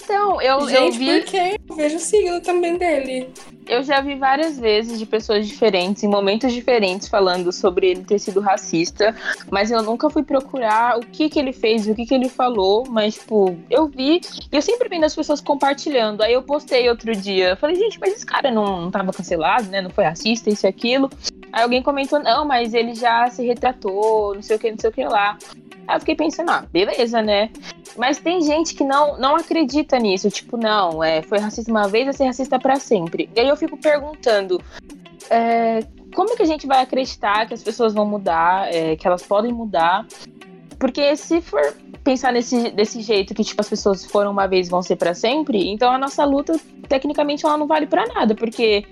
Então, 0.08 0.40
eu, 0.40 0.66
Gente, 0.66 0.74
eu 0.74 0.92
vi. 0.92 1.20
Porque 1.20 1.60
eu 1.68 1.76
vejo 1.76 1.96
o 1.96 2.00
signo 2.00 2.40
também 2.40 2.78
dele. 2.78 3.28
Eu 3.66 3.82
já 3.82 4.00
vi 4.00 4.14
várias 4.14 4.58
vezes 4.58 4.98
de 4.98 5.04
pessoas 5.04 5.46
diferentes, 5.46 6.02
em 6.02 6.08
momentos 6.08 6.50
diferentes, 6.50 7.08
falando 7.08 7.52
sobre 7.52 7.90
ele 7.90 8.02
ter 8.02 8.18
sido 8.18 8.40
racista, 8.40 9.14
mas 9.50 9.70
eu 9.70 9.82
nunca 9.82 10.08
fui 10.08 10.22
procurar 10.22 10.96
o 10.96 11.00
que 11.00 11.28
que 11.28 11.38
ele 11.38 11.52
fez, 11.52 11.86
o 11.86 11.94
que 11.94 12.06
que 12.06 12.14
ele 12.14 12.30
falou, 12.30 12.86
mas, 12.88 13.16
tipo, 13.16 13.54
eu 13.68 13.86
vi, 13.86 14.22
e 14.50 14.56
eu 14.56 14.62
sempre 14.62 14.88
vendo 14.88 15.04
as 15.04 15.14
pessoas 15.14 15.42
compartilhando. 15.42 16.22
Aí 16.22 16.32
eu 16.32 16.42
postei 16.42 16.88
outro 16.88 17.14
dia, 17.14 17.54
falei, 17.56 17.76
gente, 17.76 18.00
mas 18.00 18.14
esse 18.14 18.24
cara 18.24 18.50
não, 18.50 18.80
não 18.80 18.90
tava 18.90 19.12
cancelado, 19.12 19.68
né? 19.68 19.82
Não 19.82 19.90
foi 19.90 20.04
racista, 20.04 20.48
isso 20.48 20.64
e 20.64 20.68
aquilo. 20.68 21.10
Aí 21.52 21.62
alguém 21.62 21.82
comentou, 21.82 22.18
não, 22.18 22.46
mas 22.46 22.72
ele 22.72 22.94
já 22.94 23.28
se 23.28 23.44
retratou, 23.44 24.34
não 24.34 24.42
sei 24.42 24.56
o 24.56 24.58
que, 24.58 24.70
não 24.70 24.78
sei 24.78 24.88
o 24.88 24.92
que 24.94 25.04
lá. 25.04 25.36
Aí 25.88 25.96
eu 25.96 26.00
fiquei 26.00 26.14
pensando, 26.14 26.50
ah, 26.50 26.64
beleza, 26.70 27.22
né? 27.22 27.50
Mas 27.98 28.18
tem 28.18 28.40
gente 28.40 28.74
que 28.74 28.84
não, 28.84 29.18
não 29.18 29.34
acredita 29.34 29.98
nisso. 29.98 30.30
Tipo, 30.30 30.56
não, 30.56 31.02
é, 31.02 31.20
foi 31.20 31.38
racista 31.38 31.70
uma 31.70 31.88
vez, 31.88 32.04
vai 32.04 32.14
ser 32.14 32.24
racista 32.26 32.58
para 32.58 32.76
sempre. 32.76 33.28
E 33.34 33.40
aí 33.40 33.48
eu 33.48 33.56
fico 33.56 33.76
perguntando. 33.76 34.60
É, 35.28 35.80
como 36.14 36.34
que 36.36 36.42
a 36.42 36.46
gente 36.46 36.66
vai 36.66 36.80
acreditar 36.80 37.46
que 37.46 37.54
as 37.54 37.62
pessoas 37.62 37.92
vão 37.92 38.06
mudar, 38.06 38.72
é, 38.72 38.96
que 38.96 39.06
elas 39.06 39.22
podem 39.22 39.52
mudar? 39.52 40.06
Porque 40.78 41.16
se 41.16 41.40
for 41.40 41.74
pensar 42.04 42.32
nesse, 42.32 42.70
desse 42.70 43.02
jeito, 43.02 43.34
que 43.34 43.42
tipo, 43.42 43.60
as 43.60 43.68
pessoas 43.68 44.04
foram 44.04 44.30
uma 44.30 44.46
vez 44.46 44.68
vão 44.68 44.80
ser 44.80 44.96
para 44.96 45.12
sempre, 45.12 45.68
então 45.68 45.90
a 45.90 45.98
nossa 45.98 46.24
luta, 46.24 46.58
tecnicamente, 46.88 47.44
ela 47.44 47.58
não 47.58 47.66
vale 47.66 47.86
para 47.86 48.06
nada, 48.06 48.34
porque 48.34 48.86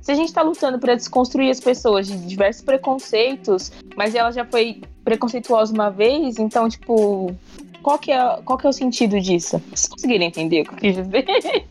se 0.00 0.12
a 0.12 0.14
gente 0.14 0.28
está 0.28 0.40
lutando 0.40 0.78
para 0.78 0.94
desconstruir 0.94 1.50
as 1.50 1.58
pessoas 1.58 2.06
de 2.06 2.16
diversos 2.16 2.62
preconceitos, 2.62 3.72
mas 3.96 4.14
ela 4.14 4.30
já 4.30 4.44
foi 4.44 4.80
preconceituosa 5.04 5.74
uma 5.74 5.90
vez, 5.90 6.38
então, 6.38 6.68
tipo, 6.68 7.34
qual 7.82 7.98
que 7.98 8.12
é, 8.12 8.18
qual 8.44 8.58
que 8.58 8.66
é 8.66 8.70
o 8.70 8.72
sentido 8.72 9.20
disso? 9.20 9.58
Vocês 9.70 9.88
conseguiram 9.88 10.24
entender 10.24 10.62
o 10.62 10.64
que 10.64 10.72
eu 10.74 10.78
quis 10.78 10.96
dizer? 10.96 11.66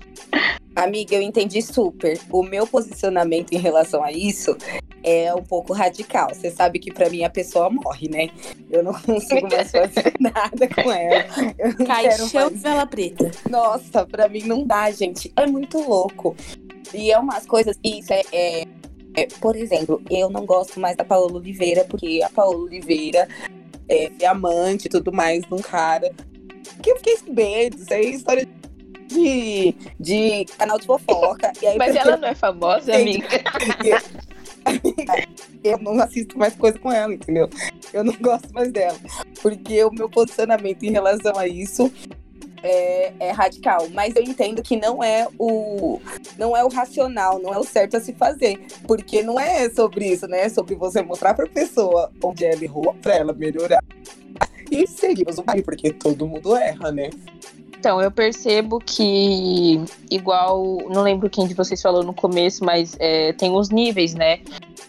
Amiga, 0.76 1.16
eu 1.16 1.22
entendi 1.22 1.62
super. 1.62 2.20
O 2.30 2.44
meu 2.44 2.66
posicionamento 2.66 3.52
em 3.52 3.58
relação 3.58 4.04
a 4.04 4.12
isso 4.12 4.56
é 5.04 5.34
um 5.34 5.44
pouco 5.44 5.74
radical. 5.74 6.30
Você 6.34 6.50
sabe 6.50 6.80
que 6.80 6.94
para 6.94 7.10
mim 7.10 7.24
a 7.24 7.30
pessoa 7.30 7.70
morre, 7.70 8.08
né? 8.10 8.30
Eu 8.70 8.82
não 8.84 8.94
consigo 9.02 9.50
mais 9.50 9.70
fazer 9.72 10.14
nada 10.20 10.68
com 10.70 10.92
ela. 10.92 11.26
Eu 11.58 11.86
Caixão 11.86 12.50
de 12.50 12.58
vela 12.58 12.86
preta. 12.86 13.32
Nossa, 13.50 14.06
pra 14.06 14.30
mim 14.30 14.44
não 14.44 14.66
dá, 14.66 14.90
gente. 14.92 15.32
É 15.36 15.46
muito 15.46 15.78
louco. 15.78 16.36
E 16.94 17.12
é 17.12 17.20
umas 17.20 17.46
coisas. 17.46 17.78
Isso 17.84 18.14
é, 18.14 18.22
é- 18.32 18.64
é- 19.16 19.28
Por 19.42 19.58
exemplo, 19.58 20.02
eu 20.10 20.30
não 20.30 20.46
gosto 20.46 20.80
mais 20.80 20.96
da 20.96 21.04
Paola 21.04 21.34
Oliveira, 21.36 21.84
porque 21.84 22.22
a 22.24 22.30
Paola 22.30 22.58
Oliveira 22.58 23.28
é, 23.90 24.26
amante 24.26 24.86
e 24.86 24.90
tudo 24.90 25.12
mais 25.12 25.44
de 25.44 25.54
um 25.54 25.60
cara. 25.60 26.12
Que 26.82 26.92
eu 26.92 26.98
fiquei 26.98 27.18
sabendo, 27.18 27.78
isso 27.78 27.94
aí 27.94 28.06
é 28.06 28.10
história 28.10 28.48
de, 29.08 29.76
de 30.00 30.46
canal 30.58 30.80
de 30.80 30.86
fofoca. 30.86 31.52
E 31.62 31.68
aí, 31.68 31.78
Mas 31.78 31.96
ela 31.96 32.18
não 32.18 32.28
é 32.28 32.36
famosa, 32.36 32.96
amiga? 32.96 33.28
eu 35.64 35.78
não 35.80 36.00
assisto 36.00 36.38
mais 36.38 36.56
coisa 36.56 36.80
com 36.80 36.92
ela, 36.92 37.14
entendeu? 37.14 37.50
Eu 37.94 38.04
não 38.04 38.14
gosto 38.14 38.52
mais 38.54 38.72
dela. 38.72 38.98
Porque 39.42 39.84
o 39.84 39.92
meu 39.92 40.10
posicionamento 40.10 40.84
em 40.84 40.92
relação 40.92 41.38
a 41.38 41.48
isso 41.48 41.92
é, 42.64 43.14
é 43.20 43.32
radical. 43.32 43.88
Mas 43.92 44.16
eu 44.16 44.24
entendo 44.24 44.62
que 44.62 44.76
não 44.76 45.04
é 45.04 45.28
o 45.38 46.00
não 46.38 46.56
é 46.56 46.64
o 46.64 46.70
racional, 46.70 47.40
não 47.40 47.54
é 47.54 47.58
o 47.58 47.64
certo 47.64 47.98
a 47.98 48.00
se 48.00 48.14
fazer. 48.14 48.60
Porque 48.88 49.22
não 49.22 49.40
é 49.40 49.70
sobre 49.70 50.08
isso, 50.08 50.28
né? 50.28 50.46
É 50.46 50.50
sobre 50.50 50.76
você 50.76 51.02
mostrar 51.02 51.34
pra 51.34 51.48
pessoa 51.48 52.12
onde 52.24 52.46
ela 52.46 52.64
errou, 52.64 52.96
pra 53.02 53.16
ela 53.16 53.34
melhorar. 53.34 53.84
E 54.70 54.88
seguimos 54.88 55.38
o 55.38 55.44
caminho, 55.44 55.66
porque 55.66 55.92
todo 55.92 56.26
mundo 56.26 56.56
erra, 56.56 56.92
né? 56.92 57.10
Então, 57.78 58.00
eu 58.00 58.12
percebo 58.12 58.80
que, 58.80 59.84
igual, 60.10 60.78
não 60.88 61.02
lembro 61.02 61.28
quem 61.30 61.48
de 61.48 61.56
vocês 61.56 61.82
falou 61.82 62.04
no 62.04 62.14
começo, 62.14 62.64
mas 62.64 62.96
é, 63.00 63.34
tem 63.34 63.52
os 63.52 63.72
níveis, 63.72 64.14
né? 64.14 64.40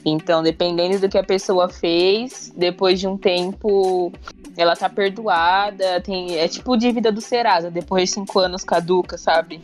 Então, 0.05 0.43
dependendo 0.43 0.99
do 0.99 1.09
que 1.09 1.19
a 1.19 1.23
pessoa 1.23 1.69
fez, 1.69 2.53
depois 2.57 2.99
de 2.99 3.07
um 3.07 3.17
tempo, 3.17 4.13
ela 4.57 4.75
tá 4.75 4.89
perdoada. 4.89 6.01
Tem, 6.01 6.37
é 6.37 6.49
tipo 6.49 6.77
dívida 6.77 7.13
do 7.13 7.21
Serasa, 7.21 7.71
depois 7.71 8.09
de 8.09 8.15
cinco 8.15 8.39
anos 8.39 8.65
caduca, 8.65 9.17
sabe? 9.17 9.61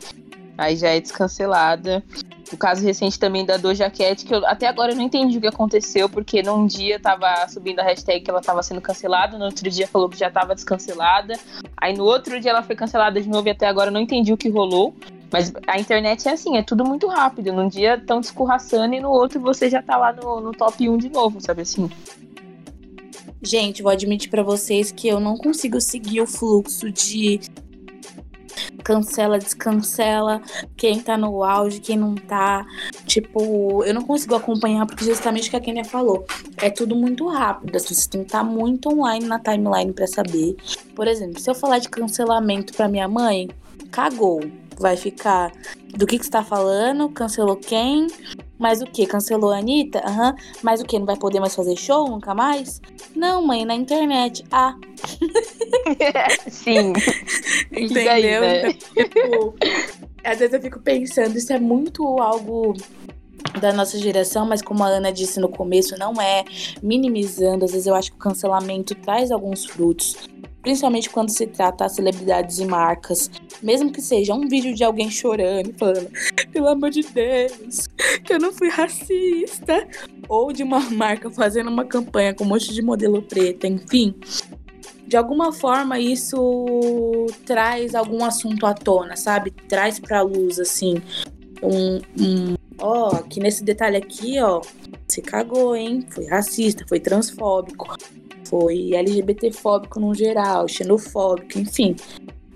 Aí 0.56 0.76
já 0.76 0.88
é 0.88 1.00
descancelada. 1.00 2.02
O 2.52 2.56
caso 2.56 2.82
recente 2.82 3.18
também 3.18 3.44
da 3.44 3.56
Doja 3.56 3.90
Cat, 3.90 4.24
que 4.24 4.34
eu, 4.34 4.44
até 4.46 4.66
agora 4.66 4.92
eu 4.92 4.96
não 4.96 5.02
entendi 5.02 5.36
o 5.36 5.40
que 5.40 5.46
aconteceu, 5.46 6.08
porque 6.08 6.42
num 6.42 6.66
dia 6.66 6.98
tava 6.98 7.46
subindo 7.48 7.80
a 7.80 7.82
hashtag 7.82 8.20
que 8.20 8.30
ela 8.30 8.40
tava 8.40 8.62
sendo 8.62 8.80
cancelada, 8.80 9.36
no 9.36 9.44
outro 9.44 9.68
dia 9.70 9.86
falou 9.86 10.08
que 10.08 10.18
já 10.18 10.30
tava 10.30 10.54
descancelada. 10.54 11.34
Aí 11.76 11.94
no 11.96 12.04
outro 12.04 12.40
dia 12.40 12.50
ela 12.50 12.62
foi 12.62 12.74
cancelada 12.74 13.20
de 13.20 13.28
novo 13.28 13.46
e 13.48 13.50
até 13.50 13.66
agora 13.66 13.88
eu 13.88 13.92
não 13.92 14.00
entendi 14.00 14.32
o 14.32 14.36
que 14.36 14.48
rolou. 14.48 14.94
Mas 15.30 15.52
a 15.66 15.78
internet 15.78 16.28
é 16.28 16.32
assim, 16.32 16.56
é 16.56 16.62
tudo 16.62 16.84
muito 16.84 17.06
rápido. 17.06 17.52
Num 17.52 17.68
dia 17.68 17.96
estão 17.96 18.20
te 18.20 18.24
escorraçando 18.24 18.94
e 18.94 19.00
no 19.00 19.10
outro 19.10 19.40
você 19.40 19.68
já 19.68 19.82
tá 19.82 19.96
lá 19.96 20.12
no, 20.12 20.40
no 20.40 20.52
top 20.52 20.88
1 20.88 20.96
de 20.98 21.08
novo, 21.08 21.40
sabe 21.40 21.62
assim? 21.62 21.90
Gente, 23.42 23.82
vou 23.82 23.92
admitir 23.92 24.30
pra 24.30 24.42
vocês 24.42 24.90
que 24.90 25.06
eu 25.06 25.20
não 25.20 25.36
consigo 25.36 25.80
seguir 25.80 26.20
o 26.20 26.26
fluxo 26.26 26.90
de 26.90 27.40
cancela, 28.82 29.38
descancela, 29.38 30.40
quem 30.76 30.98
tá 31.00 31.16
no 31.16 31.44
auge, 31.44 31.78
quem 31.78 31.96
não 31.96 32.14
tá. 32.14 32.66
Tipo, 33.06 33.84
eu 33.84 33.92
não 33.92 34.02
consigo 34.02 34.34
acompanhar 34.34 34.86
porque 34.86 35.04
justamente 35.04 35.48
o 35.48 35.50
que 35.50 35.56
a 35.56 35.60
Kenia 35.60 35.84
falou. 35.84 36.24
É 36.56 36.70
tudo 36.70 36.96
muito 36.96 37.28
rápido, 37.28 37.76
as 37.76 37.82
pessoas 37.82 38.06
têm 38.06 38.22
que 38.22 38.28
estar 38.28 38.42
muito 38.42 38.88
online 38.88 39.26
na 39.26 39.38
timeline 39.38 39.92
pra 39.92 40.06
saber. 40.06 40.56
Por 40.96 41.06
exemplo, 41.06 41.38
se 41.38 41.50
eu 41.50 41.54
falar 41.54 41.78
de 41.78 41.88
cancelamento 41.88 42.72
pra 42.72 42.88
minha 42.88 43.06
mãe, 43.06 43.48
cagou. 43.90 44.40
Vai 44.80 44.96
ficar 44.96 45.52
do 45.96 46.06
que, 46.06 46.18
que 46.18 46.24
você 46.24 46.30
tá 46.30 46.44
falando, 46.44 47.08
cancelou 47.08 47.56
quem, 47.56 48.06
mas 48.58 48.80
o 48.82 48.86
que? 48.86 49.06
Cancelou 49.06 49.50
a 49.50 49.58
Anitta? 49.58 50.00
Aham. 50.04 50.34
Mas 50.62 50.80
o 50.80 50.84
que? 50.84 50.98
Não 50.98 51.06
vai 51.06 51.16
poder 51.16 51.40
mais 51.40 51.54
fazer 51.54 51.76
show 51.76 52.08
nunca 52.08 52.34
mais? 52.34 52.80
Não, 53.14 53.44
mãe, 53.46 53.64
na 53.64 53.74
internet. 53.74 54.44
Ah, 54.50 54.74
Sim. 56.48 56.92
Entendeu? 57.72 58.40
né? 58.40 58.72
Tipo, 58.72 59.54
às 60.24 60.38
vezes 60.38 60.54
eu 60.54 60.60
fico 60.60 60.80
pensando, 60.80 61.36
isso 61.36 61.52
é 61.52 61.58
muito 61.58 62.04
algo 62.20 62.74
da 63.60 63.72
nossa 63.72 63.98
geração, 63.98 64.46
mas 64.46 64.60
como 64.60 64.82
a 64.82 64.88
Ana 64.88 65.12
disse 65.12 65.40
no 65.40 65.48
começo, 65.48 65.96
não 65.98 66.20
é 66.20 66.44
minimizando. 66.82 67.64
Às 67.64 67.72
vezes 67.72 67.86
eu 67.86 67.94
acho 67.94 68.10
que 68.10 68.16
o 68.16 68.20
cancelamento 68.20 68.94
traz 68.96 69.30
alguns 69.30 69.64
frutos. 69.64 70.16
Principalmente 70.62 71.08
quando 71.08 71.30
se 71.30 71.46
trata 71.46 71.86
de 71.86 71.94
celebridades 71.94 72.58
e 72.58 72.66
marcas. 72.66 73.30
Mesmo 73.62 73.92
que 73.92 74.00
seja 74.00 74.34
um 74.34 74.48
vídeo 74.48 74.74
de 74.74 74.84
alguém 74.84 75.10
chorando, 75.10 75.72
falando, 75.78 76.10
pelo 76.52 76.68
amor 76.68 76.90
de 76.90 77.02
Deus, 77.02 77.86
que 78.24 78.32
eu 78.32 78.38
não 78.38 78.52
fui 78.52 78.68
racista. 78.68 79.86
Ou 80.28 80.52
de 80.52 80.62
uma 80.62 80.80
marca 80.90 81.30
fazendo 81.30 81.68
uma 81.68 81.84
campanha 81.84 82.34
com 82.34 82.44
um 82.44 82.48
monte 82.48 82.72
de 82.72 82.82
modelo 82.82 83.22
preta, 83.22 83.66
enfim 83.66 84.14
de 85.08 85.16
alguma 85.16 85.50
forma 85.50 85.98
isso 85.98 87.26
traz 87.46 87.94
algum 87.94 88.22
assunto 88.22 88.66
à 88.66 88.74
tona, 88.74 89.16
sabe? 89.16 89.50
Traz 89.50 89.98
pra 89.98 90.20
luz, 90.20 90.60
assim, 90.60 91.00
um. 91.62 91.96
um 92.20 92.54
ó, 92.78 93.16
aqui 93.16 93.40
nesse 93.40 93.64
detalhe 93.64 93.96
aqui, 93.96 94.38
ó, 94.38 94.60
se 95.08 95.22
cagou, 95.22 95.74
hein? 95.74 96.04
Foi 96.10 96.26
racista, 96.26 96.84
foi 96.86 97.00
transfóbico, 97.00 97.96
foi 98.44 98.94
LGBTfóbico 98.94 99.98
no 99.98 100.14
geral, 100.14 100.68
xenofóbico, 100.68 101.58
enfim. 101.58 101.96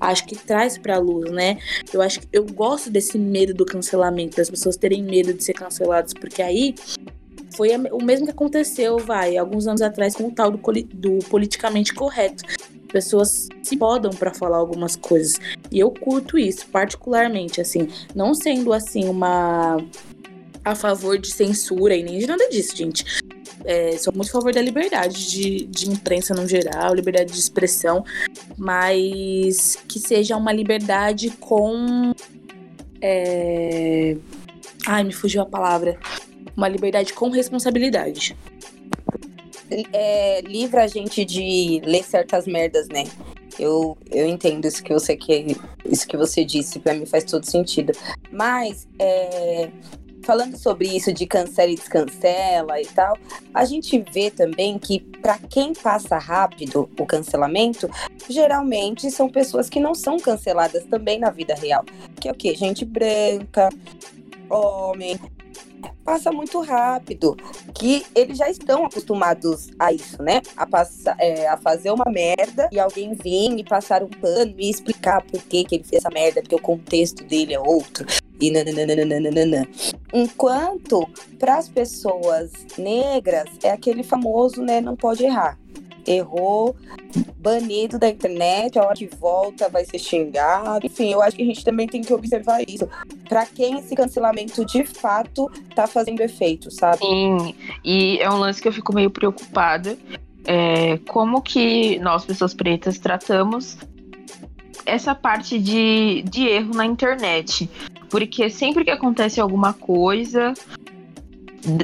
Acho 0.03 0.27
que 0.27 0.35
traz 0.35 0.77
pra 0.77 0.99
luz, 0.99 1.31
né? 1.31 1.59
Eu 1.93 2.03
acho 2.03 2.21
que 2.21 2.29
eu 2.33 2.45
gosto 2.45 2.91
desse 2.91 3.17
medo 3.17 3.55
do 3.55 3.65
cancelamento, 3.65 4.37
das 4.37 4.51
pessoas 4.51 4.77
terem 4.77 5.01
medo 5.01 5.33
de 5.33 5.45
ser 5.45 5.53
canceladas, 5.53 6.13
porque 6.13 6.43
aí 6.43 6.75
foi 7.57 7.71
o 7.77 8.03
mesmo 8.03 8.27
que 8.27 8.33
aconteceu, 8.33 8.99
vai, 8.99 9.37
alguns 9.37 9.69
anos 9.69 9.81
atrás 9.81 10.17
com 10.17 10.25
o 10.25 10.33
tal 10.33 10.51
do, 10.51 10.59
do 10.93 11.19
politicamente 11.29 11.95
correto. 11.95 12.43
Pessoas 12.89 13.49
se 13.63 13.77
podam 13.77 14.11
pra 14.11 14.35
falar 14.35 14.57
algumas 14.57 14.97
coisas. 14.97 15.39
E 15.71 15.79
eu 15.79 15.93
curto 15.93 16.37
isso, 16.37 16.67
particularmente, 16.67 17.61
assim, 17.61 17.89
não 18.13 18.35
sendo 18.35 18.73
assim 18.73 19.09
uma 19.09 19.77
a 20.65 20.75
favor 20.75 21.17
de 21.17 21.33
censura 21.33 21.95
e 21.95 22.03
nem 22.03 22.19
de 22.19 22.27
nada 22.27 22.49
disso, 22.49 22.77
gente. 22.77 23.05
É, 23.65 23.97
sou 23.99 24.13
muito 24.15 24.29
a 24.29 24.33
favor 24.33 24.53
da 24.53 24.61
liberdade 24.61 25.31
de, 25.31 25.67
de 25.67 25.89
imprensa 25.91 26.35
no 26.35 26.47
geral, 26.47 26.95
liberdade 26.95 27.33
de 27.33 27.39
expressão, 27.39 28.05
mas 28.57 29.77
que 29.89 29.99
seja 29.99 30.37
uma 30.37 30.53
liberdade 30.53 31.31
com. 31.31 32.13
é, 33.01 34.17
Ai, 34.87 35.05
me 35.05 35.13
fugiu 35.13 35.43
a 35.43 35.47
palavra. 35.47 35.99
Uma 36.57 36.69
liberdade 36.69 37.13
com 37.13 37.31
responsabilidade. 37.31 38.37
é, 39.93 40.41
livra 40.43 40.85
a 40.85 40.87
gente 40.87 41.25
de 41.25 41.81
ler 41.85 42.03
certas 42.03 42.47
merdas, 42.47 42.89
né? 42.89 43.05
Eu, 43.59 43.97
eu 44.11 44.27
entendo 44.27 44.67
isso 44.67 44.83
que 44.83 44.93
você 44.93 45.17
que, 45.17 45.57
isso 45.85 46.07
que 46.07 46.17
você 46.17 46.45
disse, 46.45 46.79
pra 46.79 46.95
mim 46.95 47.07
faz 47.07 47.25
todo 47.25 47.45
sentido. 47.45 47.93
Mas 48.31 48.89
é, 48.99 49.71
falando 50.23 50.57
sobre 50.57 50.89
isso 50.89 51.13
de 51.13 51.27
cancela 51.27 51.71
e 51.71 51.75
descancela 51.75 52.81
e 52.81 52.87
tal, 52.87 53.17
a 53.53 53.65
gente 53.65 53.99
vê 54.13 54.31
também 54.31 54.79
que 54.79 55.01
pra 55.01 55.39
quem 55.39 55.73
passa 55.73 56.19
rápido 56.19 56.89
o 56.99 57.07
cancelamento, 57.07 57.89
geralmente 58.29 59.11
são 59.11 59.29
pessoas 59.29 59.69
que 59.69 59.81
não 59.81 59.95
são 59.95 60.19
canceladas 60.19 60.85
também 60.85 61.19
na 61.19 61.31
vida 61.31 61.55
real. 61.55 61.85
Que 62.21 62.29
é 62.29 62.33
o 62.33 62.35
quê? 62.35 62.55
Gente 62.55 62.85
branca, 62.85 63.69
homem. 64.49 65.19
Passa 66.05 66.31
muito 66.31 66.61
rápido 66.61 67.37
que 67.75 68.05
eles 68.15 68.39
já 68.39 68.49
estão 68.49 68.85
acostumados 68.85 69.71
a 69.79 69.93
isso, 69.93 70.21
né? 70.23 70.41
A, 70.57 70.67
passar, 70.67 71.17
é, 71.19 71.49
a 71.49 71.57
fazer 71.57 71.91
uma 71.91 72.05
merda 72.07 72.69
e 72.73 72.79
alguém 72.79 73.15
vir 73.15 73.59
e 73.59 73.65
passar 73.65 74.03
um 74.03 74.09
pano 74.09 74.55
e 74.59 74.71
explicar 74.71 75.23
por 75.23 75.41
que, 75.43 75.65
que 75.65 75.77
ele 75.77 75.85
fez 75.85 76.05
essa 76.05 76.11
merda, 76.11 76.41
porque 76.41 76.55
o 76.55 76.61
contexto 76.61 77.25
dele 77.25 77.55
é 77.55 77.61
outro. 77.61 78.07
E 78.43 78.51
nananana. 78.51 79.69
Enquanto 80.13 81.09
para 81.39 81.59
as 81.59 81.69
pessoas 81.69 82.51
negras 82.77 83.49
é 83.63 83.71
aquele 83.71 84.03
famoso, 84.03 84.61
né? 84.63 84.81
Não 84.81 84.97
pode 84.97 85.25
errar. 85.25 85.57
Errou, 86.05 86.75
banido 87.39 87.97
da 87.97 88.09
internet, 88.09 88.77
a 88.77 88.83
hora 88.83 88.95
que 88.95 89.07
volta 89.07 89.69
vai 89.69 89.85
ser 89.85 90.01
xingado. 90.01 90.85
Enfim, 90.85 91.13
eu 91.13 91.23
acho 91.23 91.37
que 91.37 91.43
a 91.43 91.47
gente 91.47 91.65
também 91.65 91.87
tem 91.87 92.03
que 92.03 92.13
observar 92.13 92.69
isso. 92.69 92.89
Pra 93.29 93.47
quem 93.47 93.79
esse 93.79 93.95
cancelamento 93.95 94.65
de 94.65 94.85
fato 94.85 95.49
tá 95.77 95.87
fazendo 95.87 96.21
efeito, 96.21 96.69
sabe? 96.73 96.99
Sim, 96.99 97.55
e 97.85 98.19
é 98.19 98.29
um 98.29 98.39
lance 98.39 98.61
que 98.61 98.67
eu 98.67 98.73
fico 98.73 98.93
meio 98.93 99.11
preocupada, 99.11 99.97
é, 100.45 100.99
como 101.09 101.41
que 101.41 102.01
nós, 102.01 102.25
pessoas 102.25 102.53
pretas, 102.53 102.99
tratamos 102.99 103.79
essa 104.85 105.15
parte 105.15 105.59
de, 105.59 106.23
de 106.23 106.47
erro 106.47 106.75
na 106.75 106.85
internet. 106.85 107.71
Porque 108.13 108.51
sempre 108.51 108.85
que 108.85 108.91
acontece 108.91 109.41
alguma 109.41 109.73
coisa, 109.73 110.53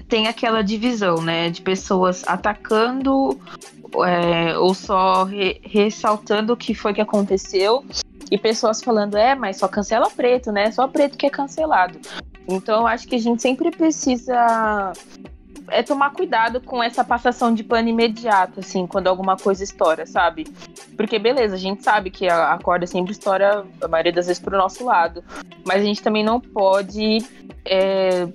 tem 0.06 0.28
aquela 0.28 0.60
divisão, 0.60 1.22
né? 1.22 1.48
De 1.48 1.62
pessoas 1.62 2.22
atacando 2.26 3.40
é, 4.06 4.58
ou 4.58 4.74
só 4.74 5.24
re, 5.24 5.58
ressaltando 5.64 6.52
o 6.52 6.56
que 6.56 6.74
foi 6.74 6.92
que 6.92 7.00
aconteceu. 7.00 7.82
E 8.30 8.36
pessoas 8.36 8.82
falando, 8.82 9.16
é, 9.16 9.34
mas 9.34 9.56
só 9.56 9.66
cancela 9.66 10.10
preto, 10.10 10.52
né? 10.52 10.70
Só 10.70 10.86
preto 10.86 11.16
que 11.16 11.24
é 11.24 11.30
cancelado. 11.30 11.98
Então 12.46 12.82
eu 12.82 12.86
acho 12.86 13.08
que 13.08 13.16
a 13.16 13.18
gente 13.18 13.40
sempre 13.40 13.70
precisa 13.70 14.92
é 15.70 15.82
tomar 15.82 16.10
cuidado 16.10 16.60
com 16.60 16.82
essa 16.82 17.04
passação 17.04 17.52
de 17.54 17.62
pano 17.62 17.88
imediato, 17.88 18.60
assim, 18.60 18.86
quando 18.86 19.06
alguma 19.06 19.36
coisa 19.36 19.62
estoura, 19.62 20.06
sabe? 20.06 20.44
Porque, 20.96 21.18
beleza, 21.18 21.54
a 21.54 21.58
gente 21.58 21.82
sabe 21.82 22.10
que 22.10 22.28
a, 22.28 22.52
a 22.52 22.58
corda 22.58 22.86
sempre 22.86 23.12
estoura, 23.12 23.64
a 23.80 23.88
maioria 23.88 24.12
das 24.12 24.26
vezes, 24.26 24.42
pro 24.42 24.56
nosso 24.56 24.84
lado. 24.84 25.22
Mas 25.66 25.82
a 25.82 25.84
gente 25.84 26.02
também 26.02 26.24
não 26.24 26.40
pode. 26.40 27.18
É, 27.64 28.28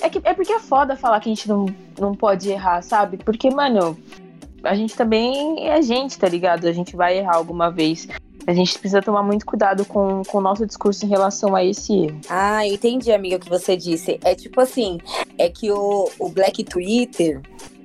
é, 0.00 0.08
que, 0.08 0.20
é 0.24 0.34
porque 0.34 0.52
é 0.52 0.60
foda 0.60 0.96
falar 0.96 1.20
que 1.20 1.28
a 1.28 1.34
gente 1.34 1.48
não, 1.48 1.66
não 1.98 2.14
pode 2.14 2.50
errar, 2.50 2.82
sabe? 2.82 3.16
Porque, 3.18 3.50
mano, 3.50 3.96
a 4.62 4.74
gente 4.74 4.96
também 4.96 5.68
é 5.68 5.80
gente, 5.82 6.18
tá 6.18 6.28
ligado? 6.28 6.66
A 6.66 6.72
gente 6.72 6.96
vai 6.96 7.18
errar 7.18 7.36
alguma 7.36 7.70
vez. 7.70 8.08
A 8.46 8.52
gente 8.52 8.78
precisa 8.78 9.02
tomar 9.02 9.22
muito 9.22 9.44
cuidado 9.44 9.84
com, 9.84 10.22
com 10.26 10.38
o 10.38 10.40
nosso 10.40 10.66
discurso 10.66 11.04
em 11.04 11.08
relação 11.08 11.54
a 11.54 11.64
esse 11.64 11.92
erro. 11.92 12.20
Ah, 12.28 12.66
entendi, 12.66 13.12
amiga, 13.12 13.36
o 13.36 13.40
que 13.40 13.48
você 13.48 13.76
disse. 13.76 14.18
É 14.24 14.34
tipo 14.34 14.60
assim, 14.60 14.98
é 15.36 15.48
que 15.48 15.70
o, 15.70 16.10
o 16.18 16.28
Black 16.28 16.64
Twitter, 16.64 17.42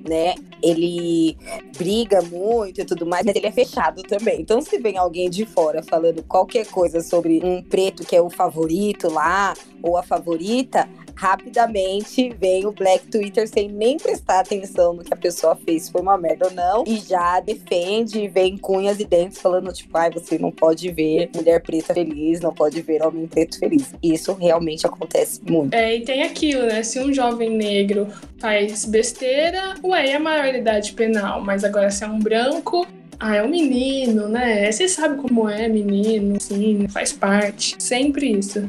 né? 0.08 0.34
Ele 0.62 1.36
briga 1.76 2.22
muito 2.22 2.80
e 2.80 2.84
tudo 2.84 3.04
mais, 3.04 3.24
mas 3.24 3.36
ele 3.36 3.46
é 3.46 3.52
fechado 3.52 4.02
também. 4.02 4.40
Então, 4.40 4.60
se 4.60 4.78
vem 4.78 4.96
alguém 4.96 5.28
de 5.28 5.44
fora 5.44 5.82
falando 5.82 6.22
qualquer 6.22 6.66
coisa 6.66 7.00
sobre 7.00 7.40
um 7.44 7.62
preto 7.62 8.04
que 8.04 8.16
é 8.16 8.22
o 8.22 8.30
favorito 8.30 9.10
lá, 9.10 9.54
ou 9.82 9.96
a 9.98 10.02
favorita, 10.02 10.88
rapidamente 11.16 12.34
vem 12.40 12.66
o 12.66 12.72
Black 12.72 13.06
Twitter 13.06 13.48
sem 13.48 13.68
nem 13.68 13.96
prestar 13.96 14.40
atenção 14.40 14.92
no 14.94 15.04
que 15.04 15.12
a 15.12 15.16
pessoa 15.16 15.56
fez, 15.56 15.84
se 15.84 15.92
foi 15.92 16.00
uma 16.00 16.18
merda 16.18 16.46
ou 16.46 16.52
não, 16.52 16.84
e 16.86 16.96
já 16.96 17.40
defende, 17.40 18.28
vem 18.28 18.56
cunhas 18.56 19.00
e 19.00 19.04
dentes 19.04 19.40
falando, 19.40 19.72
tipo, 19.72 19.96
ai, 19.96 20.10
você 20.10 20.38
não 20.38 20.50
pode 20.50 20.90
ver 20.90 21.30
mulher 21.34 21.62
preta 21.62 21.94
feliz, 21.94 22.40
não 22.40 22.52
pode 22.52 22.80
ver 22.82 23.02
homem 23.02 23.26
preto 23.26 23.58
feliz. 23.58 23.94
Isso 24.02 24.32
realmente 24.34 24.86
acontece 24.86 25.40
muito. 25.48 25.74
É, 25.74 25.96
e 25.96 26.00
tem 26.00 26.22
aquilo, 26.22 26.66
né? 26.66 26.82
Se 26.82 27.00
um 27.00 27.12
jovem 27.12 27.50
negro 27.50 28.08
faz 28.38 28.84
besteira, 28.84 29.74
ué, 29.82 30.10
é 30.10 30.16
a 30.16 30.20
maioridade 30.20 30.92
penal, 30.92 31.40
mas 31.40 31.64
agora 31.64 31.90
se 31.90 32.04
é 32.04 32.06
um 32.06 32.18
branco, 32.18 32.86
ah, 33.18 33.36
é 33.36 33.42
um 33.42 33.48
menino, 33.48 34.28
né? 34.28 34.70
Você 34.70 34.88
sabe 34.88 35.16
como 35.16 35.48
é 35.48 35.68
menino, 35.68 36.40
sim, 36.40 36.86
faz 36.88 37.12
parte. 37.12 37.76
Sempre 37.78 38.30
isso. 38.30 38.68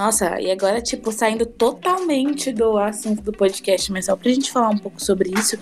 Nossa, 0.00 0.40
e 0.40 0.50
agora, 0.50 0.80
tipo, 0.80 1.12
saindo 1.12 1.44
totalmente 1.44 2.50
do 2.52 2.78
assunto 2.78 3.20
do 3.20 3.32
podcast, 3.32 3.92
mas 3.92 4.06
só 4.06 4.16
pra 4.16 4.30
gente 4.32 4.50
falar 4.50 4.70
um 4.70 4.78
pouco 4.78 4.98
sobre 4.98 5.30
isso, 5.38 5.58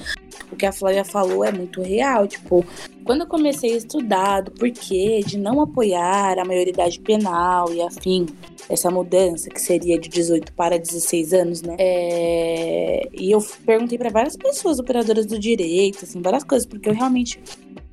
o 0.51 0.57
que 0.57 0.67
a 0.67 0.73
Flávia 0.73 1.05
falou 1.05 1.45
é 1.45 1.53
muito 1.53 1.83
real. 1.83 2.27
Tipo, 2.27 2.65
quando 3.05 3.23
eu 3.23 3.27
comecei 3.27 3.75
a 3.75 3.77
estudar 3.77 4.43
do 4.43 4.51
porquê 4.51 5.21
de 5.25 5.39
não 5.39 5.61
apoiar 5.61 6.39
a 6.39 6.45
maioridade 6.45 7.01
penal 7.01 7.73
e 7.73 7.83
afim, 7.83 8.27
essa 8.69 8.91
mudança 8.91 9.49
que 9.49 9.61
seria 9.61 9.99
de 9.99 10.09
18 10.09 10.53
para 10.53 10.79
16 10.79 11.33
anos, 11.33 11.63
né? 11.63 11.77
É... 11.79 13.09
E 13.13 13.31
eu 13.31 13.41
perguntei 13.65 13.97
para 13.97 14.11
várias 14.11 14.37
pessoas, 14.37 14.79
operadoras 14.79 15.27
do 15.27 15.39
direito, 15.39 16.05
assim, 16.05 16.21
várias 16.21 16.45
coisas, 16.45 16.67
porque 16.67 16.89
eu 16.89 16.95
realmente 16.95 17.41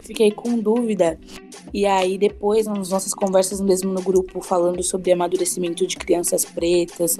fiquei 0.03 0.31
com 0.31 0.58
dúvida. 0.58 1.19
E 1.73 1.86
aí, 1.86 2.17
depois, 2.17 2.67
nas 2.67 2.89
nossas 2.89 3.13
conversas 3.13 3.60
mesmo 3.60 3.91
no 3.91 4.01
grupo, 4.01 4.41
falando 4.41 4.81
sobre 4.84 5.12
amadurecimento 5.12 5.86
de 5.86 5.95
crianças 5.97 6.45
pretas, 6.45 7.17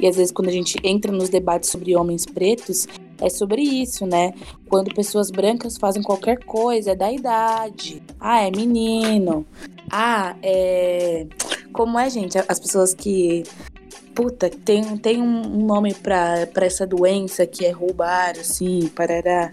e 0.00 0.06
às 0.06 0.16
vezes 0.16 0.32
quando 0.32 0.48
a 0.48 0.52
gente 0.52 0.78
entra 0.84 1.10
nos 1.10 1.28
debates 1.28 1.70
sobre 1.70 1.96
homens 1.96 2.24
pretos, 2.24 2.86
é 3.20 3.28
sobre 3.28 3.62
isso, 3.62 4.06
né? 4.06 4.32
Quando 4.68 4.94
pessoas 4.94 5.30
brancas 5.30 5.76
fazem 5.76 6.02
qualquer 6.02 6.44
coisa, 6.44 6.92
é 6.92 6.94
da 6.94 7.12
idade. 7.12 8.02
Ah, 8.20 8.42
é 8.42 8.50
menino. 8.50 9.46
Ah, 9.90 10.36
é. 10.42 11.26
Como 11.72 11.98
é, 11.98 12.08
gente? 12.10 12.38
As 12.48 12.58
pessoas 12.58 12.94
que 12.94 13.44
puta, 14.14 14.50
tem, 14.50 14.96
tem 14.96 15.22
um 15.22 15.64
nome 15.64 15.94
pra, 15.94 16.48
pra 16.52 16.66
essa 16.66 16.84
doença 16.84 17.46
que 17.46 17.64
é 17.64 17.70
roubar, 17.70 18.30
assim, 18.30 18.88
parará. 18.88 19.52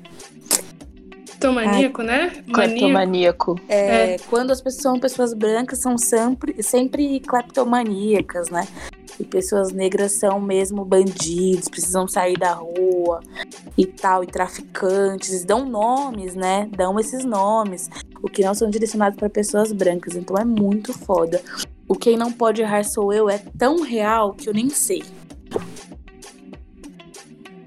Cleptomaníaco, 1.45 2.01
né? 2.01 2.32
Cleptomaníaco. 2.51 3.60
É, 3.69 4.13
é, 4.13 4.17
Quando 4.28 4.51
as 4.51 4.62
pessoas 4.62 4.82
são 4.82 4.99
pessoas 4.99 5.34
brancas, 5.34 5.80
são 5.80 5.97
sempre, 5.97 6.63
sempre 6.63 7.19
cleptomaníacas, 7.19 8.49
né? 8.49 8.67
E 9.19 9.23
pessoas 9.23 9.71
negras 9.71 10.13
são 10.13 10.41
mesmo 10.41 10.84
bandidos, 10.84 11.69
precisam 11.69 12.08
sair 12.08 12.38
da 12.38 12.54
rua 12.54 13.21
e 13.77 13.85
tal, 13.85 14.23
e 14.23 14.27
traficantes. 14.27 15.43
Dão 15.43 15.65
nomes, 15.65 16.35
né? 16.35 16.69
Dão 16.75 16.99
esses 16.99 17.25
nomes, 17.25 17.89
o 18.21 18.29
que 18.29 18.43
não 18.43 18.53
são 18.53 18.69
direcionados 18.69 19.17
para 19.17 19.29
pessoas 19.29 19.71
brancas. 19.71 20.15
Então 20.15 20.38
é 20.38 20.45
muito 20.45 20.93
foda. 20.93 21.41
O 21.88 21.95
quem 21.95 22.17
não 22.17 22.31
pode 22.31 22.61
errar 22.61 22.83
sou 22.83 23.13
eu 23.13 23.29
é 23.29 23.39
tão 23.57 23.81
real 23.81 24.33
que 24.33 24.49
eu 24.49 24.53
nem 24.53 24.69
sei. 24.69 25.03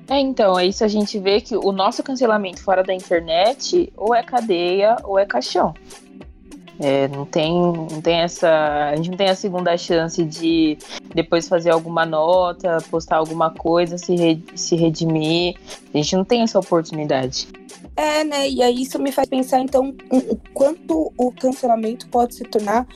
É, 0.09 0.18
então, 0.18 0.59
é 0.59 0.66
isso 0.66 0.83
a 0.83 0.88
gente 0.88 1.18
vê 1.18 1.38
que 1.38 1.55
o 1.55 1.71
nosso 1.71 2.03
cancelamento 2.03 2.62
fora 2.62 2.83
da 2.83 2.94
internet 2.94 3.92
ou 3.94 4.14
é 4.14 4.23
cadeia 4.23 4.97
ou 5.05 5.18
é 5.18 5.27
caixão. 5.27 5.75
É, 6.81 7.09
não 7.09 7.25
tem, 7.25 7.53
não 7.53 8.01
tem 8.01 8.21
essa. 8.21 8.91
A 8.91 8.97
gente 8.97 9.11
não 9.11 9.17
tem 9.17 9.29
a 9.29 9.35
segunda 9.35 9.77
chance 9.77 10.23
de 10.25 10.79
depois 11.14 11.49
fazer 11.49 11.71
alguma 11.71 12.07
nota, 12.07 12.79
postar 12.91 13.17
alguma 13.17 13.51
coisa, 13.51 13.99
se, 13.99 14.14
re, 14.14 14.45
se 14.55 14.77
redimir. 14.77 15.57
A 15.93 15.97
gente 15.97 16.14
não 16.14 16.25
tem 16.25 16.43
essa 16.43 16.59
oportunidade. 16.59 17.49
É, 17.97 18.23
né? 18.23 18.49
E 18.49 18.62
aí 18.62 18.83
isso 18.83 18.97
me 19.01 19.11
faz 19.11 19.29
pensar, 19.29 19.59
então, 19.59 19.93
o 20.09 20.37
quanto 20.55 21.12
o 21.17 21.33
cancelamento 21.33 22.07
pode 22.09 22.37
se 22.37 22.45
tornar 22.45 22.87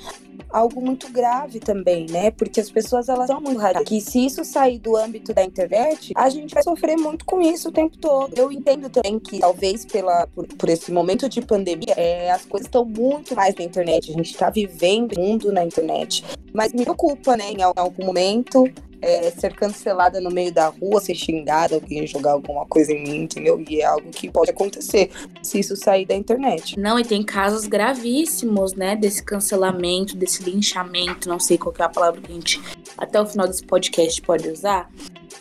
algo 0.52 0.80
muito 0.80 1.08
grave 1.10 1.58
também, 1.58 2.06
né? 2.10 2.30
Porque 2.30 2.60
as 2.60 2.70
pessoas 2.70 3.08
elas 3.08 3.26
são 3.26 3.40
muito 3.40 3.58
raras. 3.58 3.82
Que 3.84 4.00
se 4.00 4.24
isso 4.24 4.44
sair 4.44 4.78
do 4.78 4.96
âmbito 4.96 5.32
da 5.32 5.42
internet, 5.42 6.12
a 6.14 6.28
gente 6.28 6.54
vai 6.54 6.62
sofrer 6.62 6.96
muito 6.96 7.24
com 7.24 7.40
isso 7.40 7.70
o 7.70 7.72
tempo 7.72 7.96
todo. 7.96 8.36
Eu 8.36 8.52
entendo 8.52 8.90
também 8.90 9.18
que 9.18 9.38
talvez 9.38 9.84
pela, 9.84 10.26
por, 10.28 10.46
por 10.46 10.68
esse 10.68 10.92
momento 10.92 11.28
de 11.28 11.40
pandemia, 11.40 11.94
é, 11.96 12.30
as 12.30 12.44
coisas 12.44 12.66
estão 12.66 12.84
muito 12.84 13.34
mais 13.34 13.54
na 13.54 13.64
internet. 13.64 14.10
A 14.10 14.14
gente 14.14 14.30
está 14.30 14.50
vivendo 14.50 15.18
mundo 15.22 15.52
na 15.52 15.64
internet. 15.64 16.24
Mas 16.52 16.72
me 16.72 16.82
preocupa, 16.82 17.36
né? 17.36 17.52
Em 17.52 17.62
algum 17.62 18.04
momento 18.04 18.64
é, 19.02 19.30
ser 19.32 19.54
cancelada 19.54 20.20
no 20.20 20.30
meio 20.30 20.52
da 20.52 20.68
rua, 20.68 21.00
ser 21.00 21.14
xingada, 21.14 21.74
alguém 21.74 22.06
jogar 22.06 22.32
alguma 22.32 22.64
coisa 22.64 22.92
em 22.92 23.02
mim, 23.02 23.22
entendeu? 23.24 23.62
E 23.68 23.80
é 23.80 23.84
algo 23.84 24.08
que 24.10 24.30
pode 24.30 24.50
acontecer 24.50 25.10
se 25.42 25.58
isso 25.58 25.76
sair 25.76 26.06
da 26.06 26.14
internet. 26.14 26.78
Não, 26.78 26.98
e 26.98 27.04
tem 27.04 27.22
casos 27.22 27.66
gravíssimos, 27.66 28.74
né, 28.74 28.94
desse 28.94 29.22
cancelamento, 29.22 30.16
desse 30.16 30.42
linchamento, 30.44 31.28
não 31.28 31.40
sei 31.40 31.58
qual 31.58 31.74
é 31.78 31.82
a 31.82 31.88
palavra 31.88 32.20
que 32.20 32.30
a 32.30 32.34
gente 32.34 32.60
até 32.96 33.20
o 33.20 33.26
final 33.26 33.48
desse 33.48 33.64
podcast 33.64 34.22
pode 34.22 34.48
usar. 34.48 34.88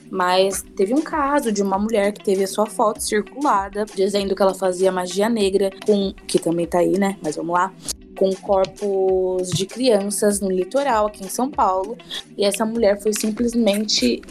Mas 0.09 0.63
teve 0.75 0.93
um 0.93 1.01
caso 1.01 1.51
de 1.51 1.61
uma 1.61 1.77
mulher 1.77 2.11
que 2.11 2.23
teve 2.23 2.43
a 2.43 2.47
sua 2.47 2.65
foto 2.65 3.01
circulada, 3.01 3.85
dizendo 3.95 4.35
que 4.35 4.41
ela 4.41 4.53
fazia 4.53 4.91
magia 4.91 5.29
negra, 5.29 5.69
com. 5.85 6.13
que 6.27 6.39
também 6.39 6.65
tá 6.65 6.79
aí, 6.79 6.97
né? 6.97 7.17
Mas 7.21 7.35
vamos 7.35 7.53
lá 7.53 7.71
com 8.21 8.31
corpos 8.35 9.49
de 9.49 9.65
crianças 9.65 10.39
no 10.39 10.51
litoral, 10.51 11.07
aqui 11.07 11.25
em 11.25 11.27
São 11.27 11.49
Paulo. 11.49 11.97
E 12.37 12.45
essa 12.45 12.63
mulher 12.63 13.01
foi 13.01 13.13
simplesmente 13.13 14.21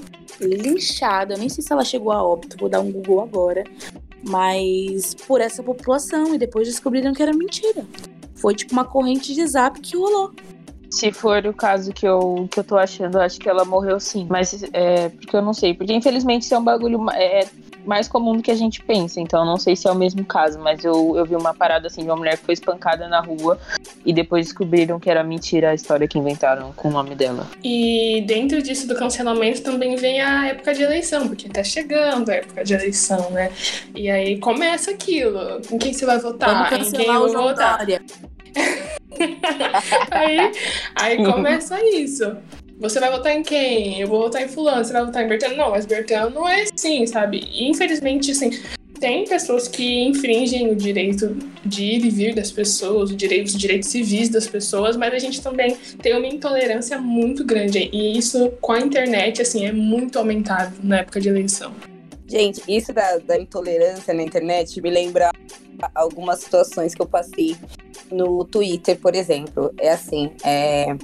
linchada. 0.40 1.34
Eu 1.34 1.38
nem 1.38 1.48
sei 1.48 1.64
se 1.64 1.72
ela 1.72 1.84
chegou 1.84 2.12
a 2.12 2.22
óbito, 2.22 2.56
vou 2.56 2.68
dar 2.68 2.80
um 2.80 2.92
Google 2.92 3.20
agora. 3.20 3.64
Mas 4.22 5.12
por 5.26 5.40
essa 5.40 5.60
população. 5.60 6.32
E 6.32 6.38
depois 6.38 6.68
descobriram 6.68 7.12
que 7.12 7.20
era 7.20 7.32
mentira. 7.32 7.84
Foi 8.36 8.54
tipo 8.54 8.72
uma 8.72 8.84
corrente 8.84 9.34
de 9.34 9.44
zap 9.44 9.80
que 9.80 9.96
rolou. 9.96 10.30
Se 10.88 11.10
for 11.10 11.44
o 11.44 11.52
caso 11.52 11.92
que 11.92 12.06
eu, 12.06 12.48
que 12.48 12.60
eu 12.60 12.64
tô 12.64 12.76
achando, 12.76 13.18
eu 13.18 13.22
acho 13.22 13.40
que 13.40 13.48
ela 13.48 13.64
morreu 13.64 13.98
sim. 13.98 14.24
Mas 14.30 14.62
é 14.72 15.08
porque 15.08 15.34
eu 15.34 15.42
não 15.42 15.52
sei. 15.52 15.74
Porque 15.74 15.92
infelizmente 15.92 16.42
isso 16.42 16.54
é 16.54 16.58
um 16.60 16.64
bagulho. 16.64 17.10
É, 17.10 17.44
mais 17.84 18.08
comum 18.08 18.36
do 18.36 18.42
que 18.42 18.50
a 18.50 18.54
gente 18.54 18.82
pensa. 18.82 19.20
Então, 19.20 19.44
não 19.44 19.56
sei 19.56 19.76
se 19.76 19.86
é 19.86 19.90
o 19.90 19.94
mesmo 19.94 20.24
caso, 20.24 20.58
mas 20.58 20.84
eu, 20.84 21.16
eu 21.16 21.24
vi 21.24 21.34
uma 21.34 21.54
parada 21.54 21.86
assim 21.86 22.02
de 22.02 22.08
uma 22.08 22.16
mulher 22.16 22.36
que 22.38 22.44
foi 22.44 22.54
espancada 22.54 23.08
na 23.08 23.20
rua 23.20 23.58
e 24.04 24.12
depois 24.12 24.46
descobriram 24.46 24.98
que 24.98 25.10
era 25.10 25.22
mentira 25.22 25.70
a 25.70 25.74
história 25.74 26.06
que 26.06 26.18
inventaram 26.18 26.72
com 26.72 26.88
o 26.88 26.90
nome 26.90 27.14
dela. 27.14 27.46
E 27.62 28.22
dentro 28.26 28.62
disso 28.62 28.86
do 28.86 28.94
cancelamento 28.94 29.62
também 29.62 29.96
vem 29.96 30.20
a 30.20 30.48
época 30.48 30.74
de 30.74 30.82
eleição, 30.82 31.28
porque 31.28 31.48
tá 31.48 31.62
chegando 31.62 32.30
a 32.30 32.34
época 32.34 32.64
de 32.64 32.74
eleição, 32.74 33.30
né? 33.30 33.50
E 33.94 34.10
aí 34.10 34.38
começa 34.38 34.90
aquilo. 34.90 35.60
Em 35.70 35.78
quem 35.78 35.92
você 35.92 36.06
vai 36.06 36.18
votar? 36.18 36.70
Vamos 36.70 36.92
em 36.92 36.96
quem 36.96 37.06
eu 37.06 37.32
vou 37.32 37.42
votar? 37.42 37.80
aí, 40.10 40.52
aí 40.94 41.16
começa 41.24 41.78
isso. 41.84 42.36
Você 42.80 42.98
vai 42.98 43.10
votar 43.10 43.36
em 43.36 43.42
quem? 43.42 44.00
Eu 44.00 44.08
vou 44.08 44.22
votar 44.22 44.42
em 44.42 44.48
fulano, 44.48 44.82
você 44.82 44.90
vai 44.90 45.04
votar 45.04 45.22
em 45.22 45.28
Bertano? 45.28 45.54
Não, 45.54 45.70
mas 45.70 45.84
Bertano 45.84 46.30
não 46.30 46.48
é 46.48 46.62
assim, 46.62 47.06
sabe? 47.06 47.46
Infelizmente, 47.52 48.30
assim, 48.30 48.58
tem 48.98 49.26
pessoas 49.26 49.68
que 49.68 50.02
infringem 50.02 50.70
o 50.70 50.74
direito 50.74 51.36
de 51.62 51.84
ir 51.84 52.06
e 52.06 52.10
vir 52.10 52.34
das 52.34 52.50
pessoas, 52.50 53.10
o 53.10 53.16
direito, 53.16 53.48
os 53.48 53.54
direitos 53.54 53.90
civis 53.90 54.30
das 54.30 54.46
pessoas, 54.46 54.96
mas 54.96 55.12
a 55.12 55.18
gente 55.18 55.42
também 55.42 55.76
tem 56.00 56.16
uma 56.16 56.26
intolerância 56.26 56.98
muito 56.98 57.44
grande. 57.44 57.90
E 57.92 58.16
isso, 58.16 58.50
com 58.62 58.72
a 58.72 58.80
internet, 58.80 59.42
assim, 59.42 59.66
é 59.66 59.72
muito 59.72 60.18
aumentado 60.18 60.74
na 60.82 61.00
época 61.00 61.20
de 61.20 61.28
eleição. 61.28 61.74
Gente, 62.26 62.62
isso 62.66 62.94
da, 62.94 63.18
da 63.18 63.36
intolerância 63.36 64.14
na 64.14 64.22
internet 64.22 64.80
me 64.80 64.88
lembra 64.88 65.32
algumas 65.94 66.40
situações 66.40 66.94
que 66.94 67.02
eu 67.02 67.06
passei 67.06 67.56
no 68.10 68.44
Twitter, 68.44 68.98
por 68.98 69.14
exemplo. 69.14 69.72
É 69.78 69.90
assim, 69.90 70.30
é... 70.44 70.96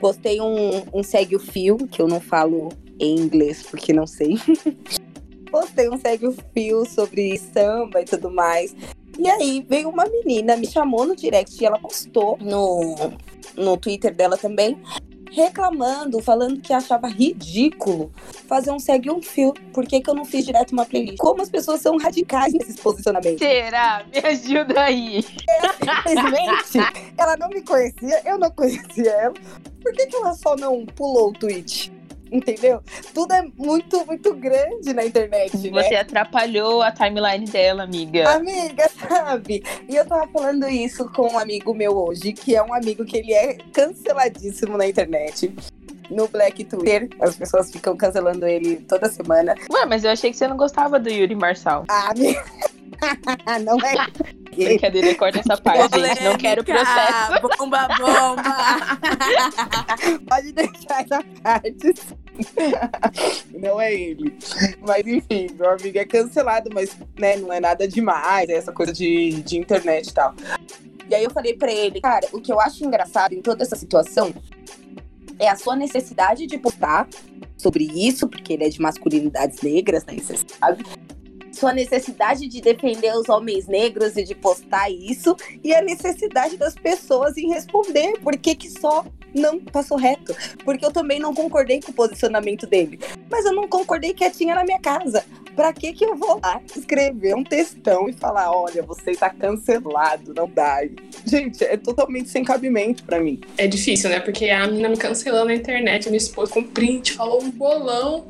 postei 0.00 0.40
um, 0.40 0.82
um 0.92 1.02
segue 1.02 1.36
o 1.36 1.40
fio, 1.40 1.76
que 1.88 2.00
eu 2.00 2.08
não 2.08 2.20
falo 2.20 2.70
em 2.98 3.16
inglês 3.16 3.62
porque 3.62 3.92
não 3.92 4.06
sei. 4.06 4.36
postei 5.50 5.88
um 5.88 5.96
segue 5.96 6.26
o 6.26 6.34
fio 6.52 6.84
sobre 6.84 7.38
samba 7.38 8.00
e 8.00 8.04
tudo 8.04 8.30
mais. 8.30 8.74
E 9.18 9.28
aí 9.28 9.64
veio 9.68 9.88
uma 9.88 10.04
menina, 10.06 10.56
me 10.56 10.66
chamou 10.66 11.06
no 11.06 11.14
direct 11.14 11.62
e 11.62 11.64
ela 11.64 11.78
postou 11.78 12.36
no, 12.40 13.12
no 13.56 13.76
Twitter 13.76 14.12
dela 14.12 14.36
também, 14.36 14.76
reclamando, 15.32 16.20
falando 16.20 16.60
que 16.60 16.72
achava 16.72 17.08
ridículo 17.08 18.12
fazer 18.48 18.70
um 18.70 18.78
segue 18.78 19.10
um 19.10 19.22
fio. 19.22 19.52
Por 19.72 19.86
que, 19.86 20.00
que 20.00 20.10
eu 20.10 20.14
não 20.14 20.24
fiz 20.24 20.44
direto 20.44 20.72
uma 20.72 20.84
playlist? 20.84 21.18
Como 21.18 21.42
as 21.42 21.48
pessoas 21.48 21.80
são 21.80 21.96
radicais 21.96 22.52
nesses 22.52 22.76
posicionamentos. 22.76 23.38
Será? 23.38 24.04
Me 24.12 24.18
ajuda 24.18 24.82
aí. 24.82 25.22
Simplesmente, 25.22 26.78
ela 27.16 27.36
não 27.36 27.48
me 27.48 27.62
conhecia, 27.62 28.22
eu 28.24 28.38
não 28.38 28.50
conhecia 28.50 29.10
ela. 29.10 29.34
Por 29.80 29.92
que, 29.92 30.06
que 30.06 30.16
ela 30.16 30.32
só 30.34 30.56
não 30.56 30.84
pulou 30.86 31.28
o 31.28 31.32
tweet? 31.32 31.93
Entendeu? 32.34 32.82
Tudo 33.14 33.32
é 33.32 33.42
muito, 33.56 34.04
muito 34.04 34.34
grande 34.34 34.92
na 34.92 35.04
internet, 35.04 35.70
né? 35.70 35.82
Você 35.82 35.94
atrapalhou 35.94 36.82
a 36.82 36.90
timeline 36.90 37.46
dela, 37.46 37.84
amiga. 37.84 38.28
Amiga, 38.28 38.90
sabe? 39.08 39.62
E 39.88 39.94
eu 39.94 40.04
tava 40.04 40.26
falando 40.28 40.68
isso 40.68 41.08
com 41.12 41.32
um 41.32 41.38
amigo 41.38 41.72
meu 41.72 41.96
hoje, 41.96 42.32
que 42.32 42.56
é 42.56 42.62
um 42.62 42.74
amigo 42.74 43.04
que 43.04 43.18
ele 43.18 43.32
é 43.32 43.54
canceladíssimo 43.72 44.76
na 44.76 44.86
internet 44.86 45.54
no 46.10 46.26
Black 46.28 46.64
Twitter. 46.64 47.08
As 47.20 47.36
pessoas 47.36 47.70
ficam 47.70 47.96
cancelando 47.96 48.46
ele 48.46 48.76
toda 48.88 49.08
semana. 49.08 49.54
Ué, 49.70 49.86
mas 49.86 50.04
eu 50.04 50.10
achei 50.10 50.30
que 50.30 50.36
você 50.36 50.48
não 50.48 50.56
gostava 50.56 50.98
do 50.98 51.08
Yuri 51.08 51.36
Marçal. 51.36 51.84
Ah, 51.88 52.10
amiga. 52.10 52.44
não 53.64 53.78
é. 53.78 53.94
Brincadeira, 54.54 55.14
corta 55.16 55.40
essa 55.40 55.56
parte, 55.56 55.88
Polêmica, 55.90 56.14
gente. 56.14 56.24
Não 56.24 56.38
quero 56.38 56.64
processo. 56.64 57.48
Bomba, 57.58 57.88
bomba. 57.88 58.42
Pode 60.28 60.52
deixar 60.52 61.02
essa 61.02 61.24
parte. 61.42 61.94
Não 63.52 63.80
é 63.80 63.94
ele. 63.94 64.36
Mas 64.80 65.06
enfim, 65.06 65.48
meu 65.54 65.70
amigo 65.70 65.98
é 65.98 66.04
cancelado, 66.04 66.70
mas 66.72 66.96
né, 67.18 67.36
não 67.36 67.52
é 67.52 67.60
nada 67.60 67.86
demais, 67.86 68.48
é 68.48 68.54
essa 68.54 68.72
coisa 68.72 68.92
de, 68.92 69.42
de 69.42 69.56
internet 69.58 70.08
e 70.08 70.14
tal. 70.14 70.34
E 71.08 71.14
aí 71.14 71.24
eu 71.24 71.30
falei 71.30 71.54
pra 71.54 71.72
ele, 71.72 72.00
cara, 72.00 72.26
o 72.32 72.40
que 72.40 72.52
eu 72.52 72.60
acho 72.60 72.84
engraçado 72.84 73.32
em 73.32 73.42
toda 73.42 73.62
essa 73.62 73.76
situação 73.76 74.34
é 75.38 75.48
a 75.48 75.56
sua 75.56 75.76
necessidade 75.76 76.46
de 76.46 76.58
postar 76.58 77.08
sobre 77.56 77.84
isso, 77.84 78.28
porque 78.28 78.52
ele 78.52 78.64
é 78.64 78.68
de 78.68 78.80
masculinidades 78.80 79.60
negras, 79.62 80.04
né? 80.04 80.16
Você 80.16 80.36
sabe 80.36 80.84
sua 81.52 81.72
necessidade 81.72 82.48
de 82.48 82.60
defender 82.60 83.16
os 83.16 83.28
homens 83.28 83.66
negros 83.66 84.16
e 84.16 84.24
de 84.24 84.34
postar 84.34 84.90
isso, 84.90 85.36
e 85.62 85.74
a 85.74 85.80
necessidade 85.80 86.56
das 86.56 86.74
pessoas 86.74 87.36
em 87.36 87.48
responder 87.48 88.18
por 88.20 88.36
que, 88.36 88.54
que 88.54 88.68
só 88.68 89.04
não 89.34 89.60
passou 89.60 89.96
reto. 89.96 90.34
Porque 90.64 90.84
eu 90.84 90.92
também 90.92 91.18
não 91.18 91.34
concordei 91.34 91.80
com 91.80 91.90
o 91.90 91.94
posicionamento 91.94 92.66
dele. 92.66 92.98
Mas 93.30 93.44
eu 93.44 93.52
não 93.52 93.68
concordei 93.68 94.14
quietinha 94.14 94.54
na 94.54 94.64
minha 94.64 94.80
casa. 94.80 95.24
Pra 95.54 95.72
que 95.72 95.92
que 95.92 96.04
eu 96.04 96.16
vou 96.16 96.40
lá 96.42 96.60
escrever 96.76 97.34
um 97.34 97.44
textão 97.44 98.08
e 98.08 98.12
falar, 98.12 98.50
olha, 98.50 98.82
você 98.82 99.12
está 99.12 99.30
cancelado, 99.30 100.34
não 100.34 100.48
dá. 100.48 100.80
Gente, 101.24 101.62
é 101.64 101.76
totalmente 101.76 102.28
sem 102.28 102.42
cabimento 102.42 103.04
para 103.04 103.20
mim. 103.20 103.40
É 103.56 103.66
difícil, 103.66 104.10
né? 104.10 104.18
Porque 104.18 104.50
a 104.50 104.66
menina 104.66 104.88
me 104.88 104.96
cancelou 104.96 105.44
na 105.44 105.54
internet, 105.54 106.10
me 106.10 106.16
expôs 106.16 106.50
com 106.50 106.62
print, 106.62 107.12
falou 107.12 107.42
um 107.42 107.50
bolão. 107.50 108.26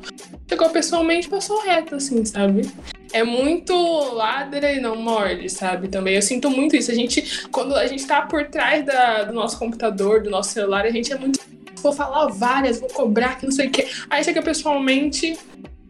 Chegou 0.47 0.69
pessoalmente, 0.69 1.27
passou 1.27 1.61
reto, 1.61 1.95
assim, 1.95 2.23
sabe? 2.23 2.71
é 3.15 3.23
muito 3.23 3.73
ladra 4.13 4.73
e 4.73 4.81
não 4.81 4.97
morde, 4.97 5.49
sabe? 5.49 5.87
Também 5.87 6.15
eu 6.15 6.21
sinto 6.21 6.49
muito 6.49 6.75
isso. 6.75 6.91
A 6.91 6.93
gente, 6.93 7.47
quando 7.49 7.73
a 7.73 7.87
gente 7.87 8.05
tá 8.05 8.21
por 8.23 8.45
trás 8.47 8.85
da, 8.85 9.23
do 9.23 9.33
nosso 9.33 9.57
computador, 9.57 10.21
do 10.21 10.29
nosso 10.29 10.51
celular, 10.51 10.85
a 10.85 10.91
gente 10.95 11.13
é 11.13 11.17
muito. 11.17 11.39
Vou 11.81 11.93
falar 11.93 12.27
várias, 12.27 12.79
vou 12.79 12.89
cobrar, 12.89 13.37
que 13.37 13.45
não 13.45 13.51
sei 13.51 13.67
o 13.67 13.71
quê. 13.71 13.87
Aí 14.09 14.23
chega 14.23 14.41
pessoalmente, 14.41 15.37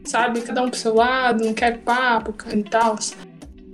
sabe? 0.03 0.41
Cada 0.41 0.61
um 0.61 0.69
pro 0.69 0.79
seu 0.79 0.93
lado, 0.93 1.45
não 1.45 1.53
quer 1.53 1.79
papo 1.79 2.33
e 2.53 2.63
tal. 2.63 2.97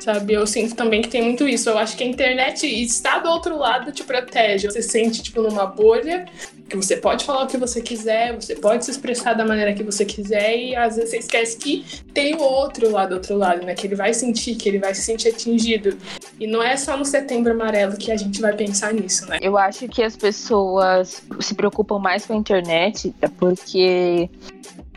Sabe? 0.02 0.34
Eu 0.34 0.48
sinto 0.48 0.76
também 0.76 1.00
que 1.00 1.10
tem 1.10 1.22
muito 1.22 1.48
isso. 1.48 1.70
Eu 1.70 1.78
acho 1.78 1.96
que 1.96 2.04
a 2.04 2.08
internet 2.08 2.66
está 2.66 3.20
do 3.20 3.30
outro 3.30 3.56
lado 3.56 3.92
te 3.92 4.04
protege. 4.04 4.68
Você 4.68 4.82
sente, 4.82 5.22
tipo, 5.22 5.44
numa 5.44 5.68
bolha 5.68 6.26
que 6.68 6.76
você 6.76 6.98
pode 6.98 7.24
falar 7.24 7.44
o 7.44 7.48
que 7.48 7.58
você 7.58 7.82
quiser, 7.82 8.34
você 8.34 8.56
pode 8.56 8.84
se 8.84 8.92
expressar 8.92 9.34
da 9.34 9.46
maneira 9.46 9.74
que 9.74 9.84
você 9.84 10.04
quiser 10.04 10.58
e 10.58 10.76
às 10.76 10.96
vezes 10.96 11.12
você 11.12 11.18
esquece 11.18 11.58
que 11.58 11.86
tem 12.14 12.34
o 12.34 12.42
outro 12.42 12.90
lado 12.90 13.10
do 13.10 13.16
outro 13.16 13.38
lado, 13.38 13.64
né? 13.64 13.76
Que 13.76 13.86
ele 13.86 13.96
vai 13.96 14.14
sentir, 14.14 14.56
que 14.56 14.70
ele 14.70 14.80
vai 14.80 14.96
se 14.96 15.02
sentir 15.02 15.30
atingido. 15.30 15.96
E 16.40 16.48
não 16.48 16.64
é 16.64 16.76
só 16.78 16.98
no 16.98 17.06
setembro 17.06 17.52
amarelo 17.52 17.96
que 17.96 18.12
a 18.12 18.18
gente 18.18 18.42
vai 18.42 18.54
pensar 18.54 18.94
nisso, 18.94 19.30
né? 19.30 19.38
Eu 19.40 19.56
acho 19.56 19.88
que 19.88 20.02
as 20.02 20.16
pessoas 20.16 21.22
se 21.42 21.54
preocupam 21.54 22.00
mais 22.00 22.26
com 22.26 22.34
a 22.34 22.36
internet 22.38 23.14
porque 23.38 24.30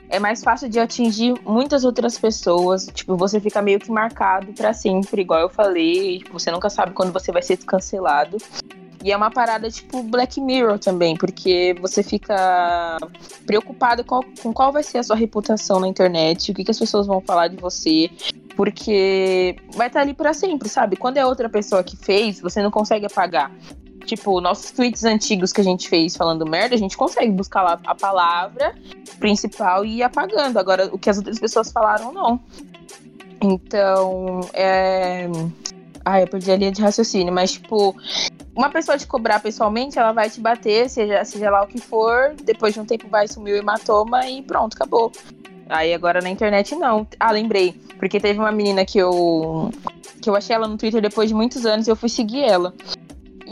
é 0.08 0.18
mais 0.18 0.42
fácil 0.42 0.68
de 0.68 0.78
atingir 0.78 1.34
muitas 1.44 1.84
outras 1.84 2.18
pessoas. 2.18 2.86
Tipo, 2.92 3.16
você 3.16 3.40
fica 3.40 3.60
meio 3.62 3.78
que 3.78 3.90
marcado 3.90 4.52
para 4.52 4.72
sempre, 4.72 5.22
igual 5.22 5.40
eu 5.40 5.48
falei. 5.48 6.18
Tipo, 6.18 6.38
você 6.38 6.50
nunca 6.50 6.70
sabe 6.70 6.92
quando 6.92 7.12
você 7.12 7.32
vai 7.32 7.42
ser 7.42 7.56
cancelado. 7.58 8.38
E 9.04 9.12
é 9.12 9.16
uma 9.16 9.30
parada 9.30 9.70
tipo 9.70 10.02
Black 10.02 10.40
Mirror 10.40 10.78
também, 10.78 11.14
porque 11.14 11.76
você 11.78 12.02
fica 12.02 12.96
preocupado 13.44 14.02
com, 14.02 14.20
com 14.42 14.50
qual 14.50 14.72
vai 14.72 14.82
ser 14.82 14.96
a 14.96 15.02
sua 15.02 15.14
reputação 15.14 15.78
na 15.78 15.86
internet, 15.86 16.50
o 16.50 16.54
que, 16.54 16.64
que 16.64 16.70
as 16.70 16.78
pessoas 16.78 17.06
vão 17.06 17.20
falar 17.20 17.48
de 17.48 17.56
você, 17.56 18.10
porque 18.56 19.56
vai 19.74 19.88
estar 19.88 20.00
ali 20.00 20.14
para 20.14 20.32
sempre, 20.32 20.70
sabe? 20.70 20.96
Quando 20.96 21.18
é 21.18 21.26
outra 21.26 21.50
pessoa 21.50 21.84
que 21.84 21.98
fez, 21.98 22.40
você 22.40 22.62
não 22.62 22.70
consegue 22.70 23.04
apagar. 23.04 23.52
Tipo, 24.04 24.40
nossos 24.40 24.70
tweets 24.70 25.04
antigos 25.04 25.52
que 25.52 25.60
a 25.60 25.64
gente 25.64 25.88
fez 25.88 26.16
falando 26.16 26.46
merda, 26.46 26.74
a 26.74 26.78
gente 26.78 26.96
consegue 26.96 27.32
buscar 27.32 27.62
lá 27.62 27.80
a 27.86 27.94
palavra 27.94 28.74
principal 29.18 29.84
e 29.84 29.98
ir 29.98 30.02
apagando. 30.02 30.58
Agora, 30.58 30.90
o 30.92 30.98
que 30.98 31.08
as 31.08 31.16
outras 31.16 31.38
pessoas 31.38 31.72
falaram, 31.72 32.12
não. 32.12 32.40
Então, 33.40 34.40
é. 34.52 35.26
Ai, 36.04 36.24
eu 36.24 36.28
perdi 36.28 36.52
a 36.52 36.56
linha 36.56 36.70
de 36.70 36.82
raciocínio, 36.82 37.32
mas, 37.32 37.52
tipo, 37.52 37.96
uma 38.54 38.68
pessoa 38.68 38.98
te 38.98 39.06
cobrar 39.06 39.40
pessoalmente, 39.40 39.98
ela 39.98 40.12
vai 40.12 40.28
te 40.28 40.38
bater, 40.38 40.88
seja, 40.90 41.24
seja 41.24 41.50
lá 41.50 41.64
o 41.64 41.66
que 41.66 41.80
for, 41.80 42.34
depois 42.44 42.74
de 42.74 42.80
um 42.80 42.84
tempo 42.84 43.08
vai 43.08 43.26
sumir 43.26 43.54
o 43.54 43.56
hematoma 43.56 44.28
e 44.28 44.42
pronto, 44.42 44.74
acabou. 44.74 45.10
Aí 45.68 45.94
agora 45.94 46.20
na 46.20 46.30
internet 46.30 46.74
não. 46.74 47.06
Ah, 47.18 47.30
lembrei. 47.30 47.72
Porque 47.98 48.20
teve 48.20 48.38
uma 48.38 48.52
menina 48.52 48.84
que 48.84 48.98
eu. 48.98 49.70
que 50.20 50.28
eu 50.28 50.36
achei 50.36 50.54
ela 50.54 50.68
no 50.68 50.76
Twitter 50.76 51.00
depois 51.00 51.28
de 51.28 51.34
muitos 51.34 51.64
anos 51.64 51.86
e 51.86 51.90
eu 51.90 51.96
fui 51.96 52.08
seguir 52.08 52.42
ela. 52.44 52.74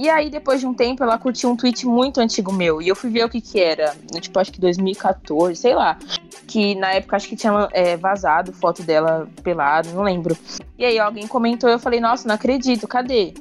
E 0.02 0.10
aí, 0.10 0.28
depois 0.28 0.58
de 0.58 0.66
um 0.66 0.74
tempo, 0.74 1.04
ela 1.04 1.16
curtiu 1.16 1.48
um 1.48 1.54
tweet 1.56 1.86
muito 1.86 2.20
antigo 2.20 2.52
meu. 2.52 2.82
E 2.82 2.88
eu 2.88 2.96
fui 2.96 3.08
ver 3.08 3.24
o 3.24 3.28
que 3.28 3.40
que 3.40 3.60
era. 3.60 3.94
Tipo, 4.20 4.40
acho 4.40 4.50
que 4.50 4.60
2014, 4.60 5.54
sei 5.54 5.76
lá. 5.76 5.96
Que 6.44 6.74
na 6.74 6.94
época 6.94 7.14
acho 7.14 7.28
que 7.28 7.36
tinha 7.36 7.68
é, 7.70 7.96
vazado 7.96 8.52
foto 8.52 8.82
dela 8.82 9.28
pelada, 9.44 9.88
não 9.92 10.02
lembro. 10.02 10.36
E 10.76 10.84
aí 10.84 10.98
alguém 10.98 11.28
comentou 11.28 11.70
eu 11.70 11.78
falei, 11.78 12.00
nossa, 12.00 12.26
não 12.26 12.34
acredito, 12.34 12.88
cadê? 12.88 13.32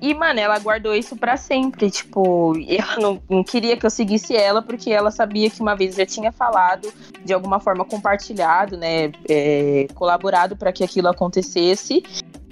E, 0.00 0.14
mano, 0.14 0.40
ela 0.40 0.58
guardou 0.58 0.94
isso 0.94 1.16
para 1.16 1.36
sempre. 1.36 1.90
Tipo, 1.90 2.54
ela 2.66 2.96
não, 2.96 3.22
não, 3.28 3.44
queria 3.44 3.76
que 3.76 3.84
eu 3.84 3.90
seguisse 3.90 4.34
ela, 4.34 4.62
porque 4.62 4.90
ela 4.90 5.10
sabia 5.10 5.50
que 5.50 5.60
uma 5.60 5.76
vez 5.76 5.96
já 5.96 6.06
tinha 6.06 6.32
falado, 6.32 6.90
de 7.22 7.34
alguma 7.34 7.60
forma 7.60 7.84
compartilhado, 7.84 8.78
né? 8.78 9.12
É, 9.28 9.86
colaborado 9.94 10.56
para 10.56 10.72
que 10.72 10.82
aquilo 10.82 11.08
acontecesse. 11.08 12.02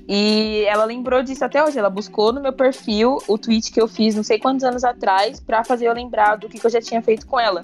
E 0.09 0.65
ela 0.67 0.85
lembrou 0.85 1.23
disso 1.23 1.45
até 1.45 1.63
hoje. 1.63 1.79
Ela 1.79 1.91
buscou 1.91 2.33
no 2.33 2.41
meu 2.41 2.53
perfil 2.53 3.19
o 3.29 3.39
tweet 3.39 3.73
que 3.73 3.81
eu 3.81 3.89
fiz 3.89 4.15
não 4.15 4.23
sei 4.23 4.39
quantos 4.39 4.65
anos 4.65 4.85
atrás 4.85 5.41
para 5.41 5.65
fazer 5.65 5.87
eu 5.87 5.95
lembrar 5.95 6.37
do 6.37 6.49
que, 6.49 6.59
que 6.59 6.67
eu 6.67 6.71
já 6.71 6.81
tinha 6.81 7.03
feito 7.03 7.27
com 7.27 7.39
ela. 7.39 7.63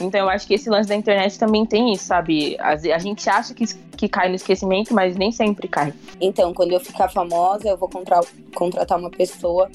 Então 0.00 0.20
eu 0.20 0.28
acho 0.28 0.46
que 0.46 0.54
esse 0.54 0.70
lance 0.70 0.88
da 0.88 0.94
internet 0.94 1.38
também 1.38 1.66
tem 1.66 1.92
isso, 1.92 2.04
sabe? 2.04 2.56
A, 2.60 2.70
a 2.70 2.98
gente 2.98 3.28
acha 3.28 3.52
que, 3.52 3.66
que 3.96 4.08
cai 4.08 4.28
no 4.28 4.36
esquecimento, 4.36 4.94
mas 4.94 5.16
nem 5.16 5.32
sempre 5.32 5.66
cai. 5.66 5.92
Então, 6.20 6.54
quando 6.54 6.72
eu 6.72 6.80
ficar 6.80 7.08
famosa, 7.08 7.68
eu 7.68 7.76
vou 7.76 7.88
contratar, 7.88 8.30
contratar 8.54 8.98
uma 8.98 9.10
pessoa 9.10 9.68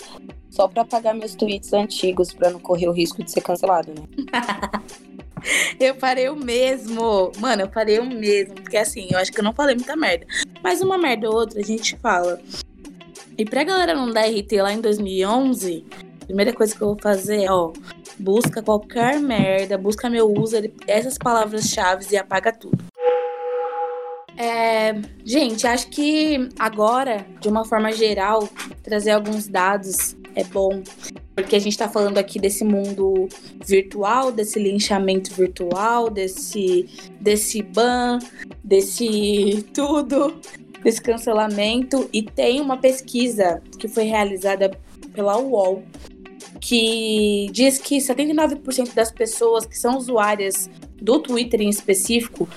só 0.49 0.67
para 0.67 0.83
apagar 0.83 1.15
meus 1.15 1.35
tweets 1.35 1.73
antigos, 1.73 2.31
para 2.31 2.51
não 2.51 2.59
correr 2.59 2.87
o 2.87 2.91
risco 2.91 3.23
de 3.23 3.31
ser 3.31 3.41
cancelado, 3.41 3.91
né? 3.91 4.03
eu 5.79 5.95
parei 5.95 6.29
o 6.29 6.35
mesmo. 6.35 7.31
Mano, 7.39 7.63
eu 7.63 7.69
parei 7.69 7.99
o 7.99 8.05
mesmo. 8.05 8.55
Porque 8.55 8.77
assim, 8.77 9.07
eu 9.11 9.19
acho 9.19 9.31
que 9.31 9.39
eu 9.39 9.43
não 9.43 9.53
falei 9.53 9.75
muita 9.75 9.95
merda. 9.95 10.25
Mas 10.61 10.81
uma 10.81 10.97
merda 10.97 11.29
ou 11.29 11.35
outra 11.35 11.59
a 11.59 11.63
gente 11.63 11.97
fala. 11.97 12.39
E 13.37 13.45
pra 13.45 13.63
galera 13.63 13.95
não 13.95 14.11
dar 14.11 14.27
RT 14.27 14.51
lá 14.61 14.71
em 14.71 14.79
2011, 14.79 15.85
a 16.21 16.25
primeira 16.25 16.53
coisa 16.53 16.75
que 16.75 16.81
eu 16.81 16.89
vou 16.89 16.99
fazer 17.01 17.43
é, 17.43 17.51
ó, 17.51 17.73
busca 18.19 18.61
qualquer 18.61 19.19
merda, 19.19 19.77
busca 19.77 20.09
meu 20.09 20.31
user, 20.31 20.71
essas 20.87 21.17
palavras-chave 21.17 22.05
e 22.11 22.17
apaga 22.17 22.51
tudo. 22.51 22.83
É, 24.37 24.93
gente, 25.23 25.65
acho 25.67 25.89
que 25.89 26.49
agora, 26.57 27.25
de 27.39 27.47
uma 27.47 27.65
forma 27.65 27.91
geral, 27.91 28.47
trazer 28.83 29.11
alguns 29.11 29.47
dados 29.47 30.15
é 30.35 30.43
bom. 30.43 30.81
Porque 31.35 31.55
a 31.55 31.59
gente 31.59 31.77
tá 31.77 31.89
falando 31.89 32.17
aqui 32.17 32.39
desse 32.39 32.63
mundo 32.63 33.27
virtual, 33.65 34.31
desse 34.31 34.59
linchamento 34.59 35.33
virtual, 35.33 36.09
desse, 36.09 36.87
desse 37.19 37.61
ban, 37.61 38.19
desse 38.63 39.65
tudo, 39.73 40.39
desse 40.83 41.01
cancelamento. 41.01 42.09
E 42.13 42.21
tem 42.21 42.61
uma 42.61 42.77
pesquisa 42.77 43.61
que 43.79 43.87
foi 43.87 44.03
realizada 44.03 44.71
pela 45.13 45.37
UOL 45.39 45.83
que 46.59 47.49
diz 47.51 47.77
que 47.77 47.97
79% 47.97 48.93
das 48.93 49.11
pessoas 49.11 49.65
que 49.65 49.77
são 49.77 49.97
usuárias 49.97 50.69
do 51.01 51.19
Twitter 51.19 51.61
em 51.61 51.69
específico 51.69 52.47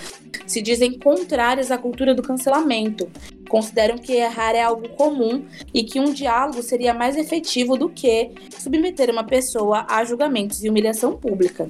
se 0.47 0.63
dizem 0.63 0.97
contrárias 0.99 1.73
à 1.73 1.79
cultura 1.79 2.15
do 2.15 2.23
cancelamento. 2.23 3.11
Consideram 3.49 3.99
que 3.99 4.13
errar 4.13 4.55
é 4.55 4.63
algo 4.63 4.89
comum 4.91 5.45
e 5.73 5.85
que 5.85 6.01
um 6.01 6.13
diálogo 6.13 6.63
seria 6.63 6.93
mais 6.93 7.17
efetivo 7.17 7.77
do 7.77 7.89
que 7.89 8.31
submeter 8.59 9.11
uma 9.11 9.25
pessoa 9.25 9.87
a 9.89 10.05
julgamentos 10.05 10.63
e 10.65 10.69
humilhação 10.69 11.17
pública. 11.17 11.69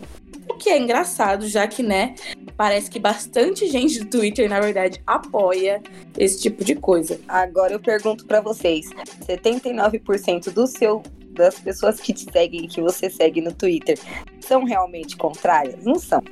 O 0.48 0.54
que 0.54 0.70
é 0.70 0.78
engraçado, 0.78 1.46
já 1.48 1.66
que, 1.66 1.82
né, 1.82 2.14
parece 2.56 2.90
que 2.90 2.98
bastante 2.98 3.66
gente 3.68 4.00
do 4.00 4.06
Twitter, 4.06 4.48
na 4.48 4.60
verdade, 4.60 5.02
apoia 5.06 5.82
esse 6.16 6.40
tipo 6.40 6.64
de 6.64 6.74
coisa. 6.74 7.20
Agora 7.28 7.72
eu 7.72 7.80
pergunto 7.80 8.24
pra 8.26 8.40
vocês: 8.40 8.88
79% 9.26 10.50
do 10.50 10.66
seu 10.66 11.02
das 11.36 11.60
pessoas 11.60 12.00
que 12.00 12.14
te 12.14 12.26
seguem, 12.32 12.66
que 12.66 12.80
você 12.80 13.10
segue 13.10 13.42
no 13.42 13.52
Twitter, 13.52 13.98
são 14.46 14.64
realmente 14.64 15.16
contrárias? 15.16 15.84
Não 15.84 15.98
são. 15.98 16.22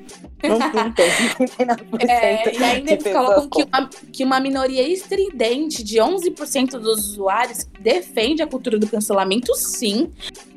Não, 0.43 0.59
não 0.73 0.93
tem 0.93 1.09
59% 1.11 2.09
É, 2.09 2.55
e 2.55 2.63
ainda 2.65 2.93
eles 2.93 3.03
colocam 3.13 3.49
que 3.49 3.63
uma, 3.63 3.91
que 4.13 4.25
uma 4.25 4.41
minoria 4.41 4.87
estridente 4.87 5.83
de 5.83 5.99
11% 5.99 6.73
dos 6.79 7.09
usuários 7.11 7.67
defende 7.81 8.43
a 8.43 8.47
cultura 8.47 8.79
do 8.79 8.87
cancelamento, 8.87 9.55
sim. 9.55 10.13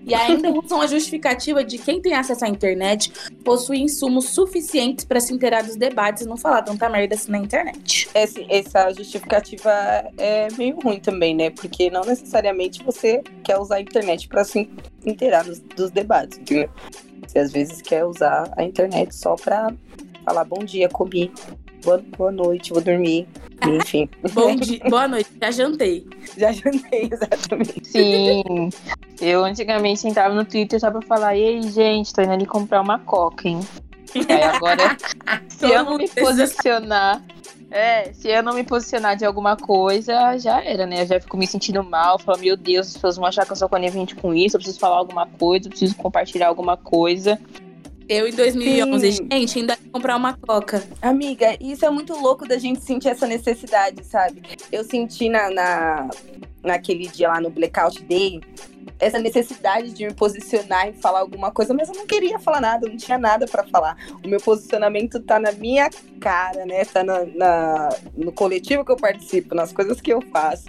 E 0.05 0.13
ainda 0.13 0.49
usam 0.63 0.81
a 0.81 0.87
justificativa 0.87 1.63
de 1.63 1.77
quem 1.77 2.01
tem 2.01 2.13
acesso 2.13 2.45
à 2.45 2.47
internet 2.49 3.11
possui 3.43 3.79
insumos 3.79 4.29
suficientes 4.29 5.03
para 5.05 5.19
se 5.19 5.33
inteirar 5.33 5.63
dos 5.63 5.75
debates 5.75 6.23
e 6.23 6.27
não 6.27 6.37
falar 6.37 6.61
tanta 6.61 6.87
merda 6.89 7.15
assim 7.15 7.31
na 7.31 7.37
internet. 7.39 8.09
Esse- 8.13 8.45
essa 8.49 8.91
justificativa 8.93 9.71
é 10.17 10.47
meio 10.57 10.79
ruim 10.79 10.99
também, 10.99 11.35
né? 11.35 11.49
Porque 11.49 11.89
não 11.89 12.01
necessariamente 12.01 12.83
você 12.83 13.21
quer 13.43 13.57
usar 13.57 13.75
a 13.77 13.81
internet 13.81 14.27
para 14.27 14.43
se 14.43 14.69
inteirar 15.05 15.45
nos- 15.45 15.59
dos 15.59 15.91
debates, 15.91 16.37
entendeu? 16.37 16.69
Você 17.27 17.39
às 17.39 17.51
vezes 17.51 17.81
quer 17.81 18.05
usar 18.05 18.51
a 18.55 18.63
internet 18.63 19.13
só 19.15 19.35
para 19.35 19.71
falar 20.23 20.43
bom 20.45 20.63
dia, 20.63 20.87
comi, 20.89 21.31
boa, 21.83 22.03
boa 22.17 22.31
noite, 22.31 22.71
vou 22.73 22.81
dormir, 22.81 23.27
enfim. 23.65 24.09
Bom 24.33 24.55
dia, 24.55 24.79
boa 24.89 25.07
noite, 25.07 25.29
já 25.41 25.51
jantei. 25.51 26.05
Já 26.37 26.51
jantei, 26.51 27.09
exatamente. 27.11 27.87
Sim. 27.87 28.69
Eu 29.19 29.43
antigamente 29.43 30.07
entrava 30.07 30.33
no 30.35 30.45
Twitter 30.45 30.79
só 30.79 30.91
pra 30.91 31.01
falar, 31.01 31.35
ei, 31.35 31.61
gente, 31.63 32.13
tô 32.13 32.21
indo 32.21 32.31
ali 32.31 32.45
comprar 32.45 32.81
uma 32.81 32.99
coca, 32.99 33.47
hein? 33.47 33.59
Aí 34.29 34.43
agora, 34.43 34.95
se 35.49 35.65
eu 35.65 35.83
não 35.83 35.97
me 35.97 36.07
precisa- 36.07 36.25
posicionar. 36.43 37.21
É, 37.69 38.13
se 38.13 38.29
eu 38.29 38.41
não 38.41 38.53
me 38.53 38.63
posicionar 38.63 39.17
de 39.17 39.25
alguma 39.25 39.57
coisa, 39.57 40.37
já 40.37 40.63
era, 40.63 40.85
né? 40.85 41.01
Eu 41.01 41.07
já 41.07 41.19
fico 41.19 41.35
me 41.35 41.45
sentindo 41.45 41.83
mal, 41.83 42.17
falo, 42.17 42.39
meu 42.39 42.55
Deus, 42.55 42.87
as 42.87 42.93
pessoas 42.93 43.17
vão 43.17 43.25
achar 43.25 43.45
que 43.45 43.51
eu 43.51 43.55
sou 43.55 43.67
conivente 43.67 44.15
com 44.15 44.33
isso, 44.33 44.55
eu 44.55 44.59
preciso 44.59 44.79
falar 44.79 44.97
alguma 44.97 45.25
coisa, 45.25 45.67
eu 45.67 45.69
preciso 45.69 45.95
compartilhar 45.95 46.47
alguma 46.47 46.77
coisa. 46.77 47.39
Eu 48.07 48.25
em 48.25 48.33
2011, 48.33 49.11
Sim. 49.11 49.27
gente, 49.29 49.59
ainda 49.59 49.73
ia 49.73 49.91
comprar 49.91 50.15
uma 50.15 50.33
coca. 50.33 50.81
Amiga, 51.01 51.57
isso 51.59 51.85
é 51.85 51.89
muito 51.89 52.13
louco 52.13 52.47
da 52.47 52.57
gente 52.57 52.79
sentir 52.79 53.09
essa 53.09 53.27
necessidade, 53.27 54.01
sabe? 54.05 54.43
Eu 54.71 54.85
senti 54.85 55.27
na, 55.27 55.49
na, 55.49 56.09
naquele 56.63 57.07
dia 57.07 57.27
lá 57.27 57.41
no 57.41 57.49
Blackout 57.49 58.01
Day 58.03 58.39
essa 58.99 59.19
necessidade 59.19 59.91
de 59.91 60.05
me 60.05 60.13
posicionar 60.13 60.87
e 60.87 60.93
falar 60.93 61.19
alguma 61.19 61.51
coisa, 61.51 61.73
mas 61.73 61.89
eu 61.89 61.95
não 61.95 62.07
queria 62.07 62.39
falar 62.39 62.61
nada, 62.61 62.85
eu 62.87 62.89
não 62.89 62.97
tinha 62.97 63.17
nada 63.17 63.45
pra 63.45 63.63
falar. 63.65 63.97
O 64.23 64.27
meu 64.27 64.39
posicionamento 64.39 65.19
tá 65.19 65.39
na 65.39 65.51
minha 65.51 65.89
cara, 66.19 66.65
né? 66.65 66.83
Tá 66.85 67.03
na, 67.03 67.25
na- 67.25 67.89
no 68.15 68.31
coletivo 68.31 68.83
que 68.85 68.91
eu 68.91 68.97
participo, 68.97 69.55
nas 69.55 69.71
coisas 69.71 69.99
que 70.01 70.11
eu 70.11 70.21
faço. 70.21 70.65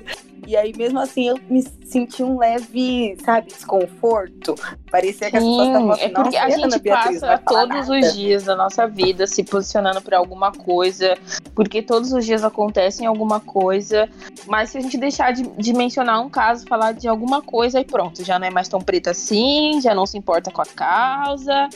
E 0.46 0.56
aí, 0.56 0.72
mesmo 0.74 0.98
assim, 0.98 1.28
eu 1.28 1.38
me 1.50 1.62
senti 1.84 2.22
um 2.22 2.38
leve, 2.38 3.16
sabe, 3.22 3.48
desconforto. 3.48 4.54
Parecia 4.90 5.30
que 5.30 5.36
as 5.36 5.42
pessoas 5.44 5.66
estavam 5.66 5.90
assim, 5.92 6.02
é 6.04 6.08
porque 6.08 6.36
"Nossa, 6.36 6.46
a 6.46 6.50
gente 6.50 6.78
Beatriz, 6.80 7.20
passa 7.20 7.38
todos 7.38 7.88
nada?" 7.88 7.98
os 8.08 8.14
dias 8.14 8.44
da 8.44 8.56
nossa 8.56 8.86
vida 8.86 9.26
se 9.26 9.42
posicionando 9.44 10.00
por 10.00 10.14
alguma 10.14 10.50
coisa, 10.50 11.18
porque 11.54 11.82
todos 11.82 12.12
os 12.14 12.24
dias 12.24 12.44
acontecem 12.44 13.06
alguma 13.06 13.40
coisa, 13.40 14.08
mas 14.46 14.70
se 14.70 14.78
a 14.78 14.80
gente 14.80 14.96
deixar 14.96 15.32
de, 15.32 15.42
de 15.42 15.72
mencionar 15.74 16.20
um 16.24 16.30
caso, 16.30 16.64
falar 16.66 16.92
de 16.92 17.06
alguma 17.08 17.42
coisa, 17.42 17.78
aí 17.78 17.84
pronto, 17.84 18.24
já 18.24 18.38
não 18.38 18.46
é 18.46 18.50
mais 18.50 18.68
tão 18.68 18.80
preta 18.80 19.10
assim, 19.10 19.80
já 19.82 19.94
não 19.94 20.06
se 20.06 20.16
importa 20.16 20.50
com 20.50 20.62
a 20.62 20.66
causa, 20.66 21.68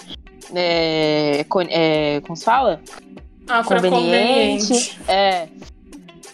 é, 0.54 1.44
co- 1.48 1.60
é, 1.62 2.20
como 2.22 2.36
se 2.36 2.44
fala? 2.44 2.80
Afroconveniente. 3.58 4.98
É. 5.08 5.48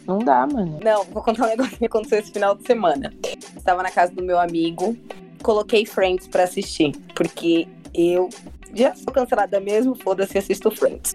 Não 0.06 0.18
dá, 0.20 0.46
mano. 0.46 0.80
Não, 0.82 1.04
vou 1.04 1.22
contar 1.22 1.44
um 1.44 1.48
negócio 1.48 1.76
que 1.76 1.84
aconteceu 1.84 2.18
esse 2.18 2.32
final 2.32 2.54
de 2.54 2.66
semana. 2.66 3.12
Estava 3.56 3.82
na 3.82 3.90
casa 3.90 4.12
do 4.14 4.22
meu 4.22 4.38
amigo, 4.38 4.96
coloquei 5.42 5.84
Friends 5.84 6.26
pra 6.26 6.44
assistir, 6.44 6.92
porque 7.14 7.68
eu 7.94 8.30
já 8.74 8.94
sou 8.94 9.12
cancelada 9.12 9.60
mesmo, 9.60 9.94
foda-se, 9.94 10.38
assisto 10.38 10.70
Friends. 10.70 11.14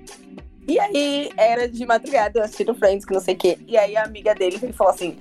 E 0.67 0.79
aí, 0.79 1.31
era 1.35 1.67
de 1.67 1.85
madrugada, 1.85 2.39
eu 2.39 2.43
assistindo 2.43 2.75
Friends, 2.75 3.05
que 3.05 3.13
não 3.13 3.19
sei 3.19 3.33
o 3.33 3.37
quê. 3.37 3.57
E 3.67 3.75
aí, 3.75 3.97
a 3.97 4.03
amiga 4.03 4.33
dele 4.33 4.59
falou 4.73 4.93
assim: 4.93 5.17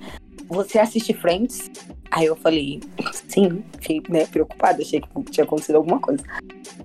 Você 0.47 0.79
assiste 0.79 1.13
Friends? 1.13 1.71
Aí 2.11 2.27
eu 2.27 2.35
falei: 2.35 2.79
Sim, 3.27 3.63
fiquei 3.79 4.01
né, 4.09 4.25
preocupada, 4.25 4.81
achei 4.81 5.01
que 5.01 5.31
tinha 5.31 5.43
acontecido 5.43 5.75
alguma 5.77 5.99
coisa. 5.99 6.23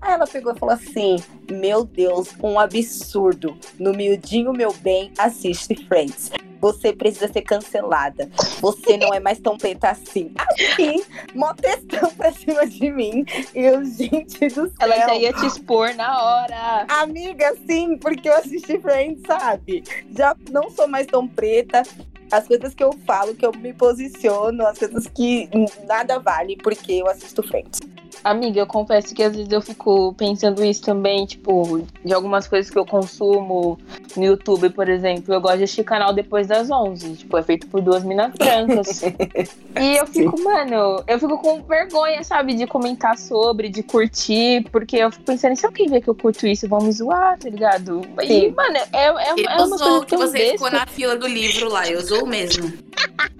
Aí 0.00 0.12
ela 0.12 0.26
pegou 0.26 0.52
e 0.54 0.58
falou 0.58 0.74
assim: 0.74 1.16
Meu 1.50 1.84
Deus, 1.84 2.30
um 2.42 2.58
absurdo. 2.58 3.56
No 3.78 3.92
miudinho, 3.92 4.52
meu 4.52 4.72
bem, 4.72 5.12
assiste 5.18 5.74
Friends. 5.86 6.30
Você 6.60 6.92
precisa 6.92 7.32
ser 7.32 7.42
cancelada. 7.42 8.28
Você 8.60 8.96
não 8.96 9.14
é 9.14 9.20
mais 9.20 9.38
tão 9.38 9.56
preta 9.56 9.90
assim. 9.90 10.32
Assim, 10.36 11.02
mó 11.34 11.54
textão 11.54 12.10
pra 12.10 12.32
cima 12.32 12.66
de 12.66 12.90
mim. 12.90 13.24
E 13.54 13.60
eu, 13.60 13.84
gente 13.84 14.48
do 14.48 14.66
céu. 14.66 14.74
Ela 14.80 14.96
já 14.96 15.14
ia 15.14 15.32
te 15.32 15.46
expor 15.46 15.94
na 15.94 16.22
hora. 16.22 16.86
Amiga, 16.88 17.54
sim, 17.66 17.96
porque 17.96 18.28
eu 18.28 18.34
assisti 18.34 18.78
Friends, 18.80 19.22
sabe? 19.26 19.84
Já 20.16 20.34
não 20.50 20.68
sou 20.70 20.88
mais 20.88 21.06
tão 21.06 21.28
preta. 21.28 21.82
As 22.30 22.46
coisas 22.46 22.74
que 22.74 22.84
eu 22.84 22.92
falo, 23.06 23.34
que 23.34 23.44
eu 23.44 23.52
me 23.52 23.72
posiciono, 23.72 24.66
as 24.66 24.78
coisas 24.78 25.06
que 25.06 25.48
nada 25.86 26.18
vale, 26.18 26.56
porque 26.56 26.92
eu 26.92 27.08
assisto 27.08 27.42
Friends. 27.42 27.80
Amiga, 28.24 28.60
eu 28.60 28.66
confesso 28.66 29.14
que 29.14 29.22
às 29.22 29.34
vezes 29.34 29.50
eu 29.50 29.60
fico 29.60 30.12
pensando 30.14 30.64
isso 30.64 30.82
também, 30.82 31.24
tipo, 31.26 31.86
de 32.04 32.12
algumas 32.12 32.46
coisas 32.46 32.70
que 32.70 32.78
eu 32.78 32.84
consumo 32.84 33.78
no 34.16 34.24
YouTube, 34.24 34.70
por 34.70 34.88
exemplo. 34.88 35.32
Eu 35.32 35.40
gosto 35.40 35.58
de 35.58 35.64
assistir 35.64 35.84
canal 35.84 36.12
depois 36.12 36.46
das 36.46 36.70
11. 36.70 37.16
Tipo, 37.16 37.38
é 37.38 37.42
feito 37.42 37.66
por 37.68 37.80
duas 37.80 38.04
minas 38.04 38.32
brancas. 38.34 39.02
e 39.80 39.96
eu 39.96 40.06
fico, 40.06 40.40
mano, 40.42 41.02
eu 41.06 41.18
fico 41.18 41.38
com 41.38 41.62
vergonha, 41.62 42.22
sabe, 42.24 42.54
de 42.54 42.66
comentar 42.66 43.16
sobre, 43.16 43.68
de 43.68 43.82
curtir, 43.82 44.66
porque 44.70 44.96
eu 44.96 45.10
fico 45.10 45.24
pensando, 45.24 45.56
se 45.56 45.66
alguém 45.66 45.88
ver 45.88 46.00
que 46.00 46.08
eu 46.08 46.14
curto 46.14 46.46
isso, 46.46 46.68
vão 46.68 46.80
me 46.80 46.92
zoar, 46.92 47.38
tá 47.38 47.48
ligado? 47.48 48.02
E, 48.22 48.26
Sim. 48.26 48.54
mano, 48.56 48.76
é, 48.76 48.86
é, 48.92 49.06
é 49.06 49.32
Eu 49.32 49.66
uma 49.66 49.78
sou 49.78 49.88
coisa 49.88 50.04
que 50.04 50.16
tão 50.16 50.18
você 50.18 50.38
besta. 50.38 50.52
ficou 50.52 50.70
na 50.70 50.86
fila 50.86 51.16
do 51.16 51.26
livro 51.26 51.68
lá, 51.70 51.88
eu 51.88 52.02
sou 52.02 52.26
mesmo. 52.26 52.72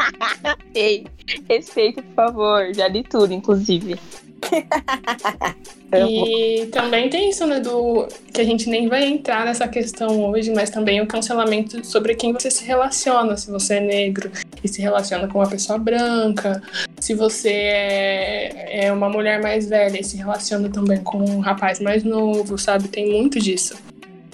Ei, 0.75 1.07
respeito, 1.49 2.03
por 2.03 2.15
favor. 2.15 2.75
Já 2.75 2.89
li 2.89 3.03
tudo, 3.03 3.33
inclusive. 3.33 3.99
E 5.91 6.67
também 6.67 7.09
tem 7.09 7.31
isso, 7.31 7.47
né, 7.47 7.61
do 7.61 8.07
que 8.33 8.43
a 8.43 8.45
gente 8.45 8.69
nem 8.69 8.89
vai 8.89 9.05
entrar 9.05 9.47
nessa 9.47 9.67
questão 9.67 10.31
hoje, 10.31 10.53
mas 10.53 10.69
também 10.69 11.01
o 11.01 11.07
cancelamento 11.07 11.85
sobre 11.87 12.15
quem 12.15 12.33
você 12.33 12.51
se 12.51 12.63
relaciona, 12.65 13.39
se 13.39 13.51
você 13.51 13.77
é 13.77 13.81
negro 13.81 14.31
e 14.63 14.69
se 14.69 14.83
relaciona 14.83 15.27
com 15.29 15.39
uma 15.39 15.49
pessoa 15.49 15.79
branca, 15.79 16.63
se 17.01 17.15
você 17.15 17.51
é, 17.51 18.87
é 18.87 18.93
uma 18.93 19.09
mulher 19.09 19.41
mais 19.41 19.67
velha 19.67 19.99
e 19.99 20.05
se 20.05 20.19
relaciona 20.19 20.69
também 20.69 20.99
com 20.99 21.19
um 21.19 21.41
rapaz 21.41 21.81
mais 21.81 22.05
novo, 22.05 22.59
sabe? 22.59 22.89
Tem 22.89 23.11
muito 23.11 23.39
disso. 23.39 23.75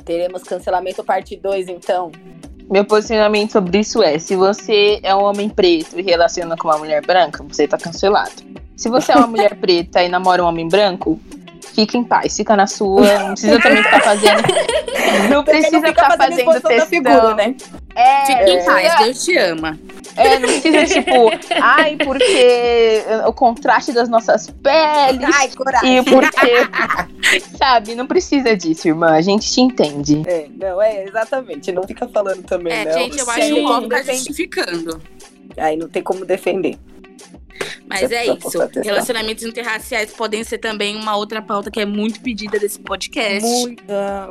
Teremos 0.04 0.42
cancelamento 0.42 1.04
parte 1.04 1.36
2, 1.36 1.68
então. 1.68 2.10
Meu 2.68 2.84
posicionamento 2.84 3.52
sobre 3.52 3.78
isso 3.78 4.02
é: 4.02 4.18
se 4.18 4.34
você 4.34 4.98
é 5.02 5.14
um 5.14 5.22
homem 5.22 5.48
preto 5.48 5.98
e 5.98 6.02
relaciona 6.02 6.56
com 6.56 6.68
uma 6.68 6.78
mulher 6.78 7.04
branca, 7.06 7.44
você 7.44 7.68
tá 7.68 7.78
cancelado. 7.78 8.42
Se 8.76 8.88
você 8.88 9.12
é 9.12 9.16
uma 9.16 9.26
mulher 9.26 9.54
preta 9.60 10.02
e 10.02 10.08
namora 10.08 10.42
um 10.42 10.46
homem 10.46 10.68
branco, 10.68 11.20
fica 11.74 11.96
em 11.96 12.04
paz, 12.04 12.36
fica 12.36 12.56
na 12.56 12.66
sua, 12.66 13.02
não 13.20 13.28
precisa 13.32 13.60
também 13.60 13.82
ficar 13.82 14.00
fazendo. 14.00 14.42
Não 15.30 15.44
precisa 15.44 15.78
não 15.78 15.86
fica 15.88 16.02
ficar 16.04 16.16
fazendo 16.16 16.44
fazendo 16.46 16.62
textão. 16.62 16.86
figura, 16.88 17.34
né? 17.34 17.54
É, 17.94 18.26
Fique 18.26 18.50
em 18.50 18.64
paz, 18.64 18.94
precisa- 18.94 19.04
Deus 19.04 19.24
te 19.24 19.36
ama. 19.38 19.78
é, 20.16 20.38
não 20.38 20.48
precisa, 20.48 20.86
tipo, 20.86 21.12
ai, 21.62 21.96
porque 21.96 23.04
o 23.26 23.32
contraste 23.32 23.92
das 23.92 24.08
nossas 24.08 24.48
peles. 24.50 25.30
Ai, 25.34 25.48
coragem. 25.50 25.98
E 25.98 26.02
porque 26.02 27.46
Sabe, 27.56 27.94
não 27.94 28.06
precisa 28.06 28.56
disso, 28.56 28.88
irmã. 28.88 29.10
A 29.12 29.20
gente 29.20 29.48
te 29.50 29.60
entende. 29.60 30.22
É, 30.26 30.46
não, 30.58 30.82
é, 30.82 31.04
exatamente. 31.04 31.70
Não 31.70 31.82
fica 31.84 32.08
falando 32.08 32.42
também, 32.42 32.72
É, 32.72 32.84
não. 32.86 32.92
gente, 32.98 33.18
eu 33.18 33.30
acho 33.30 33.40
Sim. 33.42 33.54
que 33.54 33.60
o 33.60 33.88
tá 33.88 34.02
justificando. 34.02 35.02
Aí 35.58 35.76
não 35.76 35.88
tem 35.88 36.02
como 36.02 36.24
defender. 36.24 36.76
Mas 37.86 38.10
é 38.10 38.26
isso. 38.26 38.58
Relacionamentos 38.82 39.44
interraciais 39.44 40.12
podem 40.12 40.42
ser 40.42 40.58
também 40.58 40.96
uma 40.96 41.16
outra 41.16 41.40
pauta 41.42 41.70
que 41.70 41.80
é 41.80 41.86
muito 41.86 42.20
pedida 42.20 42.58
desse 42.58 42.80
podcast. 42.80 43.48
Muita. 43.48 44.30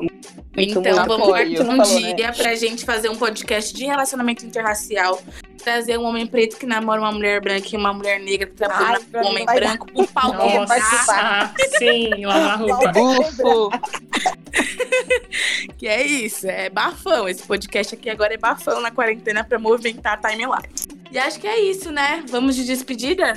então 0.58 0.82
muito 0.82 0.96
vamos 1.08 1.28
um 1.60 1.78
falou, 1.78 2.02
né? 2.02 2.14
dia 2.14 2.32
pra 2.32 2.56
gente 2.56 2.86
fazer 2.86 3.10
um 3.10 3.16
podcast 3.16 3.74
de 3.74 3.86
relacionamento 3.86 4.46
interracial. 4.46 5.22
Trazer 5.64 5.98
um 5.98 6.04
homem 6.04 6.28
preto 6.28 6.58
que 6.58 6.66
namora 6.66 7.00
uma 7.00 7.12
mulher 7.12 7.40
branca 7.40 7.68
e 7.72 7.78
uma 7.78 7.94
mulher 7.94 8.20
negra 8.20 8.48
que 8.48 8.60
namora 8.60 9.00
um 9.16 9.28
homem 9.28 9.46
branco. 9.46 9.88
O 9.94 10.06
pau 10.08 10.34
Não, 10.34 10.50
quebrar. 10.50 10.80
Nossa, 10.80 11.54
sim, 11.78 12.26
lavar 12.26 12.60
roupa. 12.60 12.92
Bufo. 12.92 13.70
Que 15.78 15.88
é 15.88 16.06
isso, 16.06 16.48
é 16.48 16.70
bafão. 16.70 17.28
Esse 17.28 17.44
podcast 17.44 17.96
aqui 17.96 18.10
agora 18.10 18.34
é 18.34 18.38
bafão 18.38 18.80
na 18.80 18.92
quarentena 18.92 19.44
pra 19.44 19.58
movimentar 19.58 20.14
a 20.14 20.30
timeline. 20.30 20.70
E 21.12 21.18
acho 21.20 21.40
que 21.40 21.48
é 21.48 21.60
isso, 21.60 21.92
né? 21.92 22.24
Vamos 22.28 22.56
de 22.56 22.64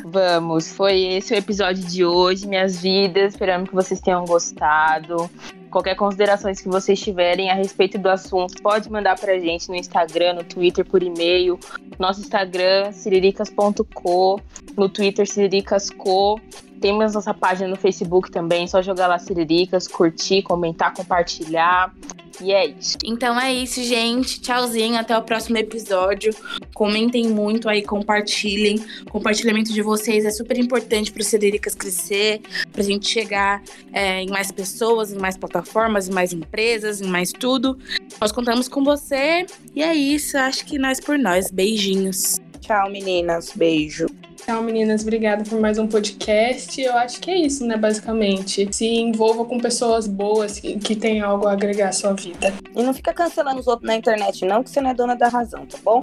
Vamos, 0.04 0.72
foi 0.72 1.00
esse 1.02 1.34
o 1.34 1.36
episódio 1.36 1.84
de 1.84 2.04
hoje, 2.04 2.46
minhas 2.46 2.80
vidas. 2.80 3.34
Esperamos 3.34 3.68
que 3.68 3.74
vocês 3.74 4.00
tenham 4.00 4.24
gostado. 4.24 5.30
Qualquer 5.70 5.94
considerações 5.94 6.60
que 6.60 6.68
vocês 6.68 6.98
tiverem 6.98 7.50
a 7.50 7.54
respeito 7.54 7.98
do 7.98 8.08
assunto, 8.08 8.62
pode 8.62 8.90
mandar 8.90 9.18
pra 9.18 9.38
gente 9.38 9.68
no 9.68 9.74
Instagram, 9.74 10.34
no 10.34 10.44
Twitter, 10.44 10.84
por 10.84 11.02
e-mail. 11.02 11.58
Nosso 11.98 12.20
Instagram, 12.20 12.92
siriricas.co, 12.92 14.40
no 14.76 14.88
Twitter, 14.88 15.28
siriricasco. 15.28 16.40
Temos 16.80 17.14
nossa 17.14 17.34
página 17.34 17.68
no 17.68 17.76
Facebook 17.76 18.30
também, 18.30 18.66
só 18.66 18.82
jogar 18.82 19.06
lá 19.06 19.18
Siriricas, 19.18 19.88
curtir, 19.88 20.42
comentar, 20.42 20.92
compartilhar. 20.92 21.92
E 22.40 22.52
é 22.52 22.66
isso. 22.66 22.98
Então 23.04 23.40
é 23.40 23.52
isso, 23.52 23.82
gente. 23.82 24.40
Tchauzinho, 24.40 24.98
até 24.98 25.16
o 25.16 25.22
próximo 25.22 25.56
episódio. 25.56 26.34
Comentem 26.74 27.28
muito 27.28 27.68
aí, 27.68 27.82
compartilhem. 27.82 28.78
O 29.06 29.10
compartilhamento 29.10 29.72
de 29.72 29.80
vocês 29.82 30.24
é 30.24 30.30
super 30.30 30.58
importante 30.58 31.10
para 31.10 31.22
o 31.22 31.24
Ceriricas 31.24 31.74
crescer, 31.74 32.42
pra 32.72 32.82
gente 32.82 33.08
chegar 33.08 33.62
é, 33.92 34.22
em 34.22 34.28
mais 34.28 34.52
pessoas, 34.52 35.12
em 35.12 35.18
mais 35.18 35.36
plataformas, 35.36 36.08
em 36.08 36.12
mais 36.12 36.32
empresas, 36.32 37.00
em 37.00 37.06
mais 37.06 37.32
tudo. 37.32 37.78
Nós 38.20 38.32
contamos 38.32 38.68
com 38.68 38.84
você. 38.84 39.46
E 39.74 39.82
é 39.82 39.94
isso, 39.94 40.36
acho 40.36 40.64
que 40.66 40.78
nós 40.78 41.00
por 41.00 41.18
nós. 41.18 41.50
Beijinhos. 41.50 42.38
Tchau, 42.66 42.90
meninas. 42.90 43.52
Beijo. 43.54 44.06
Tchau, 44.44 44.60
meninas. 44.60 45.02
Obrigada 45.02 45.44
por 45.44 45.60
mais 45.60 45.78
um 45.78 45.86
podcast. 45.86 46.80
Eu 46.80 46.96
acho 46.96 47.20
que 47.20 47.30
é 47.30 47.38
isso, 47.38 47.64
né, 47.64 47.76
basicamente. 47.76 48.68
Se 48.72 48.84
envolva 48.84 49.44
com 49.44 49.60
pessoas 49.60 50.08
boas 50.08 50.58
que, 50.58 50.76
que 50.76 50.96
têm 50.96 51.20
algo 51.20 51.46
a 51.46 51.52
agregar 51.52 51.90
à 51.90 51.92
sua 51.92 52.12
vida. 52.12 52.52
E 52.74 52.82
não 52.82 52.92
fica 52.92 53.14
cancelando 53.14 53.60
os 53.60 53.68
outros 53.68 53.86
na 53.86 53.94
internet, 53.94 54.44
não, 54.44 54.64
que 54.64 54.70
você 54.70 54.80
não 54.80 54.90
é 54.90 54.94
dona 54.94 55.14
da 55.14 55.28
razão, 55.28 55.64
tá 55.64 55.78
bom? 55.84 56.02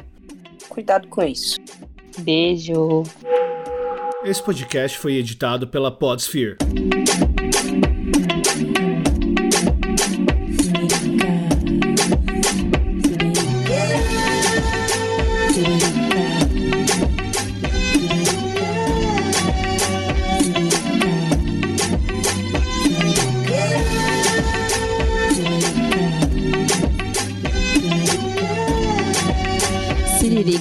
Cuidado 0.70 1.06
com 1.10 1.22
isso. 1.22 1.60
Beijo. 2.20 3.04
Esse 4.24 4.42
podcast 4.42 4.98
foi 4.98 5.16
editado 5.16 5.68
pela 5.68 5.92
Podsphere. 5.92 6.56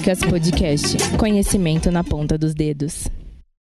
Siriricas 0.03 0.19
Podcast. 0.19 1.17
Conhecimento 1.17 1.89
na 1.89 2.03
ponta 2.03 2.37
dos 2.37 2.53
dedos. 2.53 3.07